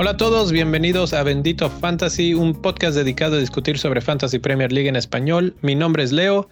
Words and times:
Hola 0.00 0.10
a 0.10 0.16
todos, 0.16 0.52
bienvenidos 0.52 1.12
a 1.12 1.24
Bendito 1.24 1.68
Fantasy, 1.68 2.32
un 2.32 2.54
podcast 2.62 2.96
dedicado 2.96 3.34
a 3.34 3.40
discutir 3.40 3.78
sobre 3.78 4.00
Fantasy 4.00 4.38
Premier 4.38 4.70
League 4.70 4.88
en 4.88 4.94
español. 4.94 5.56
Mi 5.60 5.74
nombre 5.74 6.04
es 6.04 6.12
Leo 6.12 6.48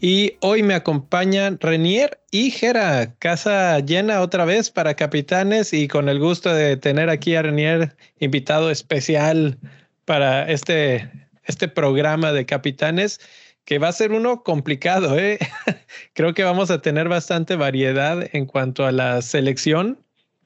y 0.00 0.32
hoy 0.40 0.62
me 0.62 0.72
acompañan 0.72 1.58
Renier 1.60 2.18
y 2.30 2.50
Jera, 2.50 3.14
casa 3.18 3.78
llena 3.80 4.22
otra 4.22 4.46
vez 4.46 4.70
para 4.70 4.94
capitanes 4.94 5.74
y 5.74 5.88
con 5.88 6.08
el 6.08 6.18
gusto 6.18 6.54
de 6.54 6.78
tener 6.78 7.10
aquí 7.10 7.34
a 7.34 7.42
Renier 7.42 7.94
invitado 8.18 8.70
especial 8.70 9.58
para 10.06 10.50
este, 10.50 11.10
este 11.46 11.68
programa 11.68 12.32
de 12.32 12.46
capitanes 12.46 13.20
que 13.64 13.78
va 13.78 13.88
a 13.88 13.92
ser 13.92 14.12
uno 14.12 14.42
complicado. 14.42 15.18
¿eh? 15.18 15.38
Creo 16.14 16.34
que 16.34 16.44
vamos 16.44 16.70
a 16.70 16.80
tener 16.80 17.08
bastante 17.08 17.56
variedad 17.56 18.24
en 18.32 18.46
cuanto 18.46 18.86
a 18.86 18.92
la 18.92 19.20
selección. 19.22 19.98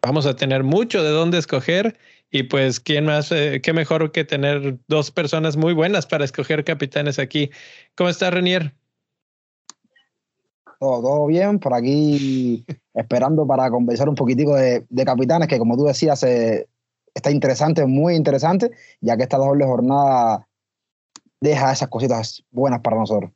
Vamos 0.02 0.26
a 0.26 0.34
tener 0.34 0.64
mucho 0.64 1.02
de 1.02 1.10
dónde 1.10 1.38
escoger 1.38 1.98
y 2.30 2.44
pues, 2.44 2.80
¿quién 2.80 3.04
más? 3.04 3.30
Eh, 3.32 3.60
qué 3.62 3.72
mejor 3.72 4.12
que 4.12 4.24
tener 4.24 4.78
dos 4.88 5.10
personas 5.10 5.56
muy 5.56 5.74
buenas 5.74 6.06
para 6.06 6.24
escoger 6.24 6.64
capitanes 6.64 7.18
aquí. 7.18 7.50
¿Cómo 7.94 8.08
está, 8.08 8.30
Renier? 8.30 8.74
Todo, 10.78 11.26
bien, 11.26 11.58
por 11.58 11.74
aquí 11.74 12.64
esperando 12.94 13.46
para 13.46 13.68
conversar 13.70 14.08
un 14.08 14.14
poquitico 14.14 14.54
de, 14.54 14.86
capitanes, 15.04 15.48
que 15.48 15.58
como 15.58 15.76
tú 15.76 15.84
decías, 15.84 16.22
eh, 16.22 16.66
está 17.14 17.30
interesante, 17.30 17.84
muy 17.84 18.14
interesante, 18.14 18.70
ya 19.02 19.16
que 19.18 19.24
esta 19.24 19.36
doble 19.36 19.66
jornada 19.66 20.46
deja 21.40 21.72
esas 21.72 21.88
cositas 21.88 22.42
buenas 22.50 22.80
para 22.80 22.96
nosotros. 22.96 23.30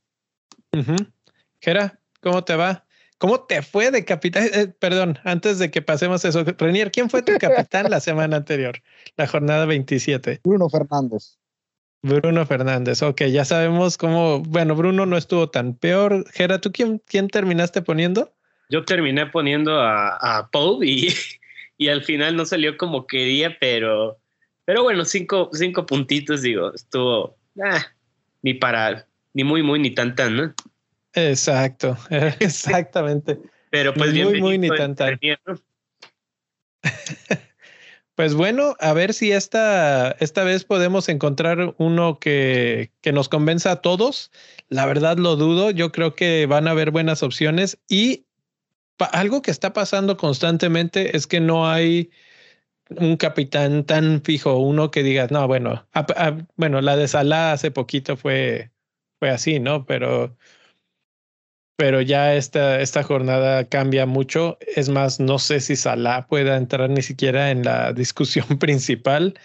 Gera, 1.61 1.99
¿cómo 2.21 2.45
te 2.45 2.57
va? 2.57 2.85
¿Cómo 3.19 3.41
te 3.41 3.62
fue 3.62 3.91
de 3.91 4.05
capitán? 4.05 4.48
Eh, 4.53 4.67
perdón, 4.78 5.19
antes 5.25 5.59
de 5.59 5.70
que 5.70 5.81
pasemos 5.81 6.25
eso, 6.25 6.45
Renier, 6.59 6.91
¿quién 6.91 7.09
fue 7.09 7.23
tu 7.23 7.33
capitán 7.41 7.91
la 7.91 8.01
semana 8.01 8.37
anterior, 8.37 8.83
la 9.17 9.27
jornada 9.27 9.67
27? 9.67 10.41
Bruno 10.45 10.69
Fernández. 10.69 11.39
Bruno 12.03 12.45
Fernández, 12.45 13.03
ok, 13.03 13.23
ya 13.23 13.47
sabemos 13.47 13.97
cómo, 13.97 14.41
bueno, 14.41 14.75
Bruno 14.75 15.06
no 15.06 15.17
estuvo 15.17 15.48
tan 15.48 15.75
peor. 15.75 16.27
Gera, 16.33 16.61
¿tú 16.61 16.71
quién, 16.71 17.00
quién 17.06 17.28
terminaste 17.28 17.81
poniendo? 17.81 18.31
Yo 18.69 18.84
terminé 18.84 19.27
poniendo 19.27 19.81
a, 19.81 20.17
a 20.39 20.50
Paul 20.50 20.84
y, 20.84 21.09
y 21.78 21.89
al 21.89 22.03
final 22.03 22.37
no 22.37 22.45
salió 22.45 22.77
como 22.77 23.06
quería, 23.06 23.56
pero, 23.59 24.19
pero 24.67 24.83
bueno, 24.83 25.06
cinco, 25.06 25.48
cinco 25.55 25.87
puntitos, 25.87 26.43
digo, 26.43 26.75
estuvo, 26.75 27.39
ah, 27.65 27.87
ni 28.45 28.55
para, 28.55 29.09
ni 29.33 29.42
muy, 29.42 29.62
muy, 29.62 29.81
ni 29.81 29.91
tan, 29.91 30.14
tan, 30.14 30.37
¿no? 30.37 30.55
Exacto, 31.14 31.97
exactamente. 32.41 33.39
Pero 33.70 33.95
pues 33.95 34.14
muy, 34.14 34.41
muy 34.41 34.59
ni 34.59 34.69
tan 34.69 34.95
Pues 38.15 38.34
bueno, 38.34 38.77
a 38.78 38.92
ver 38.92 39.12
si 39.12 39.33
esta, 39.33 40.12
esta 40.20 40.45
vez 40.45 40.65
podemos 40.65 41.09
encontrar 41.09 41.75
uno 41.78 42.20
que, 42.20 42.92
que 43.00 43.12
nos 43.12 43.28
convenza 43.28 43.72
a 43.72 43.83
todos. 43.83 44.31
La 44.69 44.87
verdad 44.87 45.17
lo 45.17 45.34
dudo. 45.34 45.72
Yo 45.72 45.91
creo 45.91 46.15
que 46.15 46.47
van 46.47 46.69
a 46.69 46.70
haber 46.70 46.92
buenas 46.92 47.25
opciones 47.25 47.77
y 47.89 48.27
algo 49.11 49.42
que 49.42 49.50
está 49.50 49.72
pasando 49.72 50.17
constantemente 50.17 51.17
es 51.17 51.27
que 51.27 51.41
no 51.41 51.69
hay 51.69 52.11
un 52.91 53.17
capitán 53.17 53.85
tan 53.85 54.23
fijo, 54.23 54.59
uno 54.59 54.91
que 54.91 55.03
diga, 55.03 55.27
no, 55.31 55.47
bueno, 55.47 55.87
bueno, 56.57 56.81
la 56.81 56.97
de 56.97 57.09
Salah 57.09 57.53
hace 57.53 57.71
poquito 57.71 58.17
fue, 58.17 58.71
fue 59.19 59.31
así, 59.31 59.61
¿no? 59.61 59.87
Pero 59.87 60.37
pero 61.77 62.01
ya 62.01 62.35
esta, 62.35 62.81
esta 62.81 63.03
jornada 63.03 63.65
cambia 63.69 64.07
mucho. 64.07 64.59
Es 64.77 64.89
más, 64.89 65.19
no 65.21 65.39
sé 65.39 65.61
si 65.61 65.77
Salah 65.77 66.27
pueda 66.29 66.57
entrar 66.57 66.89
ni 66.91 67.03
siquiera 67.03 67.50
en 67.50 67.65
la 67.65 67.93
discusión 67.94 68.59
principal. 68.59 69.39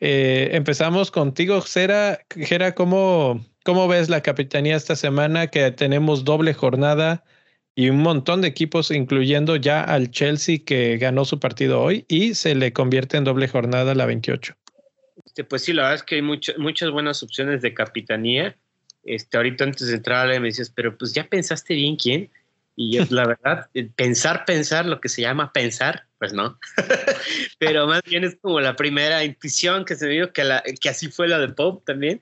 Eh, 0.00 0.50
empezamos 0.52 1.10
contigo, 1.10 1.60
Jera. 1.62 2.20
Jera, 2.30 2.74
¿cómo, 2.74 3.44
¿cómo 3.64 3.88
ves 3.88 4.08
la 4.08 4.22
capitanía 4.22 4.76
esta 4.76 4.96
semana 4.96 5.48
que 5.48 5.70
tenemos 5.72 6.24
doble 6.24 6.54
jornada 6.54 7.24
y 7.76 7.90
un 7.90 7.98
montón 7.98 8.40
de 8.40 8.48
equipos, 8.48 8.90
incluyendo 8.90 9.54
ya 9.54 9.82
al 9.82 10.10
Chelsea 10.10 10.58
que 10.66 10.96
ganó 10.96 11.24
su 11.24 11.38
partido 11.38 11.80
hoy 11.80 12.04
y 12.08 12.34
se 12.34 12.56
le 12.56 12.72
convierte 12.72 13.16
en 13.16 13.22
doble 13.22 13.46
jornada 13.46 13.94
la 13.94 14.06
28? 14.06 14.56
Este, 15.24 15.44
pues 15.44 15.62
sí, 15.62 15.72
la 15.72 15.82
verdad 15.82 15.96
es 15.96 16.02
que 16.02 16.16
hay 16.16 16.22
muchas 16.22 16.90
buenas 16.90 17.22
opciones 17.22 17.62
de 17.62 17.72
capitanía 17.72 18.56
este, 19.06 19.36
ahorita 19.36 19.64
antes 19.64 19.86
de 19.86 19.94
entrar 19.94 20.28
me 20.40 20.48
decías, 20.48 20.70
pero 20.70 20.98
pues 20.98 21.14
ya 21.14 21.28
pensaste 21.28 21.74
bien 21.74 21.96
quién. 21.96 22.30
Y 22.74 22.98
la 23.06 23.26
verdad, 23.26 23.70
pensar, 23.94 24.44
pensar, 24.44 24.84
lo 24.84 25.00
que 25.00 25.08
se 25.08 25.22
llama 25.22 25.52
pensar, 25.52 26.04
pues 26.18 26.32
no. 26.32 26.58
pero 27.58 27.86
más 27.86 28.02
bien 28.02 28.24
es 28.24 28.36
como 28.40 28.60
la 28.60 28.76
primera 28.76 29.24
intuición 29.24 29.84
que 29.84 29.94
se 29.94 30.06
me 30.06 30.12
dio, 30.12 30.32
que, 30.32 30.44
la, 30.44 30.62
que 30.80 30.88
así 30.88 31.08
fue 31.08 31.28
la 31.28 31.38
de 31.38 31.48
Pope 31.48 31.84
también. 31.86 32.20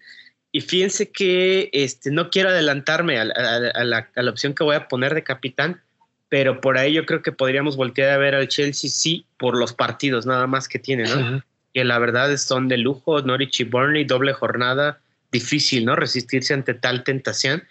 Y 0.54 0.60
fíjense 0.60 1.10
que 1.10 1.68
este, 1.72 2.12
no 2.12 2.30
quiero 2.30 2.50
adelantarme 2.50 3.18
a, 3.18 3.24
la, 3.24 4.08
a, 4.14 4.22
la, 4.22 4.30
opción 4.30 4.54
que 4.54 4.62
voy 4.62 4.76
a 4.76 4.86
poner 4.86 5.12
de 5.12 5.24
capitán, 5.24 5.80
pero 6.28 6.60
por 6.60 6.78
ahí 6.78 6.92
yo 6.92 7.06
creo 7.06 7.22
que 7.22 7.32
podríamos 7.32 7.76
voltear 7.76 8.10
a 8.10 8.18
ver 8.18 8.36
al 8.36 8.46
Chelsea, 8.46 8.88
sí, 8.88 9.26
por 9.36 9.56
los 9.56 9.72
partidos 9.72 10.26
nada 10.26 10.46
más 10.46 10.68
que 10.68 10.78
tiene, 10.78 11.08
¿no? 11.08 11.42
Que 11.72 11.82
la 11.82 11.98
verdad 11.98 12.36
son 12.36 12.68
de 12.68 12.78
lujo, 12.78 13.20
Norwich 13.20 13.62
y 13.62 13.64
Burnley, 13.64 14.04
doble 14.04 14.32
jornada 14.32 15.00
difícil, 15.32 15.84
¿no? 15.84 15.96
Resistirse 15.96 16.54
ante 16.54 16.74
tal 16.74 17.02
tentación. 17.02 17.64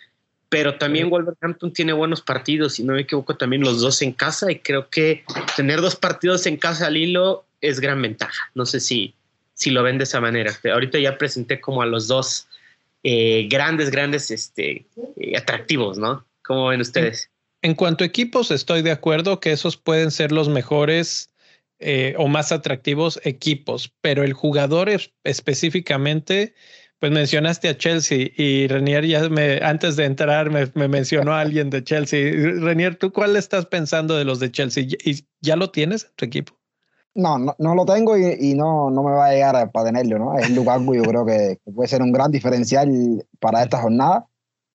Pero 0.50 0.78
también 0.78 1.10
Wolverhampton 1.10 1.72
tiene 1.72 1.94
buenos 1.94 2.22
partidos, 2.22 2.74
si 2.74 2.84
no 2.84 2.94
me 2.94 3.04
equivoco, 3.04 3.38
también 3.38 3.62
los 3.62 3.80
dos 3.80 4.02
en 4.02 4.12
casa. 4.12 4.52
Y 4.52 4.60
creo 4.60 4.90
que 4.90 5.24
tener 5.56 5.80
dos 5.80 5.96
partidos 5.96 6.46
en 6.48 6.58
casa 6.58 6.88
al 6.88 6.98
hilo 6.98 7.46
es 7.62 7.80
gran 7.80 8.02
ventaja. 8.02 8.52
No 8.54 8.66
sé 8.66 8.82
si, 8.82 9.16
si 9.54 9.72
lo 9.72 9.82
ven 9.82 9.98
de 9.98 10.04
esa 10.04 10.20
manera. 10.20 10.52
Ahorita 10.70 11.00
ya 11.00 11.18
presenté 11.18 11.62
como 11.62 11.82
a 11.82 11.86
los 11.86 12.10
dos 12.10 12.48
eh, 13.03 13.47
grandes, 13.50 13.91
grandes 13.91 14.31
este, 14.31 14.88
eh, 15.18 15.38
atractivos, 15.38 15.97
¿no? 15.97 16.25
¿Cómo 16.44 16.68
ven 16.68 16.81
ustedes? 16.81 17.30
En, 17.62 17.75
cuanto 17.75 18.03
a 18.03 18.08
equipos, 18.08 18.50
estoy 18.50 18.81
de 18.81 18.91
acuerdo 18.91 19.40
que 19.40 19.52
esos 19.52 19.78
pueden 19.78 20.12
ser 20.12 20.31
los 20.31 20.50
mejores 20.50 21.30
eh, 21.80 22.16
o 22.18 22.28
más 22.28 22.52
atractivos 22.52 23.19
equipos, 23.24 23.94
pero 24.02 24.24
el 24.24 24.34
jugador 24.34 24.90
específicamente 25.24 26.53
pues 27.00 27.12
mencionaste 27.12 27.68
a 27.68 27.78
Chelsea 27.78 28.30
y 28.38 28.66
Renier 28.68 29.06
ya 29.06 29.28
me, 29.28 29.58
antes 29.58 29.97
de 29.97 30.06
entrar 30.06 30.50
me, 30.50 30.88
mencionó 30.88 31.34
a 31.34 31.42
alguien 31.42 31.69
de 31.69 31.84
Chelsea. 31.84 32.31
Renier, 32.31 32.96
¿tú 32.96 33.12
cuál 33.12 33.36
estás 33.36 33.66
pensando 33.66 34.16
de 34.16 34.24
los 34.24 34.40
de 34.40 34.50
Chelsea? 34.50 34.86
¿Y 35.03 35.25
ya 35.42 35.58
lo 35.58 35.69
tienes 35.69 36.06
en 36.06 36.12
tu 36.16 36.24
equipo? 36.24 36.62
No, 37.16 37.38
no, 37.38 37.75
lo 37.75 37.85
tengo 37.85 38.18
y, 38.18 38.56
no, 38.56 38.90
no 38.90 39.03
me 39.03 39.12
va 39.12 39.28
a 39.28 39.34
llegar 39.34 39.72
para 39.72 39.85
tenerlo, 39.85 40.18
¿no? 40.18 40.38
Es 40.38 40.50
Lukaku, 40.50 40.96
yo 40.96 41.03
creo 41.03 41.25
que, 41.25 41.59
puede 41.74 41.88
ser 41.88 42.01
un 42.01 42.12
gran 42.12 42.31
diferencial 42.31 42.90
para 43.40 43.62
esta 43.62 43.79
jornada. 43.79 44.28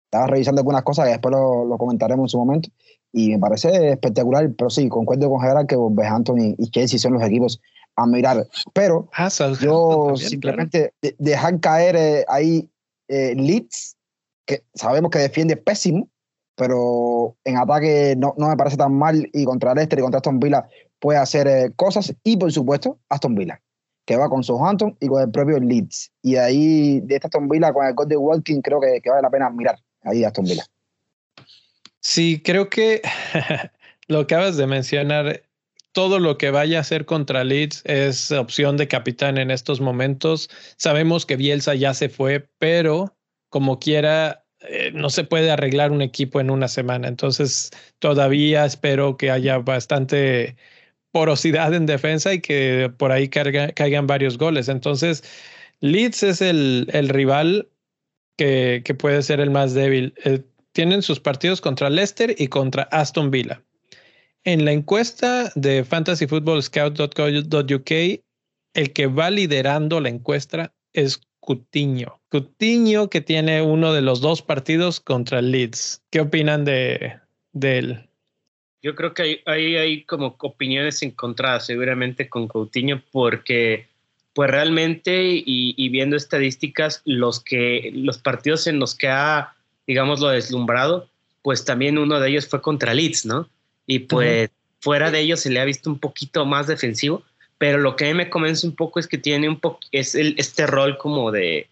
Estaba 0.05 0.27
revisando 0.27 0.61
algunas 0.61 0.83
cosas 0.83 1.05
que 1.05 1.11
después 1.11 1.33
lo, 1.33 1.77
comentaremos 1.77 2.25
en 2.25 2.29
su 2.29 2.37
momento 2.37 2.69
y 3.11 3.31
me 3.31 3.39
parece 3.39 3.91
espectacular, 3.91 4.49
pero 4.55 4.69
sí, 4.69 4.87
concuerdo 4.87 5.29
con 5.29 5.41
Gerard 5.41 5.65
que 5.65 5.75
Wolverhampton 5.75 6.39
y, 6.39 6.55
y 6.59 6.69
Chelsea 6.69 6.99
son 6.99 7.13
los 7.13 7.23
equipos 7.23 7.59
a 7.97 8.05
mirar. 8.05 8.47
Pero 8.73 9.09
ah, 9.13 9.29
yo 9.59 10.13
simplemente 10.15 10.93
dejar 11.17 11.59
caer 11.59 11.95
eh, 11.95 12.25
ahí 12.29 12.69
eh, 13.07 13.33
Leeds, 13.35 13.97
que 14.45 14.63
sabemos 14.75 15.11
que 15.11 15.19
defiende 15.19 15.57
pésimo, 15.57 16.07
pero 16.55 17.35
en 17.43 17.57
ataque 17.57 18.15
no, 18.17 18.33
no, 18.37 18.47
me 18.47 18.55
parece 18.55 18.77
tan 18.77 18.93
mal 18.93 19.29
y 19.33 19.43
contra 19.43 19.73
Leicester 19.73 19.99
y 19.99 20.01
contra 20.01 20.19
Aston 20.19 20.39
Villa 20.39 20.67
puede 20.99 21.19
hacer 21.19 21.47
eh, 21.47 21.71
cosas. 21.75 22.13
Y 22.23 22.37
por 22.37 22.51
supuesto, 22.51 22.99
Aston 23.09 23.35
Villa, 23.35 23.61
que 24.05 24.17
va 24.17 24.29
con 24.29 24.43
Southampton 24.43 24.97
y 24.99 25.07
con 25.07 25.21
el 25.21 25.31
propio 25.31 25.59
Leeds. 25.59 26.11
Y 26.21 26.33
de 26.33 26.39
ahí, 26.39 26.99
de 27.01 27.15
esta 27.15 27.27
Aston 27.27 27.47
Villa 27.47 27.73
con 27.73 27.85
el 27.85 27.93
gol 27.93 28.07
de 28.07 28.17
Walking, 28.17 28.61
creo 28.61 28.79
que, 28.79 28.99
que 29.01 29.09
vale 29.09 29.21
la 29.21 29.29
pena 29.29 29.49
mirar 29.49 29.79
ahí 30.03 30.23
Aston 30.23 30.45
Villa. 30.45 30.65
Sí, 31.99 32.41
creo 32.43 32.69
que 32.69 33.01
lo 34.07 34.19
acabas 34.19 34.57
de 34.57 34.67
mencionar 34.67 35.43
todo 35.97 36.19
lo 36.19 36.37
que 36.37 36.51
vaya 36.51 36.77
a 36.77 36.81
hacer 36.81 37.07
contra 37.07 37.43
Leeds 37.43 37.81
es 37.85 38.31
opción 38.31 38.77
de 38.77 38.87
capitán 38.87 39.39
en 39.39 39.49
estos 39.49 39.81
momentos. 39.81 40.47
Sabemos 40.77 41.25
que 41.25 41.37
Bielsa 41.37 41.73
ya 41.73 41.95
se 41.95 42.07
fue, 42.07 42.47
pero 42.59 43.17
como 43.49 43.79
quiera, 43.79 44.45
eh, 44.59 44.91
no 44.93 45.09
se 45.09 45.23
puede 45.23 45.49
arreglar 45.49 45.91
un 45.91 46.03
equipo 46.03 46.39
en 46.39 46.51
una 46.51 46.67
semana. 46.67 47.07
Entonces, 47.07 47.71
todavía 47.97 48.63
espero 48.63 49.17
que 49.17 49.31
haya 49.31 49.57
bastante 49.57 50.55
porosidad 51.17 51.73
en 51.73 51.87
defensa 51.87 52.31
y 52.31 52.41
que 52.41 52.93
por 52.95 53.11
ahí 53.11 53.27
caigan 53.27 54.05
varios 54.05 54.37
goles. 54.37 54.69
Entonces, 54.69 55.23
Leeds 55.79 56.21
es 56.21 56.43
el, 56.43 57.09
rival 57.09 57.69
que, 58.37 58.83
puede 58.99 59.23
ser 59.23 59.39
el 59.39 59.49
más 59.49 59.73
débil. 59.73 60.13
Eh, 60.25 60.43
tienen 60.73 61.01
sus 61.01 61.19
partidos 61.19 61.59
contra 61.59 61.89
Leicester 61.89 62.35
y 62.37 62.49
contra 62.49 62.83
Aston 62.91 63.31
Villa. 63.31 63.63
En 64.43 64.63
la 64.63 64.73
encuesta 64.73 65.51
de 65.55 65.83
fantasyfootballscout.co.uk, 65.83 67.91
el 68.75 68.93
que 68.93 69.07
va 69.07 69.31
liderando 69.31 69.99
la 69.99 70.09
encuesta 70.09 70.75
es 70.93 71.19
Cutiño. 71.39 72.21
Coutinho, 72.29 73.09
que 73.09 73.21
tiene 73.21 73.63
uno 73.63 73.91
de 73.91 74.03
los 74.03 74.21
dos 74.21 74.43
partidos 74.43 74.99
contra 74.99 75.41
Leeds. 75.41 76.03
¿Qué 76.11 76.21
opinan 76.21 76.63
de 76.63 77.21
él? 77.59 78.06
Yo 78.81 78.95
creo 78.95 79.13
que 79.13 79.41
hay, 79.45 79.75
hay, 79.75 80.03
como 80.03 80.35
opiniones 80.39 81.01
encontradas 81.01 81.65
seguramente 81.65 82.29
con 82.29 82.47
Coutinho 82.47 83.01
porque 83.11 83.87
pues 84.33 84.51
realmente 84.51 85.43
y, 85.43 85.89
viendo 85.89 86.15
estadísticas, 86.15 87.01
los, 87.05 87.39
que, 87.39 87.91
los 87.95 88.19
partidos 88.19 88.67
en 88.67 88.79
los 88.79 88.93
que 88.93 89.07
ha, 89.07 89.55
digamos, 89.87 90.19
lo 90.19 90.27
deslumbrado, 90.27 91.09
pues 91.41 91.65
también 91.65 91.97
uno 91.97 92.19
de 92.19 92.29
ellos 92.29 92.47
fue 92.47 92.61
contra 92.61 92.93
Leeds, 92.93 93.25
¿no? 93.25 93.49
Y 93.87 93.99
pues 93.99 94.51
fuera 94.79 95.09
de 95.09 95.21
ellos 95.21 95.39
se 95.39 95.49
le 95.49 95.59
ha 95.59 95.65
visto 95.65 95.89
un 95.89 95.97
poquito 95.97 96.45
más 96.45 96.67
defensivo, 96.67 97.23
pero 97.57 97.79
lo 97.79 97.95
que 97.95 98.05
a 98.05 98.07
mí 98.09 98.13
me 98.13 98.29
convence 98.29 98.67
un 98.67 98.75
poco 98.75 98.99
es 98.99 99.07
que 99.07 99.17
tiene 99.17 99.49
un 99.49 99.59
poco, 99.59 99.79
es 99.91 100.13
el, 100.13 100.35
este 100.37 100.67
rol 100.67 100.99
como 100.99 101.31
de, 101.31 101.67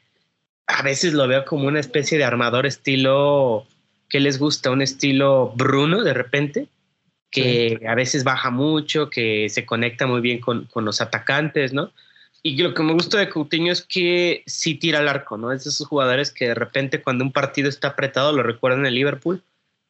a 0.66 0.82
veces 0.82 1.14
lo 1.14 1.28
veo 1.28 1.46
como 1.46 1.68
una 1.68 1.80
especie 1.80 2.18
de 2.18 2.24
armador 2.24 2.66
estilo, 2.66 3.68
que 4.10 4.20
les 4.20 4.40
gusta? 4.40 4.72
Un 4.72 4.82
estilo 4.82 5.54
Bruno 5.56 6.04
de 6.04 6.14
repente, 6.14 6.68
que 7.36 7.82
a 7.88 7.96
veces 7.96 8.24
baja 8.24 8.50
mucho, 8.50 9.10
que 9.10 9.50
se 9.50 9.66
conecta 9.66 10.08
muy 10.08 10.22
bien 10.22 10.40
con, 10.40 10.66
con, 10.66 10.86
los 10.86 11.02
atacantes, 11.02 11.74
¿no? 11.74 11.92
Y 12.42 12.58
lo 12.58 12.74
que 12.74 12.84
me 12.84 12.94
gusta 12.94 13.18
de 13.18 13.30
Coutinho 13.30 13.72
es 13.72 13.82
que 13.82 14.44
sí 14.46 14.76
tira 14.76 15.00
al 15.00 15.08
arco, 15.08 15.38
¿no? 15.38 15.52
Es 15.52 15.64
de 15.64 15.72
esos 15.72 15.88
jugadores 15.88 16.32
que 16.32 16.48
de 16.48 16.56
repente 16.56 17.02
cuando 17.02 17.24
un 17.24 17.32
partido 17.32 17.70
está 17.70 17.90
apretado, 17.90 18.32
lo 18.32 18.44
recuerdan 18.44 18.86
en 18.86 18.94
Liverpool, 18.94 19.44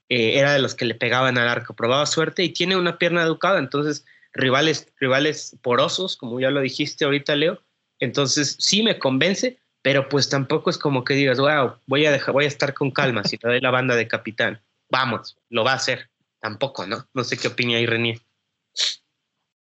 eh, 0.10 0.40
era 0.40 0.54
de 0.54 0.60
los 0.60 0.76
que 0.76 0.86
le 0.86 0.96
pegaban 0.96 1.38
al 1.38 1.48
arco, 1.48 1.74
probaba 1.74 2.06
suerte 2.06 2.44
y 2.44 2.50
tiene 2.50 2.76
una 2.76 2.98
pierna 2.98 3.24
educada, 3.24 3.60
entonces 3.60 4.06
rivales, 4.34 4.88
rivales 5.00 5.58
porosos, 5.62 6.16
como 6.18 6.40
ya 6.40 6.52
lo 6.52 6.62
dijiste 6.62 7.06
ahorita, 7.06 7.36
Leo, 7.36 7.62
entonces 8.00 8.56
sí 8.60 8.84
me 8.84 9.00
convence, 9.00 9.58
pero 9.82 10.10
pues 10.10 10.30
tampoco 10.30 10.70
es 10.70 10.78
como 10.78 11.04
que 11.04 11.14
digas, 11.14 11.40
wow, 11.40 11.76
voy 11.88 12.06
a 12.06 12.12
dejar, 12.12 12.34
voy 12.34 12.46
a 12.46 12.48
estar 12.50 12.74
con 12.74 12.92
calma 12.92 13.24
si 13.24 13.38
te 13.38 13.48
doy 13.48 13.62
la 13.62 13.72
banda 13.72 13.96
de 13.96 14.08
capitán. 14.08 14.62
Vamos, 14.90 15.38
lo 15.50 15.64
va 15.64 15.74
a 15.74 15.76
hacer. 15.76 16.10
Tampoco, 16.46 16.86
¿no? 16.86 16.98
No 17.16 17.24
sé 17.24 17.38
qué 17.38 17.48
opina 17.48 17.78
ahí 17.78 17.88
Renier. 17.88 18.20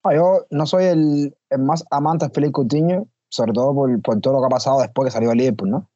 Ah, 0.02 0.17
yo 0.17 0.46
no 0.50 0.67
soy 0.67 0.87
el, 0.87 1.37
más 1.61 1.84
amante 1.93 2.26
de 2.26 2.32
Felipe 2.32 2.55
Coutinho, 2.55 3.06
sobre 3.29 3.52
todo 3.52 3.73
por, 3.73 4.02
por, 4.02 4.20
todo 4.20 4.34
lo 4.34 4.40
que 4.40 4.46
ha 4.46 4.49
pasado 4.49 4.81
después 4.81 5.06
que 5.06 5.12
salió 5.12 5.31
el 5.31 5.38
Liverpool, 5.38 5.70
¿no? 5.70 5.88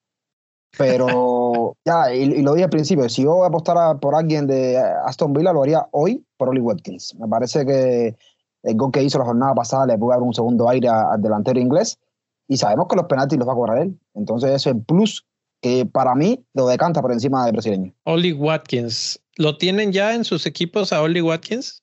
Pero 0.78 1.76
ya, 1.84 2.14
y, 2.14 2.40
lo 2.40 2.52
dije 2.52 2.64
al 2.64 2.70
principio, 2.70 3.08
si 3.08 3.24
yo 3.24 3.34
voy 3.34 3.46
a 3.46 3.48
apostar 3.48 3.98
por 3.98 4.14
alguien 4.14 4.46
de 4.46 4.78
Aston 5.04 5.32
Villa, 5.32 5.52
lo 5.52 5.64
haría 5.64 5.88
hoy 5.90 6.24
por 6.36 6.50
Oli 6.50 6.60
Watkins. 6.60 7.16
Me 7.18 7.26
parece 7.26 7.66
que 7.66 8.14
el 8.62 8.76
gol 8.76 8.92
que 8.92 9.02
hizo 9.02 9.18
la 9.18 9.24
jornada 9.24 9.56
pasada 9.56 9.86
le 9.86 9.98
puede 9.98 10.16
dar 10.16 10.22
un 10.22 10.34
segundo 10.34 10.68
aire 10.68 10.88
al 10.88 11.20
delantero 11.20 11.58
inglés 11.58 11.98
y 12.46 12.58
sabemos 12.58 12.86
que 12.86 12.94
los 12.94 13.06
penaltis 13.06 13.40
los 13.40 13.48
va 13.48 13.54
a 13.54 13.56
cobrar 13.56 13.78
él. 13.78 13.98
Entonces, 14.14 14.50
eso 14.50 14.70
es 14.70 14.76
el 14.76 14.82
plus 14.82 15.26
que 15.60 15.84
para 15.84 16.14
mí 16.14 16.44
lo 16.54 16.68
decanta 16.68 17.02
por 17.02 17.10
encima 17.10 17.44
del 17.44 17.54
brasileño. 17.54 17.92
Oli 18.04 18.32
Watkins, 18.32 19.20
¿lo 19.36 19.56
tienen 19.56 19.92
ya 19.92 20.14
en 20.14 20.24
sus 20.24 20.46
equipos 20.46 20.92
a 20.92 21.02
Oli 21.02 21.20
Watkins? 21.20 21.82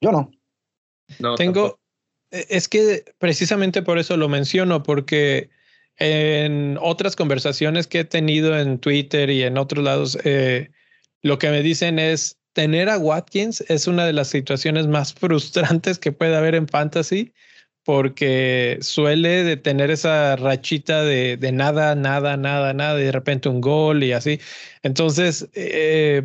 Yo 0.00 0.12
no. 0.12 0.30
no 1.18 1.34
Tengo, 1.36 1.78
e, 2.30 2.46
es 2.50 2.68
que 2.68 3.04
precisamente 3.18 3.82
por 3.82 3.98
eso 3.98 4.16
lo 4.16 4.28
menciono, 4.28 4.82
porque 4.82 5.50
en 5.98 6.78
otras 6.80 7.16
conversaciones 7.16 7.86
que 7.86 8.00
he 8.00 8.04
tenido 8.04 8.58
en 8.58 8.78
Twitter 8.78 9.30
y 9.30 9.42
en 9.42 9.56
otros 9.56 9.84
lados, 9.84 10.18
eh, 10.24 10.70
lo 11.22 11.38
que 11.38 11.50
me 11.50 11.62
dicen 11.62 11.98
es, 11.98 12.38
tener 12.52 12.88
a 12.88 12.96
Watkins 12.96 13.62
es 13.68 13.86
una 13.86 14.06
de 14.06 14.14
las 14.14 14.28
situaciones 14.28 14.86
más 14.86 15.12
frustrantes 15.14 15.98
que 15.98 16.12
puede 16.12 16.36
haber 16.36 16.54
en 16.54 16.68
fantasy 16.68 17.32
porque 17.84 18.78
suele 18.80 19.44
de 19.44 19.56
tener 19.56 19.92
esa 19.92 20.34
rachita 20.34 21.04
de, 21.04 21.38
nada, 21.52 21.94
nada, 21.94 22.36
nada, 22.36 22.74
nada, 22.74 23.00
y 23.00 23.04
de 23.04 23.12
repente 23.12 23.48
un 23.48 23.60
gol 23.60 24.02
y 24.02 24.10
así. 24.10 24.40
Entonces, 24.82 25.48
eh, 25.54 26.24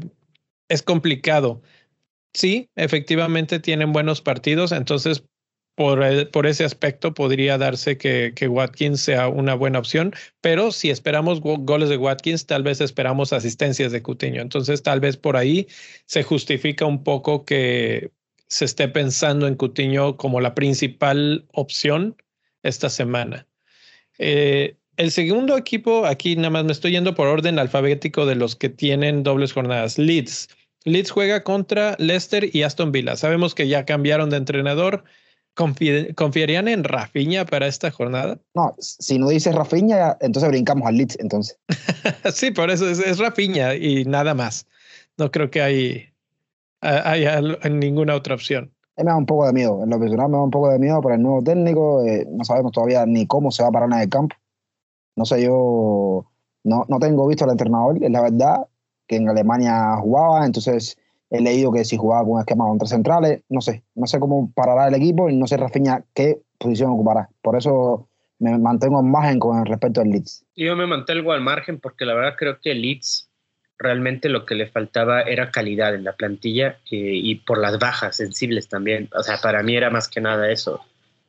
es 0.72 0.82
complicado. 0.82 1.62
Sí, 2.34 2.70
efectivamente 2.76 3.60
tienen 3.60 3.92
buenos 3.92 4.22
partidos, 4.22 4.72
entonces 4.72 5.24
por, 5.76 6.30
por 6.32 6.48
ese 6.48 6.64
aspecto 6.64 7.14
podría 7.14 7.58
darse 7.58 7.98
que, 7.98 8.34
que, 8.36 8.48
Watkins 8.48 9.02
sea 9.02 9.28
una 9.28 9.54
buena 9.54 9.80
opción, 9.80 10.14
pero 10.40 10.72
si 10.72 10.90
esperamos 10.90 11.42
goles 11.42 11.90
de 11.90 11.98
Watkins, 11.98 12.46
tal 12.46 12.64
vez 12.64 12.80
esperamos 12.82 13.34
asistencias 13.34 13.92
de 13.92 14.02
Cutiño. 14.02 14.42
Entonces, 14.42 14.84
tal 14.84 15.00
vez 15.00 15.18
por 15.18 15.38
ahí 15.38 15.68
se 16.06 16.24
justifica 16.24 16.86
un 16.86 17.04
poco 17.04 17.46
que 17.46 18.12
se 18.48 18.66
esté 18.66 18.88
pensando 18.88 19.48
en 19.48 19.56
Cutiño 19.56 20.18
como 20.18 20.40
la 20.40 20.56
principal 20.56 21.46
opción 21.52 22.16
esta 22.64 22.90
semana. 22.90 23.48
Eh, 24.20 24.76
el 24.98 25.12
segundo 25.12 25.58
equipo, 25.58 26.06
aquí 26.06 26.36
nada 26.36 26.50
más 26.52 26.66
me 26.66 26.74
estoy 26.74 26.92
yendo 26.92 27.16
por 27.16 27.28
orden 27.28 27.58
alfabético 27.58 28.26
de 28.26 28.36
los 28.36 28.56
que 28.56 28.70
tienen 28.70 29.24
dobles 29.24 29.54
jornadas. 29.54 29.98
Leeds. 29.98 30.50
Leeds 30.84 31.12
juega 31.12 31.44
contra 31.44 31.96
Leicester 32.00 32.50
y 32.54 32.64
Aston 32.64 32.92
Villa. 32.92 33.16
Sabemos 33.16 33.54
que 33.56 33.68
ya 33.68 33.86
cambiaron 33.86 34.30
de 34.30 34.38
entrenador. 34.38 35.04
¿Confiarían 35.54 36.70
en 36.70 36.84
Rafinha 36.84 37.46
para 37.46 37.68
esta 37.68 37.92
jornada? 37.92 38.40
No, 38.56 38.74
si 38.80 39.20
no 39.20 39.30
dices 39.30 39.54
Rafinha, 39.54 40.18
entonces 40.22 40.50
brincamos 40.50 40.88
al 40.88 40.96
Leeds, 40.96 41.20
entonces. 41.20 41.60
sí, 42.34 42.52
por 42.52 42.72
eso 42.72 42.90
es, 42.90 43.00
es 43.00 43.20
Rafinha 43.20 43.76
y 43.76 44.06
nada 44.06 44.34
más. 44.34 44.66
No 45.18 45.30
creo 45.30 45.52
que 45.52 45.62
hay, 45.62 46.06
hay 46.80 47.70
ninguna 47.70 48.16
otra 48.16 48.34
opción. 48.34 48.72
me 48.98 49.04
da 49.04 49.18
un 49.18 49.26
poco 49.26 49.46
de 49.46 49.54
miedo, 49.54 49.84
en 49.84 49.90
lo 49.90 50.00
personal 50.00 50.30
me 50.30 50.38
da 50.38 50.44
un 50.44 50.52
poco 50.52 50.70
de 50.70 50.80
miedo 50.80 51.02
por 51.02 51.12
el 51.12 51.22
nuevo 51.22 51.44
técnico, 51.44 52.04
eh, 52.06 52.26
no 52.30 52.46
sabemos 52.46 52.72
todavía 52.72 53.06
ni 53.06 53.28
cómo 53.28 53.52
se 53.52 53.62
va 53.62 53.70
a 53.70 53.72
parar 53.72 53.92
en 53.92 54.00
el 54.00 54.10
campo. 54.10 54.36
No 55.18 55.26
sé, 55.26 55.44
yo 55.44 56.26
no, 56.64 56.86
no 56.88 57.00
tengo 57.00 57.28
visto 57.28 57.44
al 57.44 57.52
entrenador, 57.52 58.00
la 58.00 58.22
verdad, 58.22 58.68
que 59.12 59.18
en 59.18 59.28
Alemania 59.28 59.98
jugaba, 59.98 60.46
entonces 60.46 60.98
he 61.30 61.42
leído 61.42 61.70
que 61.74 61.84
si 61.84 61.98
jugaba 61.98 62.24
con 62.24 62.32
un 62.36 62.40
esquema 62.40 62.66
con 62.66 62.78
tres 62.78 62.92
centrales, 62.92 63.42
no 63.50 63.60
sé, 63.60 63.84
no 63.94 64.08
sé 64.08 64.22
cómo 64.22 64.50
parará 64.56 64.88
el 64.88 64.96
equipo 64.96 65.30
y 65.30 65.36
no 65.36 65.48
sé 65.48 65.58
Rafinha 65.58 66.06
qué 66.14 66.40
posición 66.58 66.92
ocupará. 66.92 67.28
Por 67.42 67.58
eso 67.58 68.08
me 68.40 68.58
mantengo 68.58 69.02
en 69.02 69.12
margen 69.12 69.40
con 69.40 69.66
respecto 69.66 70.00
al 70.00 70.10
Leeds. 70.10 70.46
Yo 70.56 70.78
me 70.78 70.88
mantengo 70.88 71.34
al 71.34 71.42
margen 71.42 71.78
porque 71.78 72.06
la 72.06 72.14
verdad 72.14 72.36
creo 72.38 72.60
que 72.62 72.72
el 72.72 72.82
Leeds 72.82 73.30
realmente 73.78 74.30
lo 74.30 74.46
que 74.46 74.56
le 74.56 74.68
faltaba 74.68 75.24
era 75.24 75.52
calidad 75.52 75.94
en 75.94 76.06
la 76.06 76.14
plantilla 76.14 76.78
eh, 76.90 77.12
y 77.14 77.36
por 77.36 77.58
las 77.58 77.80
bajas 77.80 78.16
sensibles 78.16 78.70
también. 78.70 79.10
O 79.14 79.24
sea, 79.24 79.38
para 79.38 79.62
mí 79.62 79.76
era 79.76 79.90
más 79.90 80.08
que 80.08 80.22
nada 80.22 80.50
eso. 80.50 80.80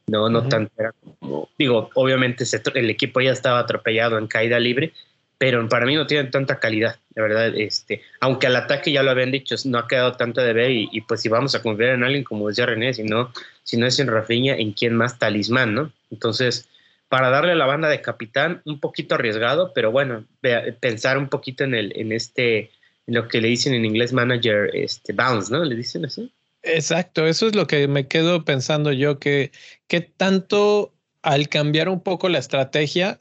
No, 0.07 0.29
no 0.29 0.47
tanto 0.47 0.73
era 0.79 0.93
como, 1.19 1.49
digo, 1.59 1.91
obviamente 1.95 2.45
el 2.75 2.91
equipo 2.91 3.21
ya 3.21 3.33
estaba 3.33 3.59
atropellado 3.59 4.19
en 4.19 4.27
caída 4.27 4.61
libre, 4.61 4.93
pero 5.43 5.69
para 5.69 5.87
mí 5.87 5.97
no 5.97 6.07
tienen 6.07 6.31
tanta 6.31 6.61
calidad, 6.61 7.01
de 7.17 7.21
verdad. 7.21 7.53
Este, 7.57 8.01
aunque 8.21 8.47
al 8.47 8.55
ataque 8.55 8.93
ya 8.93 9.03
lo 9.03 9.11
habían 9.11 9.33
dicho, 9.33 9.57
no 9.65 9.79
ha 9.79 9.89
quedado 9.89 10.13
tanto 10.13 10.41
de 10.41 10.53
ver 10.53 10.71
y, 10.71 11.01
pues 11.01 11.21
si 11.21 11.29
vamos 11.29 11.57
a 11.57 11.63
confiar 11.63 11.95
en 11.95 12.05
alguien 12.05 12.23
como 12.23 12.47
decía 12.47 12.65
René, 12.65 12.95
si 12.95 13.03
no, 13.03 13.33
si 13.65 13.77
no 13.77 13.89
es 13.89 13.99
en 13.99 14.07
Rafinha, 14.07 14.55
¿en 14.55 14.71
quién 14.71 14.95
más? 14.95 15.19
Talismán, 15.19 15.75
¿no? 15.75 15.93
Entonces, 16.13 16.69
para 17.09 17.29
darle 17.31 17.57
la 17.57 17.67
banda 17.67 17.89
de 17.89 18.01
capitán, 18.01 18.63
un 18.67 18.79
poquito 18.79 19.17
arriesgado, 19.17 19.73
pero 19.75 19.91
bueno, 19.91 20.25
pensar 20.79 21.19
un 21.19 21.29
poquito 21.29 21.65
en, 21.65 21.75
el, 21.75 21.93
en 21.97 22.13
este, 22.13 22.71
lo 23.09 23.27
que 23.27 23.41
le 23.41 23.49
dicen 23.49 23.75
en 23.75 23.85
inglés 23.85 24.13
manager, 24.13 24.71
este, 24.75 25.13
bounce, 25.13 25.53
¿no? 25.53 25.65
Le 25.65 25.75
dicen 25.75 26.05
así. 26.05 26.31
Exacto, 26.63 27.27
eso 27.27 27.49
es 27.49 27.57
lo 27.57 27.67
que 27.67 27.89
me 27.89 28.07
quedo 28.07 28.45
pensando 28.45 28.93
yo, 28.93 29.19
que, 29.19 29.51
que 29.89 30.03
tanto 30.03 30.93
al 31.21 31.49
cambiar 31.49 31.89
un 31.89 32.01
poco 32.01 32.29
la 32.29 32.39
estrategia, 32.39 33.19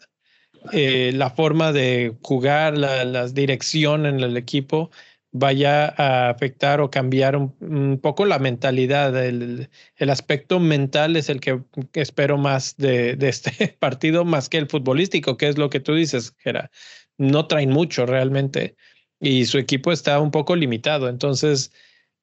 eh, 0.72 1.12
la 1.14 1.30
forma 1.32 1.72
de 1.72 2.16
jugar, 2.22 2.78
la, 2.78 3.28
dirección 3.28 4.06
en 4.06 4.20
el 4.20 4.38
equipo, 4.38 4.92
vaya 5.32 5.94
a 5.98 6.30
afectar 6.30 6.82
o 6.82 6.92
cambiar 6.92 7.36
un, 7.36 8.00
poco 8.02 8.26
la 8.26 8.40
mentalidad. 8.40 9.16
El, 9.26 9.70
el, 9.96 10.10
aspecto 10.10 10.60
mental 10.60 11.16
es 11.16 11.30
el 11.30 11.40
que 11.40 11.62
espero 11.94 12.38
más 12.38 12.76
de, 12.78 13.18
este 13.22 13.76
partido, 13.80 14.26
más 14.26 14.50
que 14.50 14.58
el 14.58 14.68
futbolístico, 14.68 15.38
que 15.38 15.48
es 15.48 15.58
lo 15.58 15.70
que 15.70 15.80
tú 15.80 15.96
dices, 15.96 16.36
Gera. 16.38 16.70
No 17.18 17.48
traen 17.48 17.72
mucho 17.72 18.06
realmente 18.06 18.76
y 19.20 19.46
su 19.46 19.58
equipo 19.58 19.92
está 19.92 20.20
un 20.20 20.32
poco 20.32 20.56
limitado. 20.56 21.08
Entonces, 21.10 21.72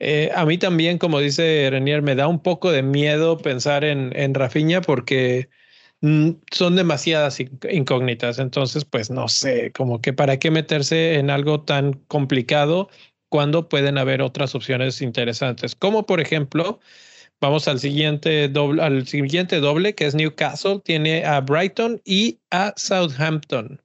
eh, 0.00 0.30
a 0.35 0.45
mí 0.45 0.59
también, 0.59 0.99
como 0.99 1.21
dice 1.21 1.68
Renier, 1.71 2.02
me 2.02 2.14
da 2.14 2.28
un 2.28 2.42
poco 2.42 2.71
de 2.73 2.83
miedo 2.83 3.38
pensar 3.38 3.85
en, 3.85 4.12
en 4.16 4.35
porque 4.85 5.49
son 6.00 6.76
demasiadas 6.76 7.40
incógnitas. 7.40 8.38
Entonces, 8.38 8.85
pues 8.85 9.11
no 9.11 9.28
sé, 9.28 9.73
como 9.73 10.00
que 10.00 10.12
para 10.12 10.38
qué 10.38 10.50
meterse 10.50 11.14
en 11.14 11.31
algo 11.31 11.62
tan 11.62 11.95
complicado 12.09 12.88
cuando 13.28 13.69
pueden 13.69 13.99
haber 13.99 14.23
otras 14.23 14.55
opciones 14.55 15.02
interesantes, 15.02 15.75
como 15.75 16.07
por 16.07 16.21
ejemplo, 16.21 16.81
vamos 17.40 17.69
al 17.69 17.78
siguiente 17.81 18.49
doble, 18.49 18.83
al 18.83 19.07
siguiente 19.07 19.61
doble 19.61 19.95
que 19.95 20.07
es 20.07 20.14
Newcastle, 20.14 20.81
tiene 20.85 21.25
a 21.25 21.40
Brighton 21.40 22.00
y 22.05 22.38
a 22.50 22.73
Southampton 22.76 23.83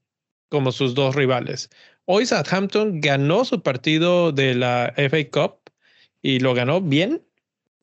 como 0.50 0.72
sus 0.72 0.94
dos 0.94 1.16
rivales. 1.16 1.70
Hoy 2.06 2.26
Southampton 2.26 3.02
ganó 3.02 3.44
su 3.44 3.64
partido 3.64 4.32
de 4.32 4.54
la 4.54 4.94
FA 4.98 5.30
Cup 5.32 5.56
y 6.22 6.40
lo 6.40 6.54
ganó 6.54 6.80
bien. 6.80 7.24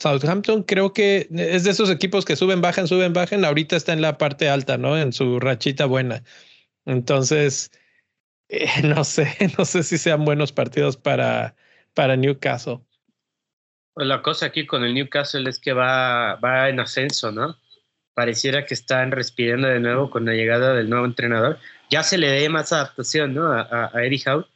Southampton 0.01 0.63
creo 0.63 0.93
que 0.93 1.29
es 1.31 1.65
de 1.65 1.71
esos 1.71 1.91
equipos 1.91 2.25
que 2.25 2.37
suben, 2.37 2.61
bajan, 2.61 2.89
suben, 2.89 3.13
bajan. 3.13 3.45
Ahorita 3.45 3.77
está 3.77 3.93
en 3.93 4.03
la 4.03 4.19
parte 4.19 4.49
alta, 4.49 4.79
¿no? 4.79 4.99
En 4.99 5.13
su 5.13 5.39
rachita 5.39 5.87
buena. 5.87 6.25
Entonces, 6.87 7.71
Eh, 8.51 8.67
no 8.83 9.05
sé, 9.05 9.37
no 9.59 9.65
sé 9.65 9.83
si 9.83 9.97
sean 9.97 10.25
buenos 10.25 10.53
partidos 10.53 10.97
para, 10.97 11.55
para 11.95 12.17
Newcastle. 12.17 12.81
Pues 13.95 14.07
la 14.07 14.23
cosa 14.23 14.47
aquí 14.47 14.67
con 14.67 14.85
el 14.85 14.95
Newcastle 14.95 15.49
es 15.49 15.59
que 15.59 15.73
va, 15.73 16.37
va 16.37 16.69
en 16.69 16.81
ascenso, 16.81 17.33
¿no? 17.33 17.57
Pareciera 18.15 18.67
que 18.67 18.75
están 18.75 19.13
respirando 19.13 19.69
de 19.69 19.81
nuevo 19.81 20.11
con 20.11 20.27
la 20.27 20.33
llegada 20.33 20.75
del 20.75 20.91
nuevo 20.91 21.07
entrenador. 21.07 21.59
Ya 21.91 22.03
se 22.03 22.19
le 22.19 22.29
dé 22.29 22.49
más 22.49 22.73
adaptación, 22.73 23.35
¿no? 23.35 23.53
A, 23.53 23.91
a, 23.93 24.05
Eddie 24.05 24.23
Howe. 24.27 24.47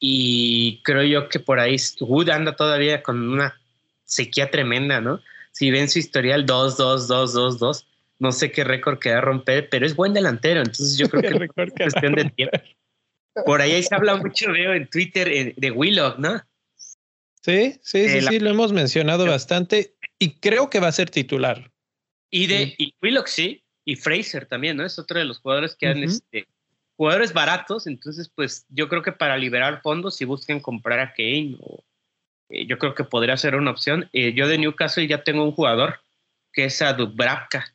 Y 0.00 0.80
creo 0.84 1.02
yo 1.02 1.28
que 1.28 1.40
por 1.40 1.58
ahí 1.58 1.76
Wood 2.00 2.28
anda 2.28 2.54
todavía 2.54 3.02
con 3.02 3.28
una 3.30 3.60
sequía 4.08 4.50
tremenda, 4.50 5.00
¿no? 5.00 5.20
Si 5.52 5.70
ven 5.70 5.88
su 5.88 5.98
historial 5.98 6.46
2, 6.46 6.76
2, 6.76 7.08
2, 7.08 7.32
2, 7.32 7.58
2, 7.58 7.86
no 8.18 8.32
sé 8.32 8.50
qué 8.50 8.64
récord 8.64 8.98
queda 8.98 9.20
romper, 9.20 9.68
pero 9.68 9.86
es 9.86 9.94
buen 9.94 10.14
delantero, 10.14 10.60
entonces 10.60 10.98
yo 10.98 11.08
creo 11.08 11.22
que 11.54 11.62
es 11.64 11.72
cuestión 11.72 12.14
de 12.14 12.24
tiempo. 12.30 12.58
Por 13.46 13.60
ahí 13.60 13.80
se 13.82 13.94
habla 13.94 14.16
mucho, 14.16 14.50
veo 14.50 14.74
en 14.74 14.88
Twitter, 14.88 15.54
de 15.54 15.70
Willock, 15.70 16.18
¿no? 16.18 16.42
Sí, 17.40 17.78
sí, 17.82 18.08
sí, 18.08 18.20
sí, 18.20 18.40
lo 18.40 18.50
hemos 18.50 18.72
mencionado 18.72 19.26
bastante 19.26 19.94
y 20.18 20.32
creo 20.40 20.68
que 20.68 20.80
va 20.80 20.88
a 20.88 20.92
ser 20.92 21.10
titular. 21.10 21.70
Y 22.30 22.46
de 22.46 22.74
y 22.76 22.94
Willock 23.00 23.28
sí, 23.28 23.62
y 23.84 23.94
Fraser 23.96 24.46
también, 24.46 24.76
¿no? 24.76 24.84
Es 24.84 24.98
otro 24.98 25.18
de 25.18 25.24
los 25.24 25.38
jugadores 25.38 25.76
que 25.76 25.86
han, 25.86 26.02
este, 26.02 26.46
jugadores 26.96 27.32
baratos, 27.32 27.86
entonces 27.86 28.28
pues 28.34 28.66
yo 28.68 28.88
creo 28.88 29.02
que 29.02 29.12
para 29.12 29.36
liberar 29.36 29.80
fondos 29.82 30.16
si 30.16 30.24
buscan 30.24 30.60
comprar 30.60 30.98
a 30.98 31.14
Kane 31.14 31.56
o 31.60 31.84
yo 32.48 32.78
creo 32.78 32.94
que 32.94 33.04
podría 33.04 33.36
ser 33.36 33.54
una 33.54 33.70
opción. 33.70 34.08
Eh, 34.12 34.32
yo 34.34 34.48
de 34.48 34.58
Newcastle 34.58 35.06
ya 35.06 35.22
tengo 35.22 35.44
un 35.44 35.52
jugador 35.52 36.00
que 36.52 36.64
es 36.64 36.80
a 36.82 36.92
Dubravka, 36.92 37.66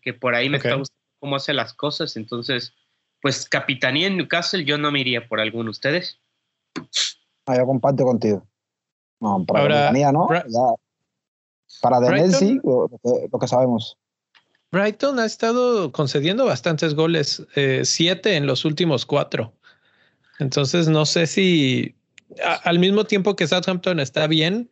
que 0.00 0.14
por 0.14 0.34
ahí 0.34 0.48
me 0.48 0.58
está 0.58 0.74
gustando 0.74 1.02
cómo 1.18 1.36
hace 1.36 1.52
las 1.52 1.74
cosas, 1.74 2.16
entonces 2.16 2.74
pues 3.20 3.48
capitanía 3.48 4.08
en 4.08 4.16
Newcastle 4.16 4.64
yo 4.64 4.78
no 4.78 4.90
me 4.90 5.00
iría 5.00 5.28
por 5.28 5.40
alguno. 5.40 5.70
¿Ustedes? 5.70 6.18
Ah, 7.46 7.56
yo 7.56 7.66
comparto 7.66 8.04
contigo. 8.04 8.46
No, 9.20 9.44
para 9.46 9.62
capitanía 9.62 10.10
no. 10.10 10.26
para 11.80 12.00
Denel 12.00 12.34
sí, 12.34 12.60
lo 12.64 13.38
que, 13.40 13.48
sabemos. 13.48 13.96
Brighton 14.72 15.20
ha 15.20 15.26
estado 15.26 15.92
concediendo 15.92 16.46
bastantes 16.46 16.94
goles, 16.94 17.46
eh, 17.54 17.82
siete 17.84 18.36
en 18.36 18.46
los 18.46 18.64
últimos 18.64 19.06
cuatro. 19.06 19.52
Entonces 20.38 20.88
no 20.88 21.06
sé 21.06 21.26
si 21.28 21.94
al 22.64 22.78
mismo 22.78 23.04
tiempo 23.04 23.36
que 23.36 23.46
Southampton 23.46 24.00
está 24.00 24.26
bien, 24.26 24.70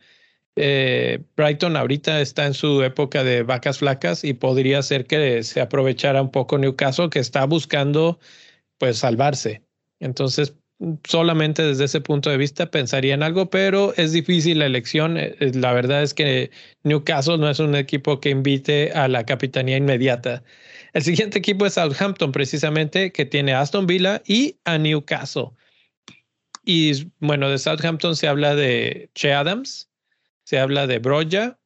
eh, 0.57 1.21
Brighton 1.37 1.77
ahorita 1.77 2.21
está 2.21 2.47
en 2.47 2.55
su 2.55 2.83
época 2.83 3.25
de 3.25 3.43
vacas 3.43 3.79
flacas 3.79 4.25
y 4.25 4.35
podría 4.35 4.83
ser 4.83 5.07
que 5.07 5.43
se 5.43 5.61
aprovechara 5.61 6.21
un 6.23 6.31
poco 6.31 6.59
Newcastle 6.59 7.11
que 7.11 7.21
está 7.21 7.45
buscando 7.47 8.19
pues 8.79 8.99
salvarse. 8.99 9.63
Entonces, 10.01 10.55
solamente 11.07 11.63
desde 11.63 11.85
ese 11.85 12.01
punto 12.01 12.31
de 12.31 12.37
vista 12.39 12.71
pensaría 12.71 13.15
en 13.15 13.23
algo, 13.23 13.51
pero 13.51 13.95
es 13.97 14.13
difícil 14.13 14.59
la 14.59 14.67
elección. 14.67 15.17
Eh, 15.19 15.37
eh, 15.41 15.53
la 15.55 15.73
verdad 15.73 16.03
es 16.03 16.15
que 16.15 16.51
Newcastle 16.85 17.39
no 17.39 17.49
es 17.51 17.61
un 17.61 17.75
equipo 17.75 18.21
que 18.21 18.31
invite 18.31 18.93
a 18.93 19.09
la 19.09 19.25
capitanía 19.25 19.77
inmediata. 19.77 20.43
El 20.93 21.03
siguiente 21.03 21.39
equipo 21.39 21.67
es 21.67 21.75
Southampton, 21.75 22.33
precisamente, 22.33 23.13
que 23.13 23.25
tiene 23.25 23.53
a 23.53 23.61
Aston 23.61 23.87
Villa 23.87 24.23
y 24.27 24.57
a 24.65 24.79
Newcastle. 24.79 25.51
Y 26.65 27.11
bueno, 27.19 27.49
de 27.49 27.59
Southampton 27.59 28.17
se 28.17 28.29
habla 28.29 28.55
de 28.55 29.11
Che 29.15 29.33
Adams, 29.33 29.91
se 30.45 30.59
habla 30.59 30.87
de 30.87 30.99
Broya 30.99 31.59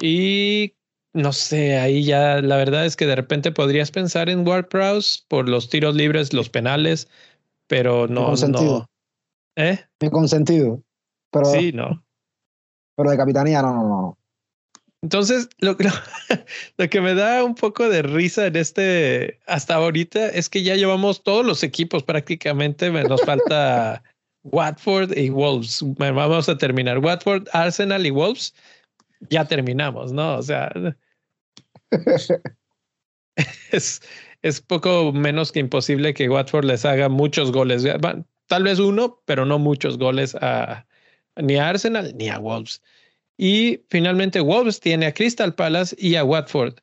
y 0.00 0.74
no 1.14 1.32
sé, 1.32 1.78
ahí 1.78 2.04
ya 2.04 2.40
la 2.40 2.56
verdad 2.56 2.84
es 2.84 2.96
que 2.96 3.06
de 3.06 3.14
repente 3.14 3.52
podrías 3.52 3.90
pensar 3.90 4.28
en 4.28 4.46
Ward 4.46 4.68
Prowse 4.68 5.20
por 5.28 5.48
los 5.48 5.68
tiros 5.68 5.94
libres, 5.94 6.32
los 6.32 6.50
penales, 6.50 7.08
pero 7.68 8.08
no. 8.08 8.26
Con 8.26 8.36
sentido. 8.36 8.90
¿Eh? 9.56 9.78
Con 10.10 10.28
sentido. 10.28 10.82
Pero, 11.30 11.44
sí, 11.46 11.72
no. 11.72 12.04
Pero 12.96 13.10
de 13.10 13.16
capitanía, 13.16 13.62
no, 13.62 13.74
no, 13.74 13.82
no. 13.82 14.18
Entonces, 15.02 15.48
lo, 15.58 15.76
lo, 15.78 15.90
lo, 16.78 16.88
que 16.88 17.00
me 17.00 17.14
da 17.14 17.44
un 17.44 17.54
poco 17.54 17.88
de 17.88 18.02
risa 18.02 18.46
en 18.46 18.56
este 18.56 19.38
hasta 19.46 19.74
ahorita 19.74 20.28
es 20.28 20.48
que 20.48 20.62
ya 20.62 20.74
llevamos 20.74 21.22
todos 21.22 21.46
los 21.46 21.62
equipos 21.62 22.02
prácticamente. 22.02 22.90
Nos 22.90 23.22
falta 23.26 24.02
Watford 24.44 25.16
y 25.16 25.30
Wolves. 25.30 25.82
Vamos 25.98 26.48
a 26.48 26.56
terminar. 26.56 26.98
Watford, 26.98 27.48
Arsenal 27.52 28.06
y 28.06 28.10
Wolves. 28.10 28.54
Ya 29.30 29.44
terminamos, 29.44 30.12
¿no? 30.12 30.36
O 30.36 30.42
sea, 30.42 30.70
es, 33.72 34.02
es 34.42 34.60
poco 34.60 35.12
menos 35.12 35.50
que 35.50 35.60
imposible 35.60 36.14
que 36.14 36.28
Watford 36.28 36.66
les 36.66 36.84
haga 36.84 37.08
muchos 37.08 37.52
goles. 37.52 37.84
Tal 38.46 38.62
vez 38.62 38.78
uno, 38.78 39.22
pero 39.24 39.46
no 39.46 39.58
muchos 39.58 39.98
goles 39.98 40.34
a 40.40 40.86
ni 41.36 41.56
a 41.56 41.70
Arsenal 41.70 42.14
ni 42.16 42.28
a 42.28 42.38
Wolves. 42.38 42.82
Y 43.36 43.80
finalmente 43.90 44.40
Wolves 44.40 44.78
tiene 44.80 45.06
a 45.06 45.14
Crystal 45.14 45.54
Palace 45.54 45.96
y 45.98 46.14
a 46.16 46.24
Watford 46.24 46.74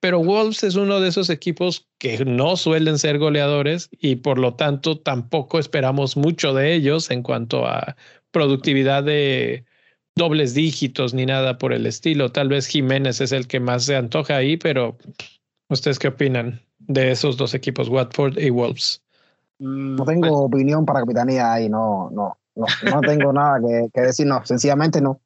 pero 0.00 0.24
Wolves 0.24 0.64
es 0.64 0.76
uno 0.76 0.98
de 1.00 1.08
esos 1.08 1.28
equipos 1.28 1.86
que 1.98 2.24
no 2.24 2.56
suelen 2.56 2.98
ser 2.98 3.18
goleadores 3.18 3.90
y 3.92 4.16
por 4.16 4.38
lo 4.38 4.54
tanto 4.54 4.98
tampoco 4.98 5.58
esperamos 5.58 6.16
mucho 6.16 6.54
de 6.54 6.74
ellos 6.74 7.10
en 7.10 7.22
cuanto 7.22 7.66
a 7.66 7.96
productividad 8.30 9.04
de 9.04 9.64
dobles 10.16 10.54
dígitos 10.54 11.12
ni 11.12 11.26
nada 11.26 11.58
por 11.58 11.74
el 11.74 11.86
estilo. 11.86 12.32
Tal 12.32 12.48
vez 12.48 12.66
Jiménez 12.66 13.20
es 13.20 13.32
el 13.32 13.46
que 13.46 13.60
más 13.60 13.84
se 13.84 13.96
antoja 13.96 14.36
ahí, 14.36 14.56
pero 14.56 14.96
¿ustedes 15.68 15.98
qué 15.98 16.08
opinan 16.08 16.60
de 16.78 17.10
esos 17.10 17.36
dos 17.36 17.52
equipos, 17.52 17.88
Watford 17.88 18.38
y 18.38 18.48
Wolves? 18.48 19.02
Mm, 19.58 19.96
no 19.96 20.04
tengo 20.04 20.28
pues 20.28 20.62
opinión 20.62 20.86
para 20.86 21.00
capitanía 21.00 21.52
ahí, 21.52 21.68
no, 21.68 22.10
no, 22.10 22.38
no, 22.54 22.66
no 22.90 23.00
tengo 23.02 23.32
nada 23.34 23.60
que, 23.92 24.00
decir, 24.00 24.26
no, 24.26 24.44
sencillamente 24.46 25.02
no. 25.02 25.20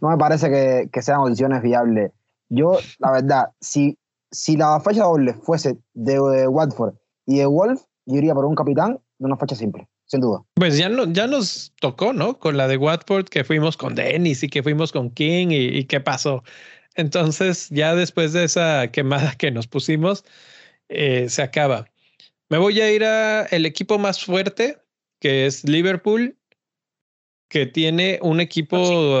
No 0.00 0.10
me 0.10 0.18
parece 0.18 0.50
que, 0.50 0.88
que 0.92 1.02
sean 1.02 1.20
opciones 1.20 1.62
viables 1.62 2.12
yo, 2.48 2.78
la 2.98 3.12
verdad, 3.12 3.44
si, 3.60 3.98
si 4.30 4.56
la 4.56 4.80
fecha 4.80 5.04
doble 5.04 5.34
fuese 5.34 5.76
de, 5.94 6.48
Watford 6.48 6.94
y 7.26 7.38
de 7.38 7.46
Wolf, 7.46 7.82
yo 8.06 8.16
iría 8.16 8.34
por 8.34 8.44
un 8.44 8.54
capitán 8.54 9.00
de 9.18 9.26
una 9.26 9.36
fecha 9.36 9.54
simple, 9.54 9.88
sin 10.06 10.20
duda. 10.20 10.42
Pues 10.54 10.76
ya, 10.76 10.88
no, 10.88 11.10
ya 11.12 11.26
nos 11.26 11.72
tocó, 11.80 12.12
¿no? 12.12 12.38
Con 12.38 12.56
la 12.56 12.68
de 12.68 12.76
Watford, 12.76 13.26
que 13.26 13.44
fuimos 13.44 13.76
con 13.76 13.94
Dennis 13.94 14.42
y 14.42 14.48
que 14.48 14.62
fuimos 14.62 14.92
con 14.92 15.10
King 15.10 15.48
y, 15.50 15.84
qué 15.84 16.00
pasó. 16.00 16.42
Entonces, 16.94 17.68
ya 17.70 17.94
después 17.94 18.32
de 18.32 18.44
esa 18.44 18.88
quemada 18.88 19.34
que 19.36 19.50
nos 19.50 19.66
pusimos, 19.66 20.24
eh, 20.88 21.28
se 21.28 21.42
acaba. 21.42 21.86
Me 22.50 22.58
voy 22.58 22.80
a 22.80 22.92
ir 22.92 23.04
a 23.04 23.46
el 23.46 23.66
equipo 23.66 23.98
más 23.98 24.24
fuerte, 24.24 24.78
que 25.18 25.46
es 25.46 25.64
Liverpool, 25.64 26.36
que 27.48 27.66
tiene 27.66 28.18
un 28.22 28.40
equipo 28.40 29.20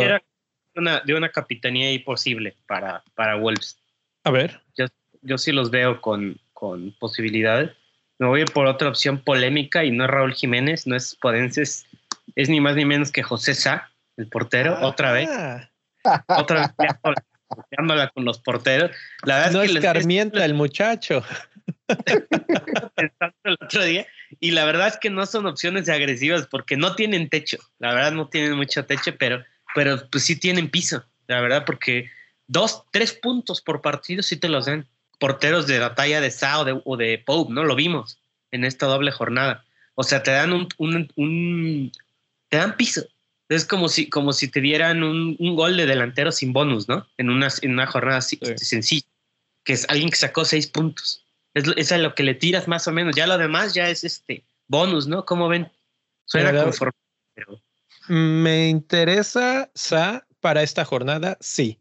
una, 0.76 1.00
de 1.00 1.14
una 1.14 1.30
capitanía 1.30 1.92
imposible 1.92 2.56
para, 2.66 3.02
para 3.14 3.36
Wolves. 3.36 3.78
A 4.24 4.30
ver. 4.30 4.60
Yo, 4.76 4.86
yo 5.22 5.38
sí 5.38 5.52
los 5.52 5.70
veo 5.70 6.00
con, 6.00 6.38
con 6.52 6.92
posibilidades. 6.98 7.70
Me 8.18 8.26
voy 8.26 8.40
a 8.40 8.42
ir 8.44 8.52
por 8.52 8.66
otra 8.66 8.88
opción 8.88 9.18
polémica 9.18 9.84
y 9.84 9.90
no 9.90 10.04
es 10.04 10.10
Raúl 10.10 10.34
Jiménez, 10.34 10.86
no 10.86 10.96
es 10.96 11.16
Podenses, 11.16 11.86
es 12.36 12.48
ni 12.48 12.60
más 12.60 12.76
ni 12.76 12.84
menos 12.84 13.10
que 13.10 13.22
José 13.22 13.54
Sá, 13.54 13.90
el 14.16 14.28
portero, 14.28 14.76
ah. 14.78 14.86
otra 14.86 15.12
vez. 15.12 15.28
otra 16.28 16.72
vez 16.76 16.96
peleándola 17.70 18.10
con 18.10 18.24
los 18.24 18.38
porteros. 18.38 18.90
La 19.24 19.36
verdad 19.36 19.52
no 19.52 19.62
es 19.62 19.72
que 19.72 19.78
escarmienta 19.78 20.44
el 20.44 20.54
muchacho. 20.54 21.24
el 23.44 23.56
otro 23.60 23.84
día 23.84 24.06
y 24.40 24.50
la 24.52 24.64
verdad 24.64 24.88
es 24.88 24.96
que 24.96 25.10
no 25.10 25.26
son 25.26 25.46
opciones 25.46 25.88
agresivas 25.88 26.46
porque 26.46 26.76
no 26.76 26.94
tienen 26.94 27.28
techo. 27.28 27.58
La 27.78 27.94
verdad 27.94 28.12
no 28.12 28.28
tienen 28.28 28.56
mucho 28.56 28.84
techo, 28.84 29.12
pero 29.18 29.44
pero 29.74 30.08
pues 30.08 30.24
sí 30.24 30.36
tienen 30.36 30.70
piso, 30.70 31.04
la 31.26 31.40
verdad, 31.40 31.64
porque 31.64 32.10
dos, 32.46 32.84
tres 32.92 33.12
puntos 33.12 33.60
por 33.60 33.82
partido 33.82 34.22
sí 34.22 34.36
te 34.36 34.48
los 34.48 34.66
dan. 34.66 34.86
Porteros 35.18 35.66
de 35.66 35.78
la 35.78 35.94
talla 35.94 36.20
de 36.20 36.30
Sa 36.30 36.60
o 36.60 36.96
de, 36.96 37.22
Pope, 37.24 37.52
¿no? 37.52 37.64
Lo 37.64 37.74
vimos 37.74 38.18
en 38.50 38.64
esta 38.64 38.86
doble 38.86 39.10
jornada. 39.10 39.64
O 39.94 40.02
sea, 40.02 40.22
te 40.22 40.30
dan 40.30 40.52
un, 40.52 40.68
un, 41.16 41.92
te 42.48 42.56
dan 42.56 42.76
piso. 42.76 43.02
Es 43.48 43.64
como 43.64 43.88
si, 43.88 44.08
como 44.08 44.32
si 44.32 44.48
te 44.48 44.60
dieran 44.60 45.02
un, 45.02 45.36
gol 45.56 45.76
de 45.76 45.86
delantero 45.86 46.32
sin 46.32 46.52
bonus, 46.52 46.88
¿no? 46.88 47.06
En 47.16 47.30
una, 47.30 47.48
en 47.62 47.72
una 47.72 47.86
jornada 47.86 48.18
así, 48.18 48.38
sencilla, 48.56 49.06
que 49.64 49.74
es 49.74 49.86
alguien 49.88 50.10
que 50.10 50.16
sacó 50.16 50.44
seis 50.44 50.66
puntos. 50.66 51.24
Es, 51.54 51.64
es 51.76 51.98
lo 52.00 52.14
que 52.14 52.22
le 52.24 52.34
tiras 52.34 52.66
más 52.66 52.88
o 52.88 52.92
menos. 52.92 53.14
Ya 53.14 53.26
lo 53.26 53.38
demás 53.38 53.74
ya 53.74 53.88
es 53.88 54.02
este 54.02 54.44
bonus, 54.66 55.06
¿no? 55.06 55.24
¿Cómo 55.24 55.48
ven? 55.48 55.70
Suena 56.26 56.64
conforme, 56.64 56.92
pero 57.34 57.60
me 58.08 58.68
interesa 58.68 59.70
Sa 59.74 60.26
para 60.40 60.62
esta 60.62 60.84
jornada, 60.84 61.36
sí. 61.40 61.80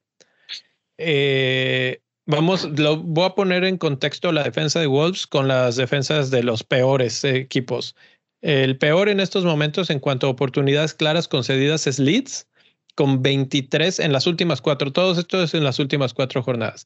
Eh, 0.98 2.02
vamos, 2.26 2.66
lo 2.78 2.98
voy 2.98 3.26
a 3.26 3.36
poner 3.36 3.64
en 3.64 3.78
contexto 3.78 4.32
la 4.32 4.44
defensa 4.44 4.80
de 4.80 4.88
Wolves 4.88 5.28
con 5.28 5.48
las 5.48 5.76
defensas 5.76 6.32
de 6.32 6.44
los 6.44 6.64
peores 6.64 7.24
equipos. 7.24 7.96
El 8.42 8.78
peor 8.78 9.10
en 9.10 9.20
estos 9.20 9.46
momentos 9.46 9.90
en 9.90 10.00
cuanto 10.00 10.28
a 10.28 10.32
oportunidades 10.32 10.94
claras 10.94 11.28
concedidas 11.28 11.88
es 11.88 12.00
Leeds, 12.00 12.48
con 12.96 13.22
23 13.22 14.00
en 14.00 14.14
las 14.14 14.28
últimas 14.28 14.62
cuatro. 14.62 14.92
Todos 14.92 15.18
estos 15.18 15.54
en 15.54 15.64
las 15.64 15.80
últimas 15.80 16.14
cuatro 16.14 16.44
jornadas. 16.44 16.86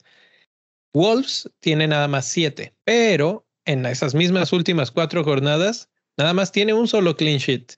Wolves 0.93 1.49
tiene 1.59 1.87
nada 1.87 2.07
más 2.07 2.27
siete, 2.27 2.73
pero 2.83 3.45
en 3.65 3.85
esas 3.85 4.15
mismas 4.15 4.53
últimas 4.53 4.89
cuatro 4.91 5.23
jornadas 5.23 5.89
Nada 6.17 6.33
más 6.33 6.51
tiene 6.51 6.73
un 6.73 6.87
solo 6.87 7.15
clean 7.15 7.37
sheet. 7.37 7.73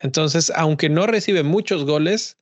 Entonces, 0.00 0.52
aunque 0.54 0.88
no 0.88 1.06
recibe 1.06 1.42
muchos 1.42 1.84
goles, 1.84 2.36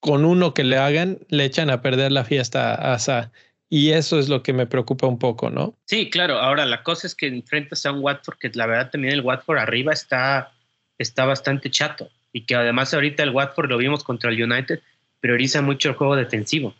con 0.00 0.24
uno 0.24 0.54
que 0.54 0.64
le 0.64 0.78
hagan, 0.78 1.18
le 1.28 1.44
echan 1.44 1.70
a 1.70 1.82
perder 1.82 2.12
la 2.12 2.24
fiesta 2.24 2.74
a 2.74 2.98
Sa. 2.98 3.32
Y 3.68 3.90
eso 3.90 4.18
es 4.18 4.28
lo 4.28 4.42
que 4.42 4.52
me 4.52 4.66
preocupa 4.66 5.06
un 5.06 5.18
poco, 5.18 5.50
¿no? 5.50 5.74
Sí, 5.86 6.10
claro. 6.10 6.38
Ahora, 6.38 6.64
la 6.64 6.84
cosa 6.84 7.06
es 7.06 7.14
que 7.14 7.26
enfrentas 7.26 7.84
a 7.84 7.92
un 7.92 8.00
Watford 8.00 8.38
que 8.38 8.50
la 8.54 8.66
verdad 8.66 8.90
también 8.90 9.14
el 9.14 9.22
Watford 9.22 9.58
arriba 9.58 9.92
está, 9.92 10.52
está 10.98 11.24
bastante 11.24 11.70
chato. 11.70 12.08
Y 12.32 12.42
que 12.42 12.54
además 12.54 12.94
ahorita 12.94 13.24
el 13.24 13.30
Watford 13.30 13.68
lo 13.68 13.78
vimos 13.78 14.04
contra 14.04 14.30
el 14.30 14.40
United, 14.40 14.80
prioriza 15.20 15.62
mucho 15.62 15.88
el 15.88 15.96
juego 15.96 16.14
defensivo. 16.14 16.74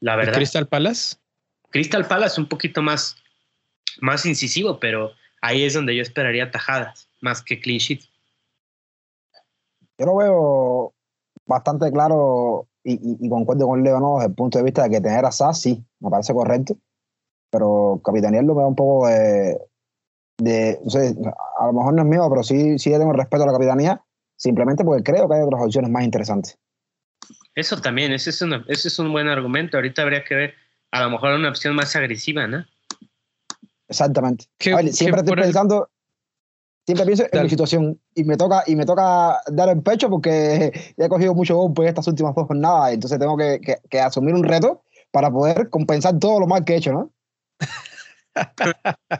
La 0.00 0.16
verdad. 0.16 0.34
¿Crystal 0.34 0.66
Palace? 0.66 1.16
Crystal 1.70 2.06
Palace 2.06 2.40
un 2.40 2.48
poquito 2.48 2.82
más, 2.82 3.16
más 4.00 4.26
incisivo, 4.26 4.80
pero 4.80 5.12
ahí 5.40 5.62
es 5.62 5.74
donde 5.74 5.94
yo 5.94 6.02
esperaría 6.02 6.50
tajadas, 6.50 7.08
más 7.20 7.42
que 7.42 7.60
clean 7.60 7.78
sheet. 7.78 8.00
Yo 9.98 10.06
lo 10.06 10.16
veo 10.16 10.94
bastante 11.46 11.90
claro 11.90 12.68
y, 12.84 13.16
y, 13.20 13.28
concuerdo 13.28 13.66
con 13.66 13.82
Leo, 13.82 14.00
¿no? 14.00 14.16
Desde 14.16 14.28
el 14.28 14.34
punto 14.34 14.58
de 14.58 14.64
vista 14.64 14.84
de 14.84 14.90
que 14.90 15.00
tener 15.00 15.24
a 15.24 15.32
SAS, 15.32 15.60
sí, 15.60 15.84
me 16.00 16.10
parece 16.10 16.32
correcto, 16.32 16.76
pero 17.50 18.00
capitanearlo 18.04 18.54
me 18.54 18.62
da 18.62 18.68
un 18.68 18.76
poco 18.76 19.08
de, 19.08 19.58
de 20.38 20.78
no 20.84 20.90
sé, 20.90 21.14
a 21.58 21.66
lo 21.66 21.72
mejor 21.72 21.94
no 21.94 22.02
es 22.02 22.08
mío, 22.08 22.26
pero 22.30 22.42
sí, 22.42 22.78
sí 22.78 22.90
tengo 22.90 23.12
respeto 23.12 23.42
a 23.42 23.46
la 23.46 23.52
capitanía, 23.52 24.02
simplemente 24.36 24.84
porque 24.84 25.02
creo 25.02 25.28
que 25.28 25.34
hay 25.34 25.42
otras 25.42 25.62
opciones 25.62 25.90
más 25.90 26.04
interesantes. 26.04 26.56
Eso 27.54 27.80
también, 27.80 28.12
ese 28.12 28.30
es, 28.30 28.40
una, 28.40 28.64
ese 28.68 28.88
es 28.88 28.98
un 28.98 29.10
buen 29.10 29.26
argumento. 29.26 29.76
Ahorita 29.76 30.02
habría 30.02 30.24
que 30.24 30.34
ver 30.34 30.54
a 30.92 31.02
lo 31.02 31.10
mejor 31.10 31.34
una 31.34 31.48
opción 31.48 31.74
más 31.74 31.94
agresiva, 31.96 32.46
¿no? 32.46 32.64
Exactamente. 33.88 34.46
siempre 34.58 35.20
estoy 35.20 35.34
pensando, 35.34 35.90
siempre 36.88 37.04
pienso 37.04 37.24
en 37.30 37.42
mi 37.42 37.50
situación 37.50 38.00
y 38.14 38.24
me 38.24 38.38
toca 38.38 38.64
y 38.66 38.74
me 38.74 38.86
toca 38.86 39.42
dar 39.48 39.68
el 39.68 39.82
pecho 39.82 40.08
porque 40.08 40.72
he 40.96 41.08
cogido 41.08 41.34
mucho 41.34 41.54
golpe 41.54 41.82
en 41.82 41.88
estas 41.88 42.08
últimas 42.08 42.34
dos 42.34 42.46
jornadas, 42.46 42.94
entonces 42.94 43.18
tengo 43.18 43.36
que, 43.36 43.60
que, 43.90 44.00
asumir 44.00 44.34
un 44.34 44.42
reto 44.42 44.82
para 45.10 45.30
poder 45.30 45.68
compensar 45.68 46.18
todo 46.18 46.40
lo 46.40 46.46
mal 46.46 46.64
que 46.64 46.72
he 46.72 46.76
hecho, 46.76 46.92
¿no? 46.92 47.12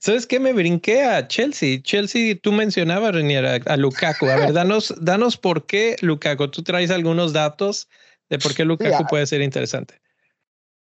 ¿Sabes 0.00 0.26
qué? 0.26 0.40
Me 0.40 0.52
brinqué 0.52 1.04
a 1.04 1.28
Chelsea. 1.28 1.80
Chelsea, 1.82 2.36
tú 2.42 2.50
mencionabas, 2.50 3.14
Reniera, 3.14 3.60
a 3.66 3.76
Lukaku. 3.76 4.26
A 4.26 4.36
ver, 4.36 4.52
danos, 4.52 4.92
danos 5.00 5.36
por 5.36 5.66
qué 5.66 5.94
Lukaku. 6.00 6.48
Tú 6.48 6.64
traes 6.64 6.90
algunos 6.90 7.32
datos 7.32 7.88
de 8.30 8.38
por 8.38 8.52
qué 8.54 8.64
Lukaku 8.64 9.06
puede 9.06 9.26
ser 9.28 9.42
interesante. 9.42 10.00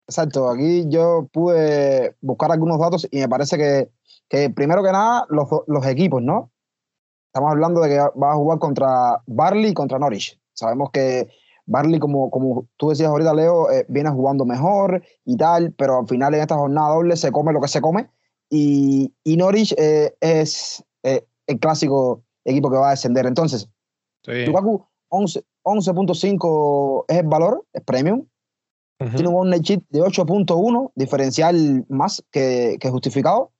Exacto, 0.07 0.49
aquí 0.49 0.83
yo 0.87 1.29
pude 1.31 2.15
buscar 2.21 2.51
algunos 2.51 2.79
datos 2.79 3.07
y 3.09 3.19
me 3.19 3.29
parece 3.29 3.57
que, 3.57 3.89
que 4.29 4.49
primero 4.49 4.83
que 4.83 4.91
nada, 4.91 5.25
los, 5.29 5.47
los, 5.67 5.85
equipos, 5.85 6.21
¿no? 6.21 6.51
Estamos 7.27 7.51
hablando 7.51 7.81
de 7.81 7.89
que 7.89 7.97
va 7.97 8.31
a 8.31 8.35
jugar 8.35 8.59
contra 8.59 9.21
Barley 9.27 9.71
y 9.71 9.73
contra 9.73 9.99
Norwich. 9.99 10.39
Sabemos 10.53 10.89
que 10.91 11.27
Barley, 11.65 11.99
como, 11.99 12.29
como 12.29 12.67
tú 12.77 12.89
decías 12.89 13.09
ahorita, 13.09 13.33
Leo, 13.33 13.69
eh, 13.71 13.85
viene 13.89 14.09
jugando 14.09 14.45
mejor 14.45 15.03
y 15.25 15.35
tal, 15.37 15.73
pero 15.73 15.99
al 15.99 16.07
final 16.07 16.33
en 16.33 16.41
esta 16.41 16.55
jornada 16.55 16.93
doble 16.93 17.15
se 17.17 17.31
come 17.31 17.53
lo 17.53 17.61
que 17.61 17.67
se 17.67 17.81
come. 17.81 18.09
Y, 18.49 19.13
y 19.23 19.37
Norwich 19.37 19.73
eh, 19.77 20.15
es 20.21 20.83
eh, 21.03 21.25
el 21.47 21.59
clásico 21.59 22.23
equipo 22.45 22.69
que 22.69 22.77
va 22.77 22.87
a 22.87 22.91
descender. 22.91 23.25
Entonces, 23.25 23.67
Lukaku 24.25 24.85
11.5 25.09 27.05
es 27.07 27.17
el 27.17 27.27
valor, 27.27 27.65
es 27.73 27.83
premium. 27.83 28.27
Tiene 28.97 29.27
un 29.27 29.49
net 29.49 29.61
de 29.89 29.99
8.1, 29.99 30.91
diferencial 30.95 31.85
más 31.89 32.23
que, 32.31 32.77
que, 32.79 32.89
justificado. 32.89 33.51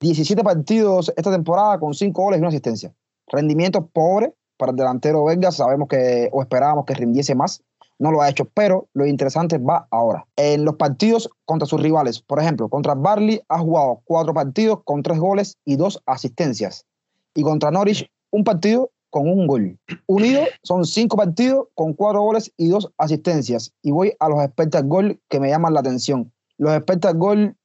17 0.00 0.42
partidos 0.42 1.12
esta 1.16 1.30
temporada 1.30 1.78
con 1.78 1.94
5 1.94 2.22
goles 2.22 2.38
y 2.38 2.40
una 2.40 2.48
asistencia. 2.48 2.94
Rendimiento 3.26 3.86
pobre 3.86 4.34
para 4.56 4.70
el 4.70 4.76
delantero 4.76 5.24
belga. 5.24 5.50
Sabemos 5.50 5.88
que, 5.88 6.28
o 6.32 6.42
esperábamos 6.42 6.84
que 6.84 6.94
rindiese 6.94 7.34
más. 7.34 7.62
No 7.98 8.12
lo 8.12 8.22
ha 8.22 8.28
hecho, 8.28 8.44
pero 8.54 8.88
lo 8.94 9.06
interesante 9.06 9.58
va 9.58 9.88
ahora. 9.90 10.24
En 10.36 10.64
los 10.64 10.76
partidos 10.76 11.28
contra 11.44 11.66
sus 11.66 11.82
rivales, 11.82 12.20
por 12.20 12.40
ejemplo, 12.40 12.68
contra 12.68 12.94
Barley 12.94 13.40
ha 13.48 13.58
jugado 13.58 14.02
4 14.04 14.32
partidos 14.32 14.80
con 14.84 15.02
3 15.02 15.18
goles 15.18 15.58
y 15.64 15.76
2 15.76 16.02
asistencias. 16.06 16.86
Y 17.34 17.42
contra 17.42 17.72
Norwich, 17.72 18.08
un 18.30 18.44
partido 18.44 18.90
con 19.10 19.28
un 19.28 19.46
gol. 19.46 19.78
Unido 20.06 20.42
son 20.62 20.84
cinco 20.84 21.16
partidos 21.16 21.68
con 21.74 21.94
cuatro 21.94 22.20
goles 22.22 22.52
y 22.56 22.68
dos 22.68 22.90
asistencias. 22.98 23.72
Y 23.82 23.90
voy 23.90 24.12
a 24.18 24.28
los 24.28 24.42
expected 24.42 24.84
gol 24.86 25.20
que 25.28 25.40
me 25.40 25.48
llaman 25.48 25.74
la 25.74 25.80
atención. 25.80 26.32
Los 26.58 26.74
expected 26.74 27.16
gol 27.16 27.56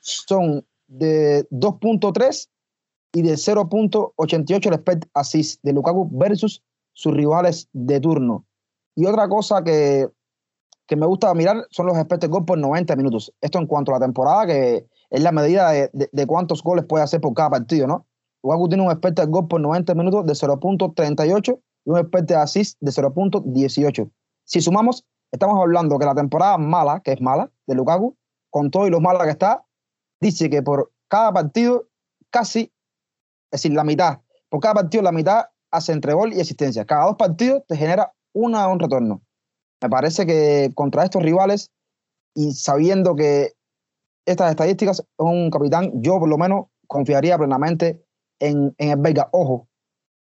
son 0.00 0.66
de 0.92 1.48
2.3 1.50 2.48
y 3.14 3.22
de 3.22 3.34
0.88 3.34 4.66
el 4.66 4.74
expect 4.74 5.04
assist 5.14 5.60
de 5.62 5.72
Lukaku 5.72 6.08
versus 6.12 6.62
sus 6.92 7.14
rivales 7.14 7.68
de 7.72 8.00
turno. 8.00 8.44
Y 8.94 9.06
otra 9.06 9.28
cosa 9.28 9.62
que, 9.62 10.08
que 10.86 10.96
me 10.96 11.06
gusta 11.06 11.32
mirar 11.34 11.66
son 11.70 11.86
los 11.86 11.96
expected 11.96 12.30
gol 12.30 12.44
por 12.44 12.58
90 12.58 12.96
minutos. 12.96 13.32
Esto 13.40 13.58
en 13.58 13.66
cuanto 13.66 13.92
a 13.92 13.98
la 13.98 14.04
temporada, 14.04 14.46
que 14.46 14.86
es 15.10 15.22
la 15.22 15.32
medida 15.32 15.70
de, 15.70 16.26
cuántos 16.26 16.62
goles 16.62 16.84
puede 16.84 17.04
hacer 17.04 17.20
por 17.20 17.34
cada 17.34 17.50
partido, 17.50 17.86
¿no? 17.86 18.06
Lukaku 18.42 18.68
tiene 18.68 18.84
un 18.84 18.90
expected 18.90 19.28
gol 19.28 19.46
por 19.46 19.60
90 19.60 19.94
minutos 19.94 20.26
de 20.26 20.32
0.38 20.32 21.60
y 21.84 21.90
un 21.90 21.98
expected 21.98 22.34
assist 22.34 22.76
de 22.80 22.90
0.18. 22.90 24.10
Si 24.44 24.60
sumamos, 24.60 25.04
estamos 25.30 25.58
hablando 25.60 25.98
que 25.98 26.06
la 26.06 26.14
temporada 26.14 26.58
mala, 26.58 27.00
que 27.00 27.12
es 27.12 27.20
mala, 27.20 27.50
de 27.66 27.74
Lukaku, 27.74 28.16
con 28.50 28.70
todo 28.70 28.86
y 28.86 28.90
lo 28.90 29.00
mala 29.00 29.24
que 29.24 29.30
está, 29.30 29.64
dice 30.22 30.48
que 30.48 30.62
por 30.62 30.92
cada 31.08 31.32
partido, 31.32 31.88
casi, 32.30 32.72
es 33.50 33.62
decir, 33.62 33.72
la 33.72 33.84
mitad, 33.84 34.20
por 34.48 34.60
cada 34.60 34.74
partido, 34.74 35.02
la 35.02 35.12
mitad 35.12 35.46
hace 35.70 35.92
entre 35.92 36.14
gol 36.14 36.32
y 36.32 36.40
asistencia. 36.40 36.84
Cada 36.84 37.06
dos 37.06 37.16
partidos 37.16 37.64
te 37.66 37.76
genera 37.76 38.12
una, 38.32 38.68
un 38.68 38.78
retorno. 38.78 39.20
Me 39.82 39.90
parece 39.90 40.24
que 40.24 40.70
contra 40.74 41.04
estos 41.04 41.22
rivales 41.22 41.72
y 42.34 42.52
sabiendo 42.52 43.16
que 43.16 43.52
estas 44.24 44.50
estadísticas 44.50 45.00
es 45.00 45.06
un 45.18 45.50
capitán, 45.50 45.90
yo 46.00 46.20
por 46.20 46.28
lo 46.28 46.38
menos 46.38 46.66
confiaría 46.86 47.36
plenamente 47.36 48.04
en, 48.38 48.74
el 48.78 48.96
Vega. 48.98 49.28
Ojo, 49.32 49.68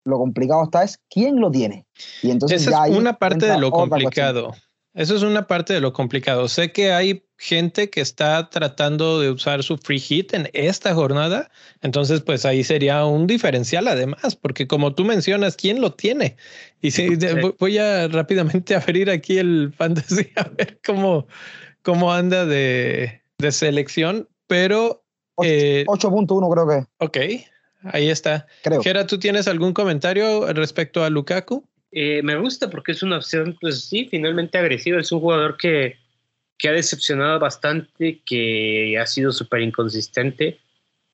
lo 0.06 0.18
complicado 0.18 0.64
está 0.64 0.82
es 0.82 0.98
quién 1.10 1.40
lo 1.40 1.50
tiene. 1.50 1.86
Y 2.22 2.30
entonces 2.30 2.66
Esa 2.66 2.88
es 2.88 2.96
una 2.96 3.18
parte 3.18 3.46
de 3.46 3.58
lo 3.58 3.70
complicado. 3.70 4.52
Eso 4.94 5.14
es 5.14 5.22
una 5.22 5.46
parte 5.46 5.72
de 5.72 5.81
lo 5.81 5.92
complicado. 5.92 6.48
Sé 6.48 6.72
que 6.72 6.92
hay 6.92 7.24
gente 7.38 7.90
que 7.90 8.00
está 8.00 8.50
tratando 8.50 9.20
de 9.20 9.31
usar 9.31 9.62
su 9.62 9.79
free 9.79 10.00
hit 10.00 10.35
en 10.35 10.50
esta 10.53 10.94
jornada. 10.94 11.50
Entonces, 11.81 12.20
pues 12.20 12.44
ahí 12.44 12.64
sería 12.64 13.05
un 13.05 13.26
diferencial 13.26 13.87
además, 13.87 14.35
porque 14.35 14.66
como 14.66 14.94
tú 14.94 15.05
mencionas, 15.05 15.57
¿quién 15.57 15.81
lo 15.81 15.92
tiene? 15.92 16.37
Y 16.83 16.90
si 16.90 17.16
voy 17.59 17.79
a 17.79 18.09
rápidamente 18.09 18.74
abrir 18.74 19.11
aquí 19.11 19.38
el 19.38 19.72
fantasy 19.76 20.29
a 20.37 20.48
ver 20.48 20.81
cómo, 20.85 21.29
cómo 21.83 22.12
anda 22.12 22.44
de, 22.44 23.22
de 23.38 23.53
selección, 23.53 24.29
pero... 24.46 25.05
8.1 25.37 25.46
eh, 25.46 25.85
creo 26.53 26.68
que. 26.68 26.87
Ok. 26.98 27.46
Ahí 27.85 28.11
está. 28.11 28.46
Creo. 28.62 28.83
Gera, 28.83 29.07
¿tú 29.07 29.18
tienes 29.18 29.48
algún 29.48 29.72
comentario 29.72 30.53
respecto 30.53 31.03
a 31.03 31.09
Lukaku? 31.09 31.64
Eh, 31.92 32.22
me 32.22 32.37
gusta 32.37 32.70
porque 32.70 32.92
es 32.92 33.03
una 33.03 33.16
opción, 33.16 33.57
pues 33.61 33.85
sí, 33.85 34.07
finalmente 34.11 34.59
agresiva. 34.59 35.00
Es 35.00 35.12
un 35.12 35.20
jugador 35.20 35.57
que, 35.57 35.96
que 36.59 36.68
ha 36.68 36.72
decepcionado 36.72 37.38
bastante, 37.38 38.20
que 38.24 38.98
ha 38.98 39.07
sido 39.07 39.33
súper 39.33 39.62
inconsistente 39.62 40.59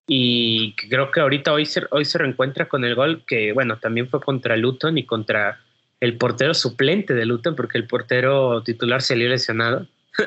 y 0.09 0.75
creo 0.75 1.11
que 1.11 1.21
ahorita 1.21 1.53
hoy 1.53 1.67
se, 1.67 1.83
hoy 1.91 2.05
se 2.05 2.19
reencuentra 2.19 2.69
con 2.69 2.85
el 2.85 2.95
gol 2.95 3.25
que, 3.27 3.53
bueno, 3.53 3.79
también 3.79 4.09
fue 4.09 4.21
contra 4.21 4.57
Luton 4.57 4.99
y 4.99 5.05
contra 5.05 5.61
el 6.01 6.17
portero 6.17 6.55
suplente 6.55 7.15
de 7.15 7.27
Luton 7.27 7.57
porque 7.57 7.79
el 7.79 7.87
portero 7.87 8.63
titular 8.63 9.03
salió 9.03 9.29
lesionado. 9.29 9.87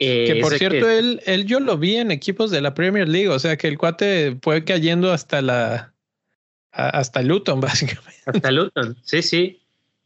Eh, 0.00 0.24
que 0.26 0.40
por 0.40 0.58
cierto, 0.58 0.90
él, 0.90 1.22
él 1.24 1.46
yo 1.46 1.60
lo 1.60 1.78
vi 1.78 1.94
en 1.94 2.10
equipos 2.10 2.50
de 2.50 2.60
la 2.60 2.74
Premier 2.74 3.08
League, 3.08 3.28
o 3.28 3.38
sea 3.38 3.56
que 3.56 3.68
el 3.68 3.78
cuate 3.78 4.36
fue 4.42 4.64
cayendo 4.64 5.12
hasta 5.12 5.40
la 5.40 5.94
hasta 6.72 7.22
Luton, 7.22 7.60
básicamente. 7.60 8.20
Hasta 8.26 8.50
Luton, 8.50 8.96
sí, 9.04 9.22
sí. 9.22 9.62